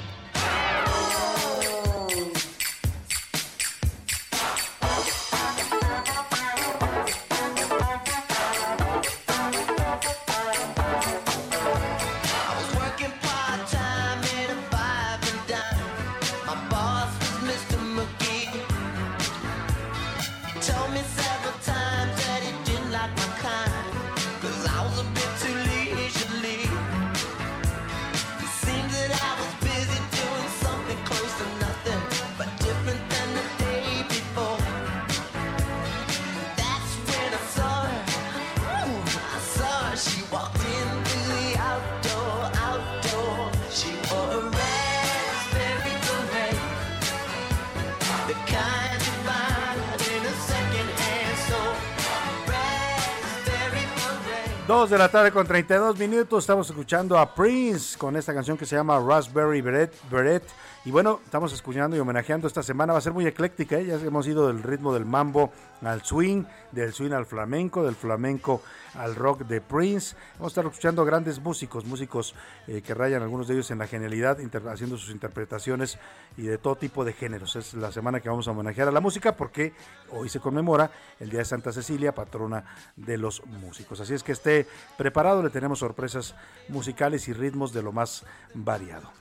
[54.72, 56.46] 2 de la tarde con 32 minutos.
[56.46, 59.94] Estamos escuchando a Prince con esta canción que se llama Raspberry Beret.
[60.10, 60.44] Beret
[60.84, 62.94] y bueno, estamos escuchando y homenajeando esta semana.
[62.94, 63.78] Va a ser muy ecléctica.
[63.78, 63.86] ¿eh?
[63.86, 65.52] Ya hemos ido del ritmo del mambo
[65.84, 68.64] al swing, del swing al flamenco, del flamenco
[68.96, 70.16] al rock de Prince.
[70.40, 72.34] Vamos a estar escuchando grandes músicos, músicos
[72.68, 74.40] eh, que rayan algunos de ellos en la genialidad,
[74.70, 76.00] haciendo sus interpretaciones
[76.36, 77.56] y de todo tipo de géneros.
[77.56, 79.74] Es la semana que vamos a homenajear a la música porque
[80.10, 80.90] hoy se conmemora
[81.20, 84.00] el Día de Santa Cecilia, patrona de los músicos.
[84.00, 84.66] Así es que esté
[84.98, 86.34] preparado, le tenemos sorpresas
[86.70, 88.26] musicales y ritmos de lo más
[88.56, 89.21] variado.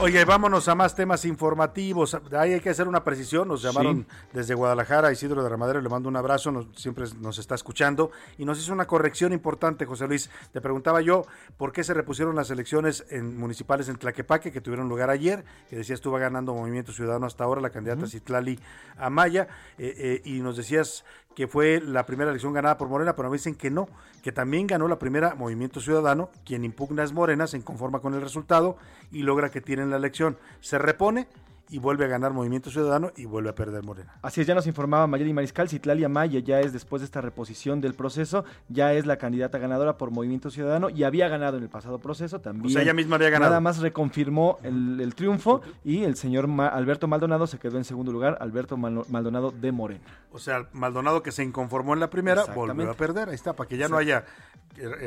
[0.00, 2.16] Oye, vámonos a más temas informativos.
[2.38, 3.48] Ahí hay que hacer una precisión.
[3.48, 7.56] Nos llamaron desde Guadalajara, Isidro de Ramadero, le mando un abrazo, nos- siempre nos está
[7.56, 8.12] escuchando.
[8.38, 10.30] Y nos hizo una corrección importante, José Luis.
[10.52, 11.26] Te preguntaba yo
[11.56, 15.74] por qué se repusieron las elecciones en municipales en Tlaquepaque, que tuvieron lugar ayer, que
[15.74, 18.56] decía estuvo ganando Movimiento Ciudadano hasta ahora, la candidata Citlali
[18.98, 19.48] Amaya.
[19.78, 21.04] eh, eh, y nos decías
[21.38, 23.88] que fue la primera elección ganada por Morena, pero me dicen que no,
[24.24, 28.22] que también ganó la primera Movimiento Ciudadano, quien impugna es Morena, se inconforma con el
[28.22, 28.76] resultado
[29.12, 30.36] y logra que tienen la elección.
[30.60, 31.28] Se repone
[31.70, 34.14] y vuelve a ganar Movimiento Ciudadano y vuelve a perder Morena.
[34.22, 37.80] Así es, ya nos informaba Mayeli Mariscal, Citlali Amaya ya es después de esta reposición
[37.80, 41.68] del proceso, ya es la candidata ganadora por Movimiento Ciudadano y había ganado en el
[41.68, 42.66] pasado proceso también.
[42.66, 43.50] O sea, ella misma había ganado.
[43.50, 47.84] Nada más reconfirmó el, el triunfo y el señor Ma- Alberto Maldonado se quedó en
[47.84, 50.04] segundo lugar, Alberto Mal- Maldonado de Morena.
[50.32, 53.28] O sea, Maldonado que se inconformó en la primera, volvió a perder.
[53.28, 54.24] Ahí está, para que ya no haya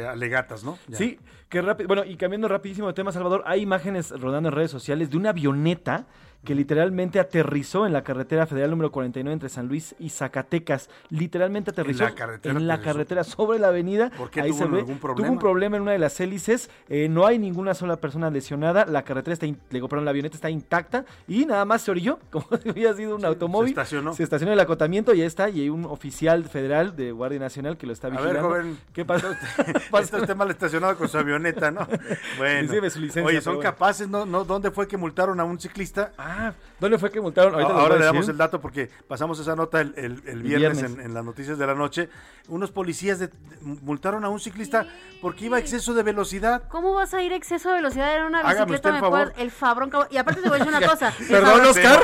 [0.10, 0.77] alegatas, ¿no?
[0.88, 0.98] Ya.
[0.98, 1.19] Sí,
[1.49, 1.88] que rápido.
[1.88, 5.30] Bueno, y cambiando rapidísimo de tema, Salvador, hay imágenes rodando en redes sociales de una
[5.30, 6.06] avioneta
[6.43, 10.89] que literalmente aterrizó en la carretera federal número 49 entre San Luis y Zacatecas.
[11.11, 14.10] Literalmente aterrizó la carretera en la carretera sobre la avenida.
[14.18, 14.80] ¿Por qué Ahí tuvo se ve.
[14.80, 15.31] algún Tuvo problema?
[15.34, 16.72] un problema en una de las hélices.
[16.89, 18.88] eh, no hay ninguna sola persona lesionada.
[18.88, 22.18] La carretera está, in- digo, perdón, la avioneta está intacta y nada más se orilló,
[22.31, 23.68] como si hubiera sido un automóvil.
[23.76, 24.14] se estacionó.
[24.15, 25.48] Se estacionó en el acotamiento y ahí está.
[25.48, 28.49] Y hay un oficial federal de Guardia Nacional que lo está A ver, vigilando.
[28.49, 28.77] joven.
[28.93, 29.27] ¿Qué pasó?
[29.67, 31.88] Está usted mal estacionado con su avioneta, ¿no?
[32.38, 32.67] Bueno.
[32.69, 33.69] Sí, sí, ve su licencia, Oye, son bueno.
[33.71, 34.25] capaces, ¿no?
[34.25, 34.43] ¿no?
[34.43, 36.11] ¿Dónde fue que multaron a un ciclista?
[36.17, 37.53] Ah, ¿dónde fue que multaron?
[37.53, 40.83] Ahorita Ahora le damos el dato porque pasamos esa nota el, el- el viernes, viernes.
[40.99, 42.09] En, en las noticias de la noche.
[42.47, 43.29] Unos policías de-
[43.61, 44.85] multaron a un ciclista
[45.21, 46.63] porque iba a exceso de velocidad.
[46.69, 48.75] ¿Cómo vas a ir a exceso de velocidad en una Hágame bicicleta?
[48.75, 49.19] usted el Me favor.
[49.19, 49.89] acuerdo- el Fabrón.
[49.89, 51.13] cabo- Y aparte te voy a decir una cosa.
[51.29, 51.99] Perdón, Fabrón- Oscar.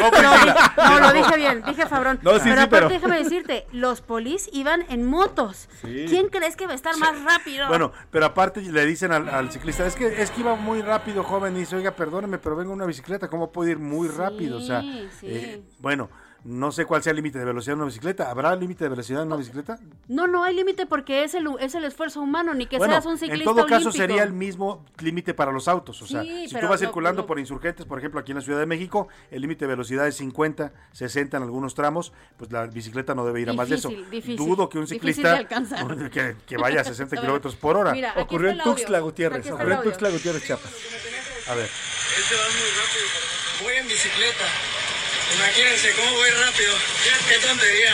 [0.77, 2.19] No, lo dije bien, dije Fabrón.
[2.21, 5.67] No, sí, pero sí, aparte pero- déjame decirte, los polis iban en motos.
[5.81, 6.05] Sí.
[6.07, 7.46] ¿Quién crees que va a estar más rápido?
[7.67, 11.23] Bueno, pero aparte le dicen al, al ciclista, es que es que iba muy rápido,
[11.23, 14.57] joven, y dice, oiga, perdóneme, pero vengo en una bicicleta, ¿cómo puedo ir muy rápido?
[14.57, 15.07] O sea, sí.
[15.23, 16.09] eh, bueno,
[16.49, 18.31] no sé cuál sea el límite de velocidad en una bicicleta.
[18.31, 19.77] ¿Habrá límite de velocidad en una bicicleta?
[20.07, 23.05] No, no hay límite porque es el, es el esfuerzo humano, ni que bueno, seas
[23.05, 23.91] un ciclista en todo caso olímpico.
[23.97, 26.01] sería el mismo límite para los autos.
[26.01, 28.37] O sea, Sí, si tú vas lo- circulando lo- por insurgentes, por ejemplo, aquí en
[28.37, 32.49] la Ciudad de México, el límite de velocidad es 50, 60 en algunos tramos, pues
[32.51, 33.89] la bicicleta no debe ir a más de eso.
[33.89, 35.45] Difícil, Dudo que un ciclista
[36.11, 37.91] que, que vaya a 60 A ver, kilómetros por hora.
[37.91, 38.59] mira, Ocurrió en.
[38.59, 39.51] Tuxtla Gutiérrez.
[39.51, 39.81] Ocurrió en.
[39.83, 40.71] Tuxtla Gutiérrez, Chiapas.
[41.49, 41.65] A ver.
[41.65, 43.65] Este va muy rápido.
[43.65, 44.45] Voy en bicicleta.
[45.35, 46.73] Imagínense cómo voy rápido.
[47.27, 47.93] Qué tontería.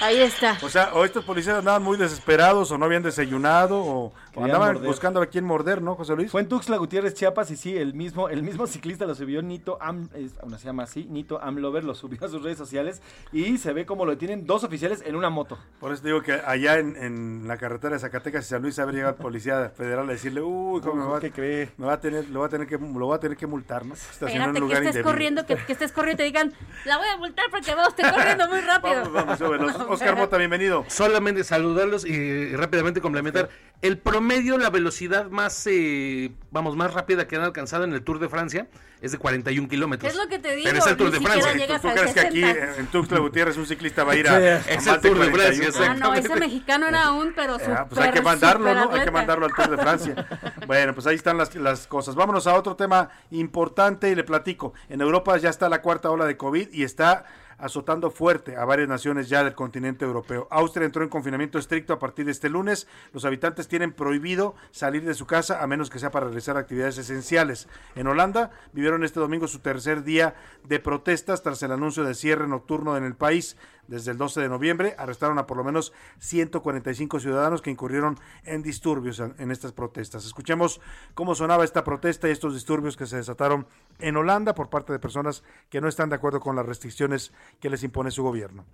[0.00, 0.58] Ahí está.
[0.62, 4.88] O sea, o estos policías andaban muy desesperados o no habían desayunado o, andaban morder.
[4.88, 6.30] buscando a quién morder, ¿no, José Luis?
[6.30, 9.78] Fue en Tuxtla Gutiérrez, Chiapas, y sí, el mismo, el mismo ciclista lo subió Nito
[9.80, 13.02] Am, es- bueno, se llama así, Nito Amlover, lo subió a sus redes sociales
[13.32, 15.58] y se ve como lo detienen dos oficiales en una moto.
[15.80, 18.98] Por eso digo que allá en, en la carretera de Zacatecas y San Luis habría
[19.00, 21.70] llegado policía federal a decirle, uy, ¿cómo me va, ¿Qué cree?
[21.76, 23.84] me va a tener, lo va a tener que, lo va a tener que multar,
[23.84, 23.94] ¿no?
[23.94, 25.10] Estacionó en Espérate un que estés indebido.
[25.10, 26.52] corriendo, que, que estés corriendo y te digan,
[26.84, 28.94] la voy a multar porque veo usted corriendo muy rápido.
[28.94, 29.76] Vamos, vamos, súbelos.
[29.88, 30.84] Oscar Mota, bienvenido.
[30.88, 33.48] Solamente saludarlos y, y rápidamente complementar.
[33.82, 34.21] El promedio,
[34.58, 38.68] la velocidad más, eh, vamos, más rápida que han alcanzado en el Tour de Francia
[39.02, 40.12] es de 41 kilómetros.
[40.12, 41.80] Es lo que te digo, Pero es el Tour de Francia.
[41.80, 42.76] ¿Tú crees que aquí 60?
[42.78, 45.30] en Tuxtla Gutiérrez un ciclista va a ir a, a Es más el Tour de
[45.30, 45.72] 41?
[45.72, 48.92] Francia, Ah, no, ese mexicano era un, pero súper, Ah, pues hay que mandarlo, ¿no?
[48.92, 50.28] Hay que mandarlo al Tour de Francia.
[50.68, 52.14] Bueno, pues ahí están las, las cosas.
[52.14, 54.72] Vámonos a otro tema importante y le platico.
[54.88, 57.24] En Europa ya está la cuarta ola de COVID y está
[57.58, 60.48] azotando fuerte a varias naciones ya del continente europeo.
[60.50, 62.86] Austria entró en confinamiento estricto a partir de este lunes.
[63.12, 66.98] Los habitantes tienen prohibido salir de su casa a menos que sea para realizar actividades
[66.98, 67.68] esenciales.
[67.94, 70.34] En Holanda vivieron este domingo su tercer día
[70.64, 73.56] de protestas tras el anuncio de cierre nocturno en el país.
[73.88, 78.62] Desde el 12 de noviembre arrestaron a por lo menos 145 ciudadanos que incurrieron en
[78.62, 80.24] disturbios en estas protestas.
[80.24, 80.80] Escuchemos
[81.14, 83.66] cómo sonaba esta protesta y estos disturbios que se desataron
[83.98, 87.70] en Holanda por parte de personas que no están de acuerdo con las restricciones que
[87.70, 88.64] les impone su gobierno.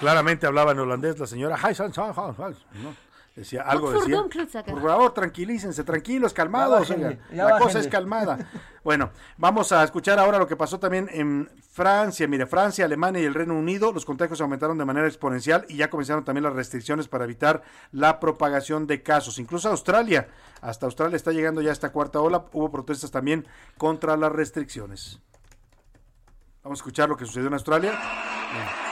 [0.00, 1.56] Claramente hablaba en holandés la señora.
[3.36, 4.16] Decía algo decía.
[4.64, 6.88] Por favor, tranquilícense, tranquilos, calmados.
[6.88, 8.50] Ya bájenle, oiga, ya la cosa es calmada.
[8.86, 12.28] Bueno, vamos a escuchar ahora lo que pasó también en Francia.
[12.28, 15.90] Mire, Francia, Alemania y el Reino Unido, los contagios aumentaron de manera exponencial y ya
[15.90, 19.40] comenzaron también las restricciones para evitar la propagación de casos.
[19.40, 20.28] Incluso Australia,
[20.60, 22.44] hasta Australia está llegando ya esta cuarta ola.
[22.52, 23.44] Hubo protestas también
[23.76, 25.18] contra las restricciones.
[26.62, 27.90] Vamos a escuchar lo que sucedió en Australia.
[27.90, 28.85] Bien.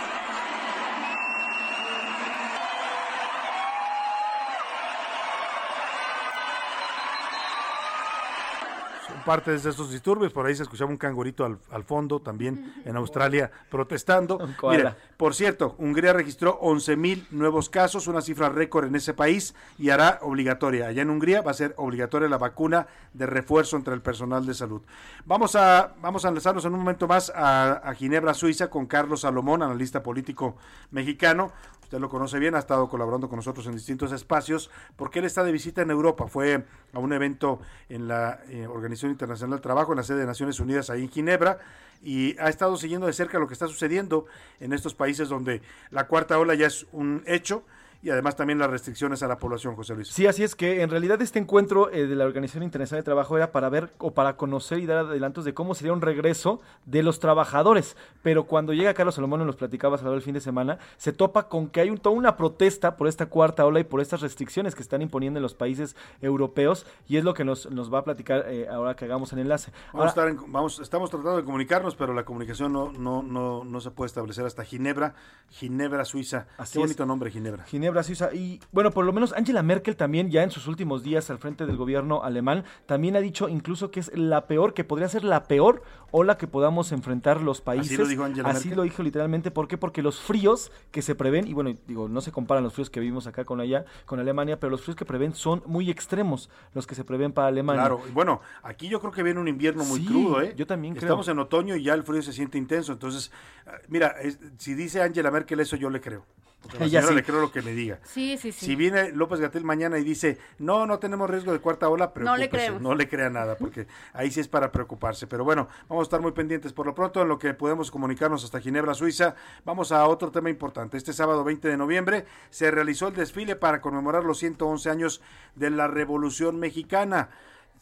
[9.24, 10.32] Son parte de estos disturbios.
[10.32, 14.38] Por ahí se escuchaba un cangurito al, al fondo también en Australia protestando.
[14.70, 19.90] Mira, por cierto, Hungría registró 11.000 nuevos casos, una cifra récord en ese país y
[19.90, 20.88] hará obligatoria.
[20.88, 24.54] Allá en Hungría va a ser obligatoria la vacuna de refuerzo entre el personal de
[24.54, 24.82] salud.
[25.24, 29.22] Vamos a, vamos a enlazarnos en un momento más a, a Ginebra, Suiza, con Carlos
[29.22, 30.56] Salomón, analista político
[30.90, 31.52] mexicano.
[31.94, 35.44] Usted lo conoce bien, ha estado colaborando con nosotros en distintos espacios, porque él está
[35.44, 36.26] de visita en Europa.
[36.26, 40.26] Fue a un evento en la eh, Organización Internacional del Trabajo, en la sede de
[40.26, 41.60] Naciones Unidas, ahí en Ginebra,
[42.02, 44.26] y ha estado siguiendo de cerca lo que está sucediendo
[44.58, 45.62] en estos países donde
[45.92, 47.62] la cuarta ola ya es un hecho
[48.04, 50.08] y además también las restricciones a la población, José Luis.
[50.08, 53.36] Sí, así es que en realidad este encuentro eh, de la Organización Internacional de Trabajo
[53.36, 57.02] era para ver o para conocer y dar adelantos de cómo sería un regreso de
[57.02, 57.96] los trabajadores.
[58.22, 61.68] Pero cuando llega Carlos Salomón, nos platicaba Salvador el fin de semana, se topa con
[61.68, 64.82] que hay un, toda una protesta por esta cuarta ola y por estas restricciones que
[64.82, 68.44] están imponiendo en los países europeos y es lo que nos, nos va a platicar
[68.48, 69.72] eh, ahora que hagamos el enlace.
[69.92, 73.64] Vamos a estar en- vamos, estamos tratando de comunicarnos, pero la comunicación no, no, no,
[73.64, 75.14] no se puede establecer hasta Ginebra,
[75.50, 76.46] Ginebra, Suiza.
[76.58, 76.84] Así Qué es.
[76.88, 77.64] bonito nombre, Ginebra.
[77.64, 77.93] Ginebra,
[78.32, 81.66] Y bueno, por lo menos Angela Merkel también ya en sus últimos días al frente
[81.66, 85.44] del gobierno alemán, también ha dicho incluso que es la peor, que podría ser la
[85.44, 87.98] peor ola que podamos enfrentar los países.
[87.98, 88.76] lo dijo Angela Así Merkel?
[88.76, 89.50] lo dijo literalmente.
[89.50, 89.76] ¿Por qué?
[89.78, 93.00] Porque los fríos que se prevén, y bueno, digo, no se comparan los fríos que
[93.00, 96.86] vivimos acá con allá, con Alemania, pero los fríos que prevén son muy extremos, los
[96.86, 97.82] que se prevén para Alemania.
[97.82, 100.54] Claro, y bueno, aquí yo creo que viene un invierno muy Sí, crudo, ¿eh?
[100.56, 101.04] yo también creo.
[101.06, 103.32] Estamos en otoño y ya el frío se siente intenso, entonces,
[103.66, 106.24] ah, mira, es- si dice Angela Merkel eso, yo le creo.
[106.64, 107.14] Porque a la Ella señora sí.
[107.16, 107.98] le creo lo que me diga.
[108.02, 108.66] Sí, sí, sí.
[108.66, 112.36] Si viene López Gatel mañana y dice, no, no tenemos riesgo de cuarta ola, No
[112.36, 112.82] le preocúpese, creemos.
[112.82, 115.26] no le crea nada, porque ahí sí es para preocuparse.
[115.26, 116.72] Pero bueno, vamos a estar muy pendientes.
[116.72, 119.34] Por lo pronto, en lo que podemos comunicarnos hasta Ginebra, Suiza,
[119.64, 120.96] vamos a otro tema importante.
[120.96, 125.20] Este sábado 20 de noviembre se realizó el desfile para conmemorar los 111 años
[125.54, 127.28] de la Revolución Mexicana.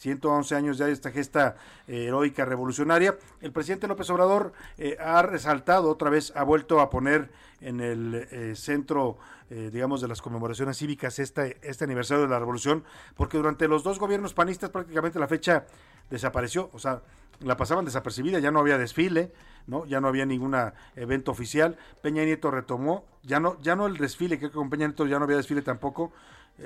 [0.03, 1.55] 111 años ya de esta gesta
[1.87, 3.17] eh, heroica revolucionaria.
[3.41, 7.31] El presidente López Obrador eh, ha resaltado otra vez, ha vuelto a poner
[7.61, 9.19] en el eh, centro,
[9.49, 12.85] digamos, de las conmemoraciones cívicas este, este aniversario de la revolución,
[13.15, 15.67] porque durante los dos gobiernos panistas prácticamente la fecha
[16.09, 17.03] desapareció, o sea,
[17.41, 19.31] la pasaban desapercibida, ya no había desfile,
[19.67, 19.85] ¿no?
[19.85, 20.57] Ya no había ningún
[20.97, 21.77] evento oficial.
[22.01, 25.19] Peña Nieto retomó, ya no, ya no el desfile, creo que con Peña Nieto ya
[25.19, 26.13] no había desfile tampoco.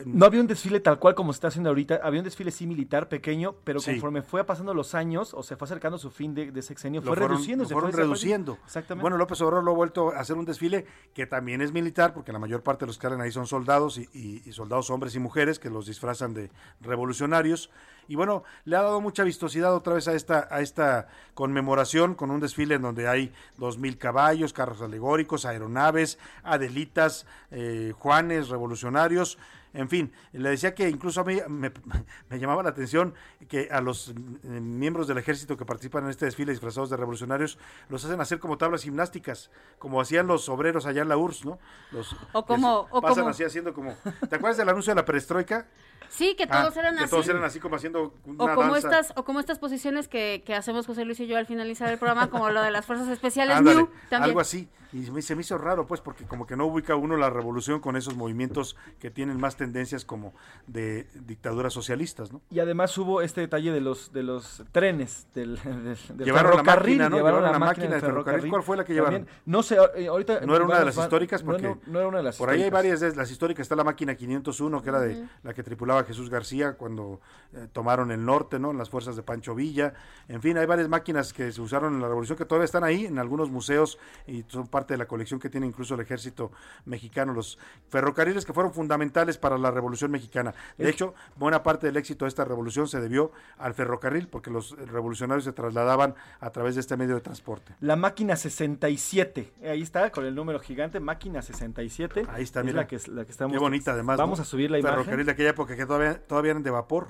[0.04, 2.66] No había un desfile tal cual como se está haciendo ahorita, había un desfile sí
[2.66, 3.92] militar pequeño, pero Sí.
[3.92, 7.06] conforme fue pasando los años o se fue acercando su fin de, de sexenio, lo
[7.06, 8.58] fue fueron, reduciendo, lo se fueron fue reduciendo.
[8.64, 9.00] Exactamente.
[9.02, 10.84] Bueno, López Obrador lo ha vuelto a hacer un desfile
[11.14, 13.96] que también es militar, porque la mayor parte de los que salen ahí son soldados
[13.96, 16.50] y, y- y soldados hombres y mujeres que los disfrazan de
[16.80, 17.70] revolucionarios.
[18.08, 22.30] Y bueno, le ha dado mucha vistosidad otra vez a esta, a esta conmemoración con
[22.30, 29.38] un desfile en donde hay dos mil caballos, carros alegóricos, aeronaves, adelitas, eh, juanes, revolucionarios.
[29.76, 31.70] En fin, le decía que incluso a mí me,
[32.30, 33.14] me llamaba la atención
[33.48, 34.14] que a los eh,
[34.48, 37.58] miembros del ejército que participan en este desfile disfrazados de revolucionarios
[37.90, 41.58] los hacen hacer como tablas gimnásticas, como hacían los obreros allá en la URSS, ¿no?
[41.92, 43.94] Los, O como- que o pasan como- así haciendo como...
[44.28, 45.66] ¿Te acuerdas del anuncio de la perestroika?
[46.08, 47.10] Sí, que Ah, todos eran que así.
[47.10, 49.00] todos eran así como haciendo una o como danza.
[49.00, 51.98] estas o como estas posiciones que, que hacemos José Luis y yo al finalizar el
[51.98, 54.68] programa como lo de las fuerzas especiales Ándale, New también algo así.
[54.96, 57.28] Y se me, se me hizo raro, pues, porque como que no ubica uno la
[57.28, 60.32] revolución con esos movimientos que tienen más tendencias como
[60.66, 62.40] de dictaduras socialistas, ¿no?
[62.50, 66.56] Y además hubo este detalle de los de los trenes del, del, del Llevaron la
[66.56, 67.16] ferrocarril, máquina, ¿no?
[67.16, 68.50] llevaron la Llevaron la máquina máquina del del ferrocarril.
[68.50, 69.14] ¿Cuál fue la que llevaron?
[69.24, 72.18] También, no sé, ahorita No era una de las históricas porque no, no era una
[72.18, 73.64] de las por ahí hay varias de las históricas.
[73.64, 77.20] Está la máquina 501, que era de la que tripulaba Jesús García cuando
[77.52, 78.70] eh, tomaron el norte, ¿no?
[78.70, 79.92] En las fuerzas de Pancho Villa.
[80.28, 83.06] En fin, hay varias máquinas que se usaron en la revolución que todavía están ahí
[83.06, 86.52] en algunos museos y son parte de la colección que tiene incluso el ejército
[86.84, 87.32] mexicano.
[87.32, 87.58] Los
[87.88, 90.54] ferrocarriles que fueron fundamentales para la revolución mexicana.
[90.78, 94.76] De hecho, buena parte del éxito de esta revolución se debió al ferrocarril porque los
[94.76, 97.74] revolucionarios se trasladaban a través de este medio de transporte.
[97.80, 102.26] La máquina 67, eh, ahí está con el número gigante, máquina 67.
[102.28, 102.82] Ahí está, es mira.
[102.82, 103.52] la que, la que estamos.
[103.52, 104.18] Qué bonita además.
[104.18, 104.42] Vamos ¿no?
[104.42, 104.98] a subir la imagen.
[104.98, 107.06] Ferrocarril de aquella época que todavía, todavía eran de vapor.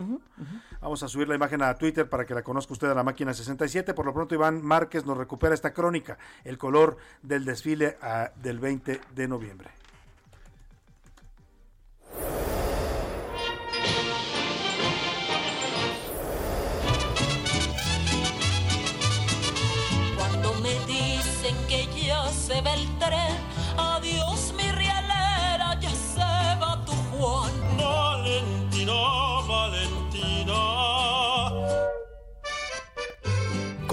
[0.80, 3.34] Vamos a subir la imagen a Twitter para que la conozca usted a la máquina
[3.34, 3.94] 67.
[3.94, 8.30] Por lo pronto, Iván Márquez nos recupera esta crónica, el color del desfile desfile ah,
[8.36, 9.75] del 20 de noviembre.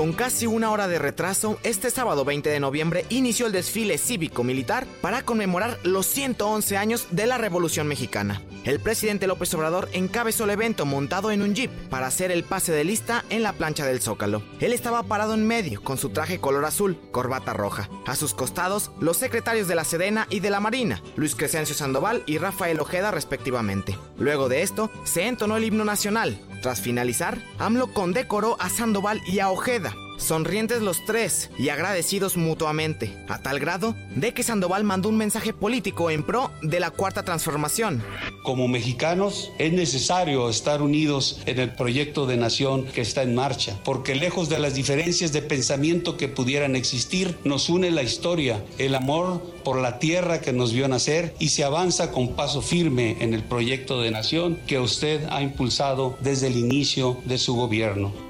[0.03, 4.85] Con casi una hora de retraso, este sábado 20 de noviembre inició el desfile cívico-militar
[4.99, 8.41] para conmemorar los 111 años de la Revolución Mexicana.
[8.63, 12.71] El presidente López Obrador encabezó el evento montado en un jeep para hacer el pase
[12.71, 14.41] de lista en la plancha del Zócalo.
[14.61, 17.89] Él estaba parado en medio con su traje color azul, corbata roja.
[18.05, 22.23] A sus costados, los secretarios de la Sedena y de la Marina, Luis Crescencio Sandoval
[22.25, 23.97] y Rafael Ojeda respectivamente.
[24.17, 26.39] Luego de esto, se entonó el himno nacional.
[26.61, 33.15] Tras finalizar, AMLO condecoró a Sandoval y a Ojeda, sonrientes los tres y agradecidos mutuamente,
[33.27, 37.23] a tal grado de que Sandoval mandó un mensaje político en pro de la cuarta
[37.23, 38.03] transformación.
[38.43, 43.79] Como mexicanos es necesario estar unidos en el proyecto de nación que está en marcha,
[43.83, 48.95] porque lejos de las diferencias de pensamiento que pudieran existir, nos une la historia, el
[48.95, 53.33] amor por la tierra que nos vio nacer y se avanza con paso firme en
[53.33, 58.22] el proyecto de nación que usted ha impulsado desde el inicio de su gobierno.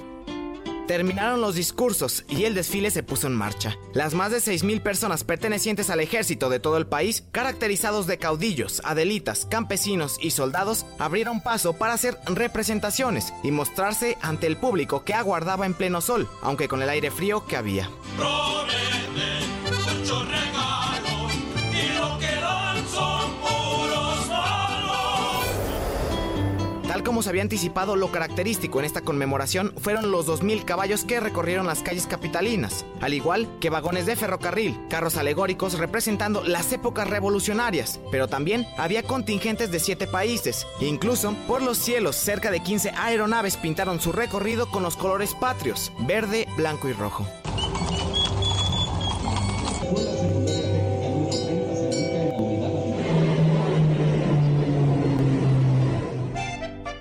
[0.87, 3.77] Terminaron los discursos y el desfile se puso en marcha.
[3.93, 8.81] Las más de 6.000 personas pertenecientes al ejército de todo el país, caracterizados de caudillos,
[8.83, 15.13] adelitas, campesinos y soldados, abrieron paso para hacer representaciones y mostrarse ante el público que
[15.13, 17.89] aguardaba en pleno sol, aunque con el aire frío que había.
[27.05, 31.67] Como se había anticipado, lo característico en esta conmemoración fueron los 2.000 caballos que recorrieron
[31.67, 37.99] las calles capitalinas, al igual que vagones de ferrocarril, carros alegóricos representando las épocas revolucionarias,
[38.09, 42.91] pero también había contingentes de 7 países, e incluso por los cielos cerca de 15
[42.91, 47.27] aeronaves pintaron su recorrido con los colores patrios, verde, blanco y rojo.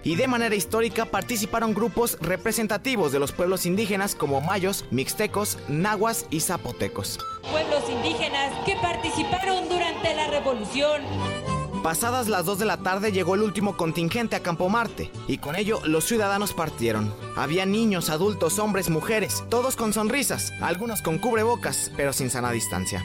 [0.05, 6.27] Y de manera histórica participaron grupos representativos de los pueblos indígenas como mayos, mixtecos, nahuas
[6.31, 7.19] y zapotecos.
[7.51, 11.03] Pueblos indígenas que participaron durante la revolución.
[11.83, 15.57] Pasadas las 2 de la tarde llegó el último contingente a Campo Marte y con
[15.57, 17.13] ello los ciudadanos partieron.
[17.37, 23.05] Había niños, adultos, hombres, mujeres, todos con sonrisas, algunos con cubrebocas, pero sin sana distancia.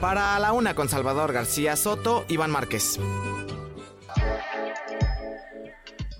[0.00, 3.00] Para la una con Salvador García Soto, Iván Márquez.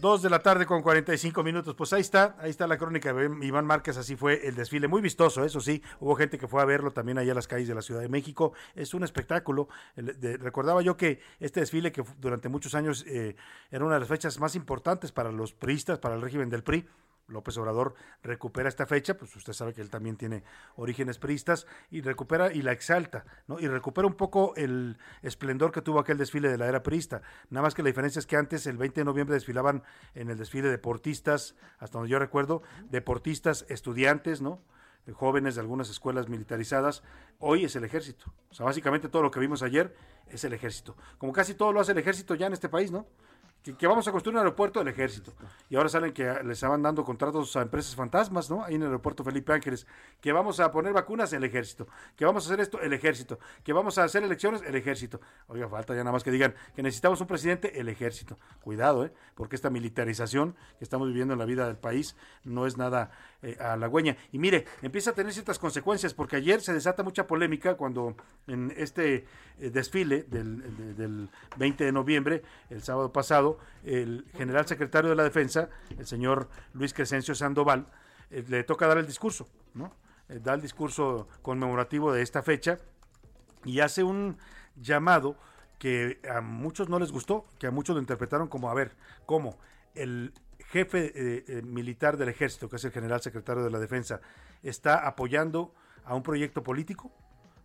[0.01, 1.74] Dos de la tarde con 45 minutos.
[1.74, 3.98] Pues ahí está, ahí está la crónica de Iván Márquez.
[3.98, 4.89] Así fue el desfile.
[4.89, 5.82] Muy vistoso, eso sí.
[6.01, 8.09] Hubo gente que fue a verlo también allá a las calles de la Ciudad de
[8.09, 8.55] México.
[8.74, 9.69] Es un espectáculo.
[9.97, 13.36] Recordaba yo que este desfile, que durante muchos años eh,
[13.70, 16.86] era una de las fechas más importantes para los priistas, para el régimen del PRI.
[17.28, 20.44] López Obrador recupera esta fecha, pues usted sabe que él también tiene
[20.77, 23.59] orígenes priistas, y recupera y la exalta, ¿no?
[23.59, 27.23] Y recupera un poco el esplendor que tuvo aquel desfile de la era priista.
[27.51, 29.82] Nada más que la diferencia es que antes, el 20 de noviembre, desfilaban
[30.15, 34.62] en el desfile deportistas, hasta donde yo recuerdo, deportistas, estudiantes, ¿no?
[35.12, 37.05] Jóvenes de algunas escuelas militarizadas.
[37.39, 38.32] Hoy es el ejército.
[38.51, 39.94] O sea, básicamente todo lo que vimos ayer
[40.27, 40.97] es el ejército.
[41.19, 43.07] Como casi todo lo hace el ejército ya en este país, ¿no?
[43.74, 45.32] Que, vamos a construir un aeropuerto del ejército.
[45.68, 48.62] Y ahora salen que les estaban dando contratos a empresas fantasmas, ¿no?
[48.64, 49.86] Ahí en el aeropuerto Felipe Ángeles.
[50.20, 51.86] Que vamos a poner vacunas, el ejército.
[52.16, 53.38] Que vamos a hacer esto, el ejército.
[53.64, 55.20] Que vamos a hacer elecciones, el ejército.
[55.48, 58.38] Oiga, falta ya nada más que digan que necesitamos un presidente, el ejército.
[58.60, 59.12] Cuidado, ¿eh?
[59.34, 63.10] Porque esta militarización que estamos viviendo en la vida del país no es nada
[63.43, 64.16] eh, halagüeña.
[64.32, 68.16] Y mire, empieza a tener ciertas consecuencias, porque ayer se desata mucha polémica cuando
[68.47, 69.26] en este
[69.59, 75.16] eh, desfile del, de- del 20 de noviembre, el sábado pasado, el general secretario de
[75.16, 75.69] la Defensa,
[75.99, 77.87] el señor Luis Crescencio Sandoval,
[78.31, 79.93] eh, le toca dar el discurso, ¿no?
[80.28, 82.78] Eh, da el discurso conmemorativo de esta fecha
[83.65, 84.39] y hace un
[84.77, 85.37] llamado
[85.78, 88.97] que a muchos no les gustó, que a muchos lo interpretaron como, a ver,
[89.27, 89.59] ¿cómo?
[89.95, 90.33] El
[90.70, 94.20] jefe eh, militar del ejército, que es el general secretario de la defensa,
[94.62, 95.74] está apoyando
[96.05, 97.12] a un proyecto político,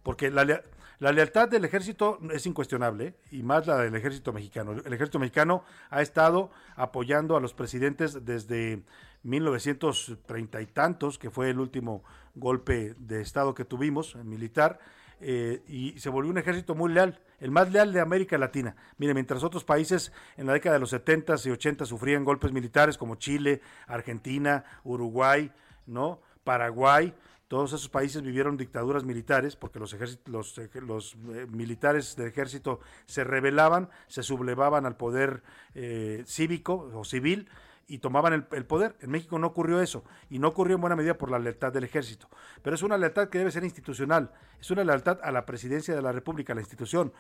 [0.04, 0.62] porque la,
[1.02, 4.74] la lealtad del ejército es incuestionable, y más la del ejército mexicano.
[4.74, 8.84] El ejército mexicano ha estado apoyando a los presidentes desde
[9.24, 12.04] 1930 y tantos, que fue el último
[12.36, 14.78] golpe de Estado que tuvimos, eh, militar,
[15.22, 18.76] eh, y se volvió un ejército muy leal, el más leal de América Latina.
[19.00, 23.00] Mire, mientras otros países en la década de los 70s y 80 sufrían golpes militares
[23.00, 25.52] como Chile, Argentina, Uruguay,
[25.88, 26.22] ¿no?
[26.44, 27.12] Paraguay,
[27.52, 29.94] todos esos países vivieron dictaduras militares porque los,
[30.28, 35.44] los, los eh, militares del ejército se rebelaban, se sublevaban al poder
[35.76, 37.50] eh, cívico o civil
[37.90, 38.96] y tomaban el, el, poder.
[39.02, 41.84] En México no ocurrió eso y no ocurrió en buena medida por la lealtad del
[41.84, 42.30] ejército.
[42.64, 46.02] Pero es una lealtad que debe ser institucional, es una lealtad a la presidencia de
[46.02, 47.12] la República, a la institución.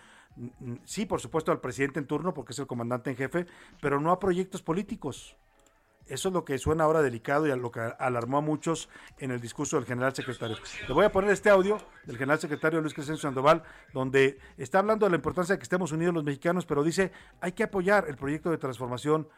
[0.85, 3.47] Sí, por supuesto, al presidente en turno porque es el comandante en jefe,
[3.81, 5.35] pero no a proyectos políticos.
[6.11, 9.39] Eso es lo que suena ahora delicado y lo que alarmó a muchos en el
[9.39, 10.57] discurso del general secretario.
[10.85, 13.63] Le voy a poner este audio del general secretario Luis Crescencio Sandoval,
[13.93, 17.53] donde está hablando de la importancia de que estemos unidos los mexicanos, pero dice hay
[17.53, 19.29] que apoyar el proyecto de transformación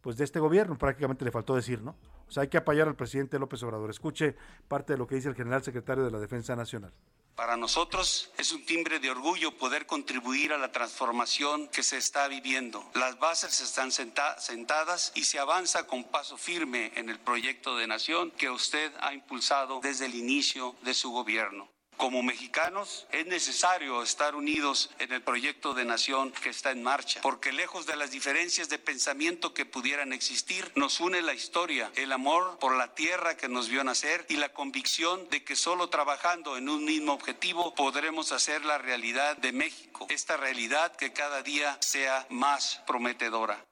[0.00, 1.94] pues de este gobierno, prácticamente le faltó decir, ¿no?
[2.26, 3.90] O sea, hay que apoyar al presidente López Obrador.
[3.90, 4.34] Escuche
[4.66, 6.92] parte de lo que dice el general secretario de la Defensa Nacional.
[7.36, 12.28] Para nosotros es un timbre de orgullo poder contribuir a la transformación que se está
[12.28, 12.82] viviendo.
[12.94, 18.30] Las bases están sentadas y se avanza con paso firme en el proyecto de nación
[18.30, 21.68] que usted ha impulsado desde el inicio de su gobierno.
[21.96, 27.20] Como mexicanos es necesario estar unidos en el proyecto de nación que está en marcha,
[27.22, 32.12] porque lejos de las diferencias de pensamiento que pudieran existir, nos une la historia, el
[32.12, 36.58] amor por la tierra que nos vio nacer y la convicción de que solo trabajando
[36.58, 41.78] en un mismo objetivo podremos hacer la realidad de México, esta realidad que cada día
[41.80, 43.64] sea más prometedora.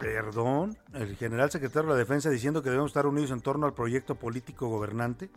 [0.00, 3.74] Perdón, el general secretario de la Defensa diciendo que debemos estar unidos en torno al
[3.74, 5.30] proyecto político gobernante.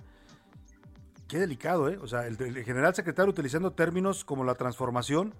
[1.28, 1.98] Qué delicado, ¿eh?
[2.02, 5.34] O sea, el, general secretario utilizando términos como la transformación,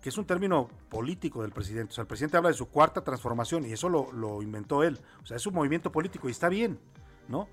[0.00, 1.90] que es un término político del presidente.
[1.90, 5.00] O sea, el presidente habla de su cuarta transformación y eso lo, lo inventó él.
[5.22, 6.78] O sea, es un movimiento político y está bien,
[7.28, 7.48] ¿no?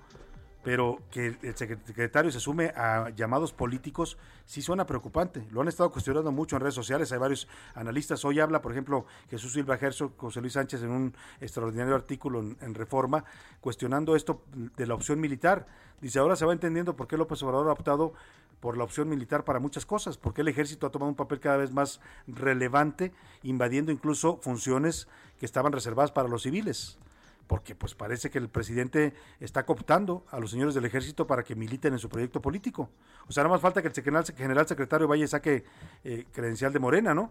[0.64, 4.16] Pero que el secretario se sume a llamados políticos
[4.46, 5.46] sí suena preocupante.
[5.50, 8.24] Lo han estado cuestionando mucho en redes sociales, hay varios analistas.
[8.24, 12.74] Hoy habla, por ejemplo, Jesús Silva Gerso, José Luis Sánchez en un extraordinario artículo en,
[12.74, 13.24] Reforma,
[13.60, 15.66] cuestionando esto de la opción militar.
[16.00, 18.14] Dice, ahora se va entendiendo por qué López Obrador ha optado
[18.60, 21.58] por la opción militar para muchas cosas, porque el ejército ha tomado un papel cada
[21.58, 23.12] vez más relevante,
[23.42, 25.08] invadiendo incluso funciones
[25.38, 26.98] que estaban reservadas para los civiles
[27.46, 31.54] porque pues parece que el presidente está cooptando a los señores del ejército para que
[31.54, 32.90] militen en su proyecto político.
[33.28, 35.64] O sea, nada más falta que el general, general secretario y saque
[36.04, 37.30] eh, credencial de Morena, ¿no?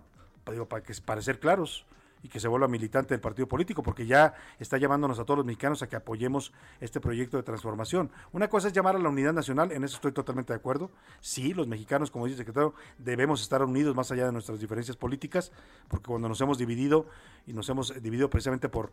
[0.49, 1.85] Digo, para, que, para ser claros
[2.23, 5.45] y que se vuelva militante del partido político, porque ya está llamándonos a todos los
[5.45, 8.09] mexicanos a que apoyemos este proyecto de transformación.
[8.31, 10.89] Una cosa es llamar a la unidad nacional, en eso estoy totalmente de acuerdo.
[11.19, 14.95] Sí, los mexicanos, como dice el secretario, debemos estar unidos más allá de nuestras diferencias
[14.95, 15.51] políticas,
[15.89, 17.07] porque cuando nos hemos dividido
[17.45, 18.91] y nos hemos dividido precisamente por,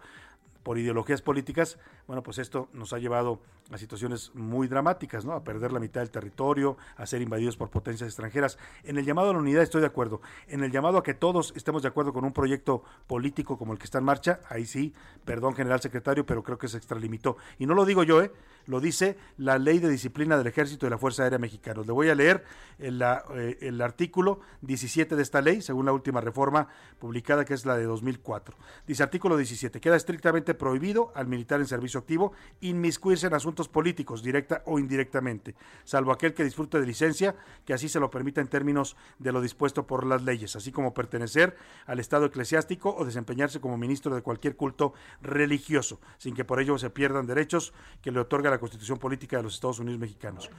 [0.62, 5.32] por ideologías políticas, bueno, pues esto nos ha llevado a situaciones muy dramáticas, ¿no?
[5.32, 8.58] A perder la mitad del territorio, a ser invadidos por potencias extranjeras.
[8.82, 10.20] En el llamado a la unidad estoy de acuerdo.
[10.48, 13.78] En el llamado a que todos estemos de acuerdo con un proyecto político, como el
[13.78, 14.92] que está en marcha, ahí sí,
[15.24, 17.36] perdón general secretario, pero creo que se extralimitó.
[17.58, 18.32] Y no lo digo yo, ¿eh?
[18.66, 21.82] lo dice la ley de disciplina del ejército y la Fuerza Aérea Mexicana.
[21.84, 22.44] Le voy a leer
[22.78, 26.68] el, eh, el artículo 17 de esta ley, según la última reforma
[26.98, 28.56] publicada, que es la de 2004.
[28.86, 34.22] Dice artículo 17, queda estrictamente prohibido al militar en servicio activo inmiscuirse en asuntos políticos,
[34.22, 35.54] directa o indirectamente,
[35.84, 39.40] salvo aquel que disfrute de licencia, que así se lo permita en términos de lo
[39.40, 41.56] dispuesto por las leyes, así como pertenecer
[41.86, 46.78] al Estado eclesiástico o desempeñarse como ministro de cualquier culto religioso, sin que por ello
[46.78, 47.72] se pierdan derechos
[48.02, 50.50] que le otorga la Constitución Política de los Estados Unidos Mexicanos.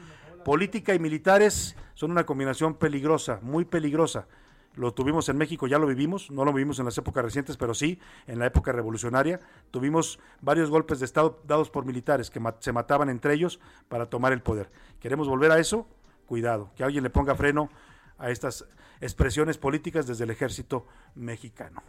[0.44, 4.28] Política y militares son una combinación peligrosa, muy peligrosa.
[4.76, 7.74] Lo tuvimos en México, ya lo vivimos, no lo vivimos en las épocas recientes, pero
[7.74, 9.40] sí en la época revolucionaria.
[9.70, 14.32] Tuvimos varios golpes de Estado dados por militares que se mataban entre ellos para tomar
[14.32, 14.72] el poder.
[15.00, 15.88] ¿Queremos volver a eso?
[16.26, 17.70] Cuidado, que alguien le ponga freno
[18.18, 18.66] a estas
[19.02, 21.84] expresiones políticas desde el ejército mexicano.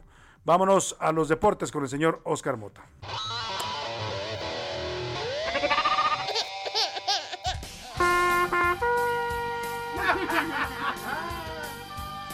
[0.44, 2.82] Vámonos a los deportes con el señor Oscar Mota.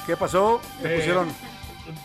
[0.08, 0.58] ¿Qué pasó?
[0.80, 1.28] ¿Te Eh, pusieron?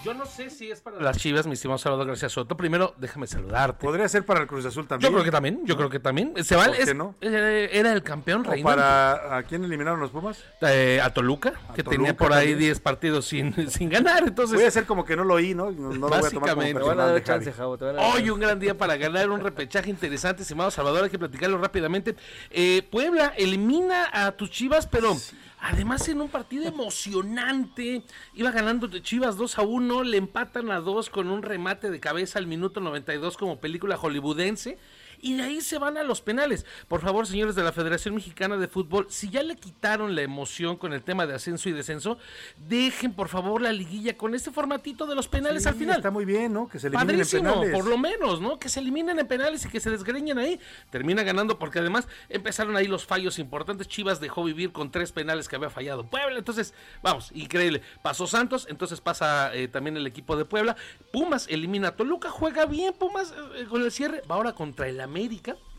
[0.03, 2.55] Yo no sé si es para las Chivas, mi estimado Salvador García Soto.
[2.57, 3.85] Primero, déjame saludarte.
[3.85, 5.09] Podría ser para el Cruz Azul también.
[5.09, 6.33] Yo creo que también, yo creo que también.
[6.43, 7.15] Se va, ¿Por qué es- no?
[7.21, 8.63] era el campeón ¿O reinante.
[8.63, 10.41] para a quién eliminaron los Pumas?
[10.61, 12.59] Eh, a Toluca, que Toluca tenía por ahí también.
[12.59, 14.23] 10 partidos sin, sin ganar.
[14.25, 15.71] Entonces, Voy a hacer como que no lo oí, ¿no?
[15.71, 18.01] No, no lo voy a tomar como.
[18.13, 22.15] Hoy un gran día para ganar un repechaje interesante, estimado Salvador, hay que platicarlo rápidamente.
[22.51, 25.17] Eh, Puebla elimina a tus Chivas, pero
[25.63, 28.03] además en un partido emocionante,
[28.33, 32.37] iba ganando Chivas 2 a 1, le empatan a 2 con un remate de cabeza
[32.37, 34.77] al minuto 92 como película hollywoodense.
[35.23, 36.65] Y de ahí se van a los penales.
[36.89, 40.75] Por favor, señores de la Federación Mexicana de Fútbol, si ya le quitaron la emoción
[40.75, 42.17] con el tema de ascenso y descenso,
[42.57, 45.95] dejen por favor la liguilla con este formatito de los penales Sí, al final.
[45.95, 46.67] Está muy bien, ¿no?
[46.67, 47.71] Que se eliminen en Padrísimo, penales.
[47.73, 48.59] por lo menos, ¿no?
[48.59, 50.59] Que se eliminen en penales y que se desgreñen ahí.
[50.89, 53.87] Termina ganando porque además empezaron ahí los fallos importantes.
[53.87, 56.37] Chivas dejó vivir con tres penales que había fallado Puebla.
[56.37, 57.81] Entonces, vamos, increíble.
[58.01, 60.75] Pasó Santos, entonces pasa eh, también el equipo de Puebla.
[61.13, 64.21] Pumas elimina a Toluca, juega bien Pumas eh, con el cierre.
[64.29, 65.12] Va ahora contra el América.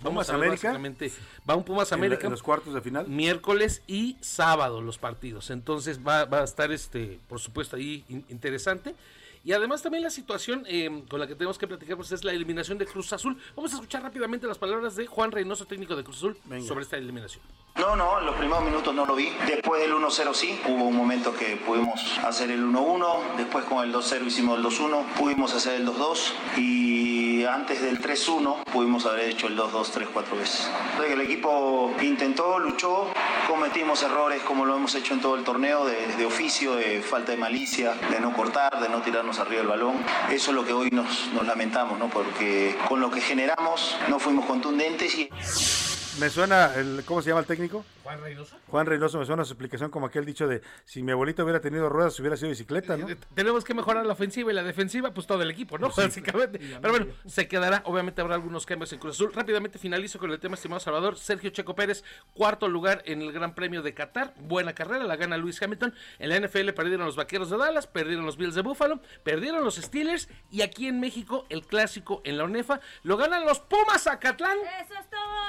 [0.02, 0.68] Vamos Pumas América.
[0.68, 1.12] básicamente,
[1.48, 2.26] Va un Pumas En América.
[2.26, 3.08] en los cuartos de final.
[3.08, 5.50] Miércoles y sábado los partidos.
[5.50, 8.94] Entonces va, va a estar, este, por supuesto, ahí in- interesante.
[9.44, 12.32] Y además también la situación eh, con la que tenemos que platicar pues, es la
[12.32, 13.36] eliminación de Cruz Azul.
[13.54, 16.96] Vamos a escuchar rápidamente las palabras de Juan Reynoso, técnico de Cruz Azul, sobre esta
[16.96, 17.42] eliminación.
[17.76, 19.30] No, no, en los primeros minutos no lo vi.
[19.46, 20.58] Después del 1-0 sí.
[20.66, 23.36] Hubo un momento que pudimos hacer el 1-1.
[23.36, 25.04] Después con el 2-0 hicimos el 2-1.
[25.18, 26.32] Pudimos hacer el 2-2.
[26.56, 30.70] Y antes del 3-1 pudimos haber hecho el 2-2 3, 4 veces.
[30.92, 33.08] Entonces, el equipo intentó, luchó.
[33.48, 37.32] Cometimos errores como lo hemos hecho en todo el torneo, de, de oficio, de falta
[37.32, 39.96] de malicia, de no cortar, de no tirarnos arriba del balón.
[40.30, 42.08] Eso es lo que hoy nos, nos lamentamos, ¿no?
[42.08, 45.28] Porque con lo que generamos no fuimos contundentes y...
[46.18, 47.84] Me suena, el, ¿cómo se llama el técnico?
[48.04, 48.56] Juan Reynoso.
[48.68, 51.88] Juan Reynoso, me suena su explicación como aquel dicho de si mi abuelito hubiera tenido
[51.88, 53.06] ruedas hubiera sido bicicleta, ¿no?
[53.34, 55.88] Tenemos que mejorar la ofensiva y la defensiva, pues todo el equipo, ¿no?
[55.88, 56.58] Básicamente.
[56.58, 57.82] Pero bueno, se quedará.
[57.86, 59.32] Obviamente habrá algunos cambios en Cruz Azul.
[59.32, 61.16] Rápidamente finalizo con el tema, estimado Salvador.
[61.16, 62.04] Sergio Checo Pérez,
[62.34, 64.34] cuarto lugar en el Gran Premio de Qatar.
[64.36, 65.94] Buena carrera, la gana Luis Hamilton.
[66.18, 69.76] En la NFL perdieron los Vaqueros de Dallas, perdieron los Bills de Buffalo, perdieron los
[69.76, 70.28] Steelers.
[70.50, 74.58] Y aquí en México, el clásico en la ONEFA, lo ganan los Pumas Zacatlán.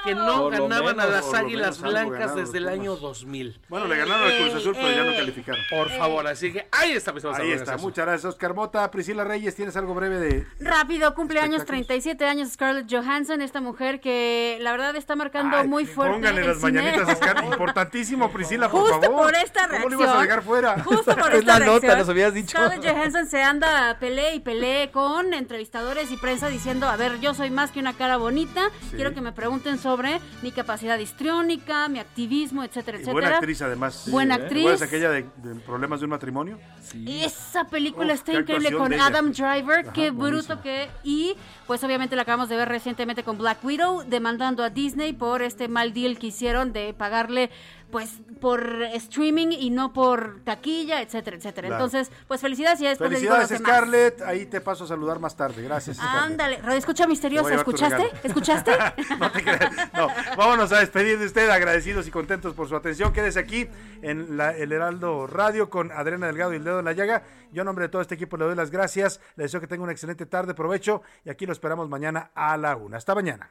[0.04, 3.00] Que no Por lo ganaban a las Águilas Blancas ganaron desde el año Pumas.
[3.20, 3.60] 2000.
[3.68, 5.60] Bueno, le ganaron al Cruz Azul, pero ya no calificaron.
[5.70, 8.90] Por favor, así que ahí está, mis estimados Ahí está, muchas gracias, Oscar Mota.
[8.90, 10.46] Priscila Reyes, ¿tienes algo breve de...?
[10.60, 16.14] Rápido, cumpleaños 37 años Scarlett Johansson, esta mujer que la verdad está marcando muy fuerte.
[16.14, 16.72] Póngale el las cine.
[16.72, 17.44] mañanitas Oscar.
[17.44, 19.22] Importantísimo, Priscila, por Justo favor.
[19.24, 20.82] por esta ¿Cómo lo ibas a reacción, dejar fuera?
[20.84, 22.50] Justo por Es esta la nota, reacción, nos habías dicho.
[22.58, 27.34] Scarlett Johansson se anda pelea y pelee con entrevistadores y prensa diciendo, a ver, yo
[27.34, 28.96] soy más que una cara bonita, Sí.
[28.96, 31.98] quiero que me pregunten sobre mi capacidad histriónica, mi
[32.36, 33.12] activismo, etcétera, Y etcétera.
[33.12, 34.08] buena actriz, además.
[34.10, 34.60] Buena ¿Te actriz.
[34.62, 36.58] acuerdas aquella de, de Problemas de un matrimonio?
[37.06, 38.92] Esa película Uf, está increíble con.
[38.94, 41.34] Adam Driver, Ajá, qué bruto que y
[41.66, 45.68] pues obviamente la acabamos de ver recientemente con Black Widow demandando a Disney por este
[45.68, 47.50] mal deal que hicieron de pagarle
[47.90, 51.68] pues por streaming y no por taquilla, etcétera, etcétera.
[51.68, 51.84] Claro.
[51.84, 53.78] Entonces, pues felicidades y después les digo Felicidades, los demás.
[53.78, 54.22] Scarlett.
[54.22, 55.62] Ahí te paso a saludar más tarde.
[55.62, 55.98] Gracias.
[56.00, 58.10] Ándale, Radio Escucha Te Misteriosa, ¿escuchaste?
[58.24, 58.72] ¿Escuchaste?
[59.18, 59.92] no te creas.
[59.94, 63.12] No, vámonos a despedir de usted, agradecidos y contentos por su atención.
[63.12, 63.68] Quédese aquí
[64.02, 67.22] en la- el Heraldo Radio con Adriana Delgado y el dedo en la llaga.
[67.52, 69.20] Yo, en nombre de todo este equipo, le doy las gracias.
[69.36, 71.02] Le deseo que tenga una excelente tarde, provecho.
[71.24, 72.96] Y aquí lo esperamos mañana a la una.
[72.98, 73.50] Hasta mañana.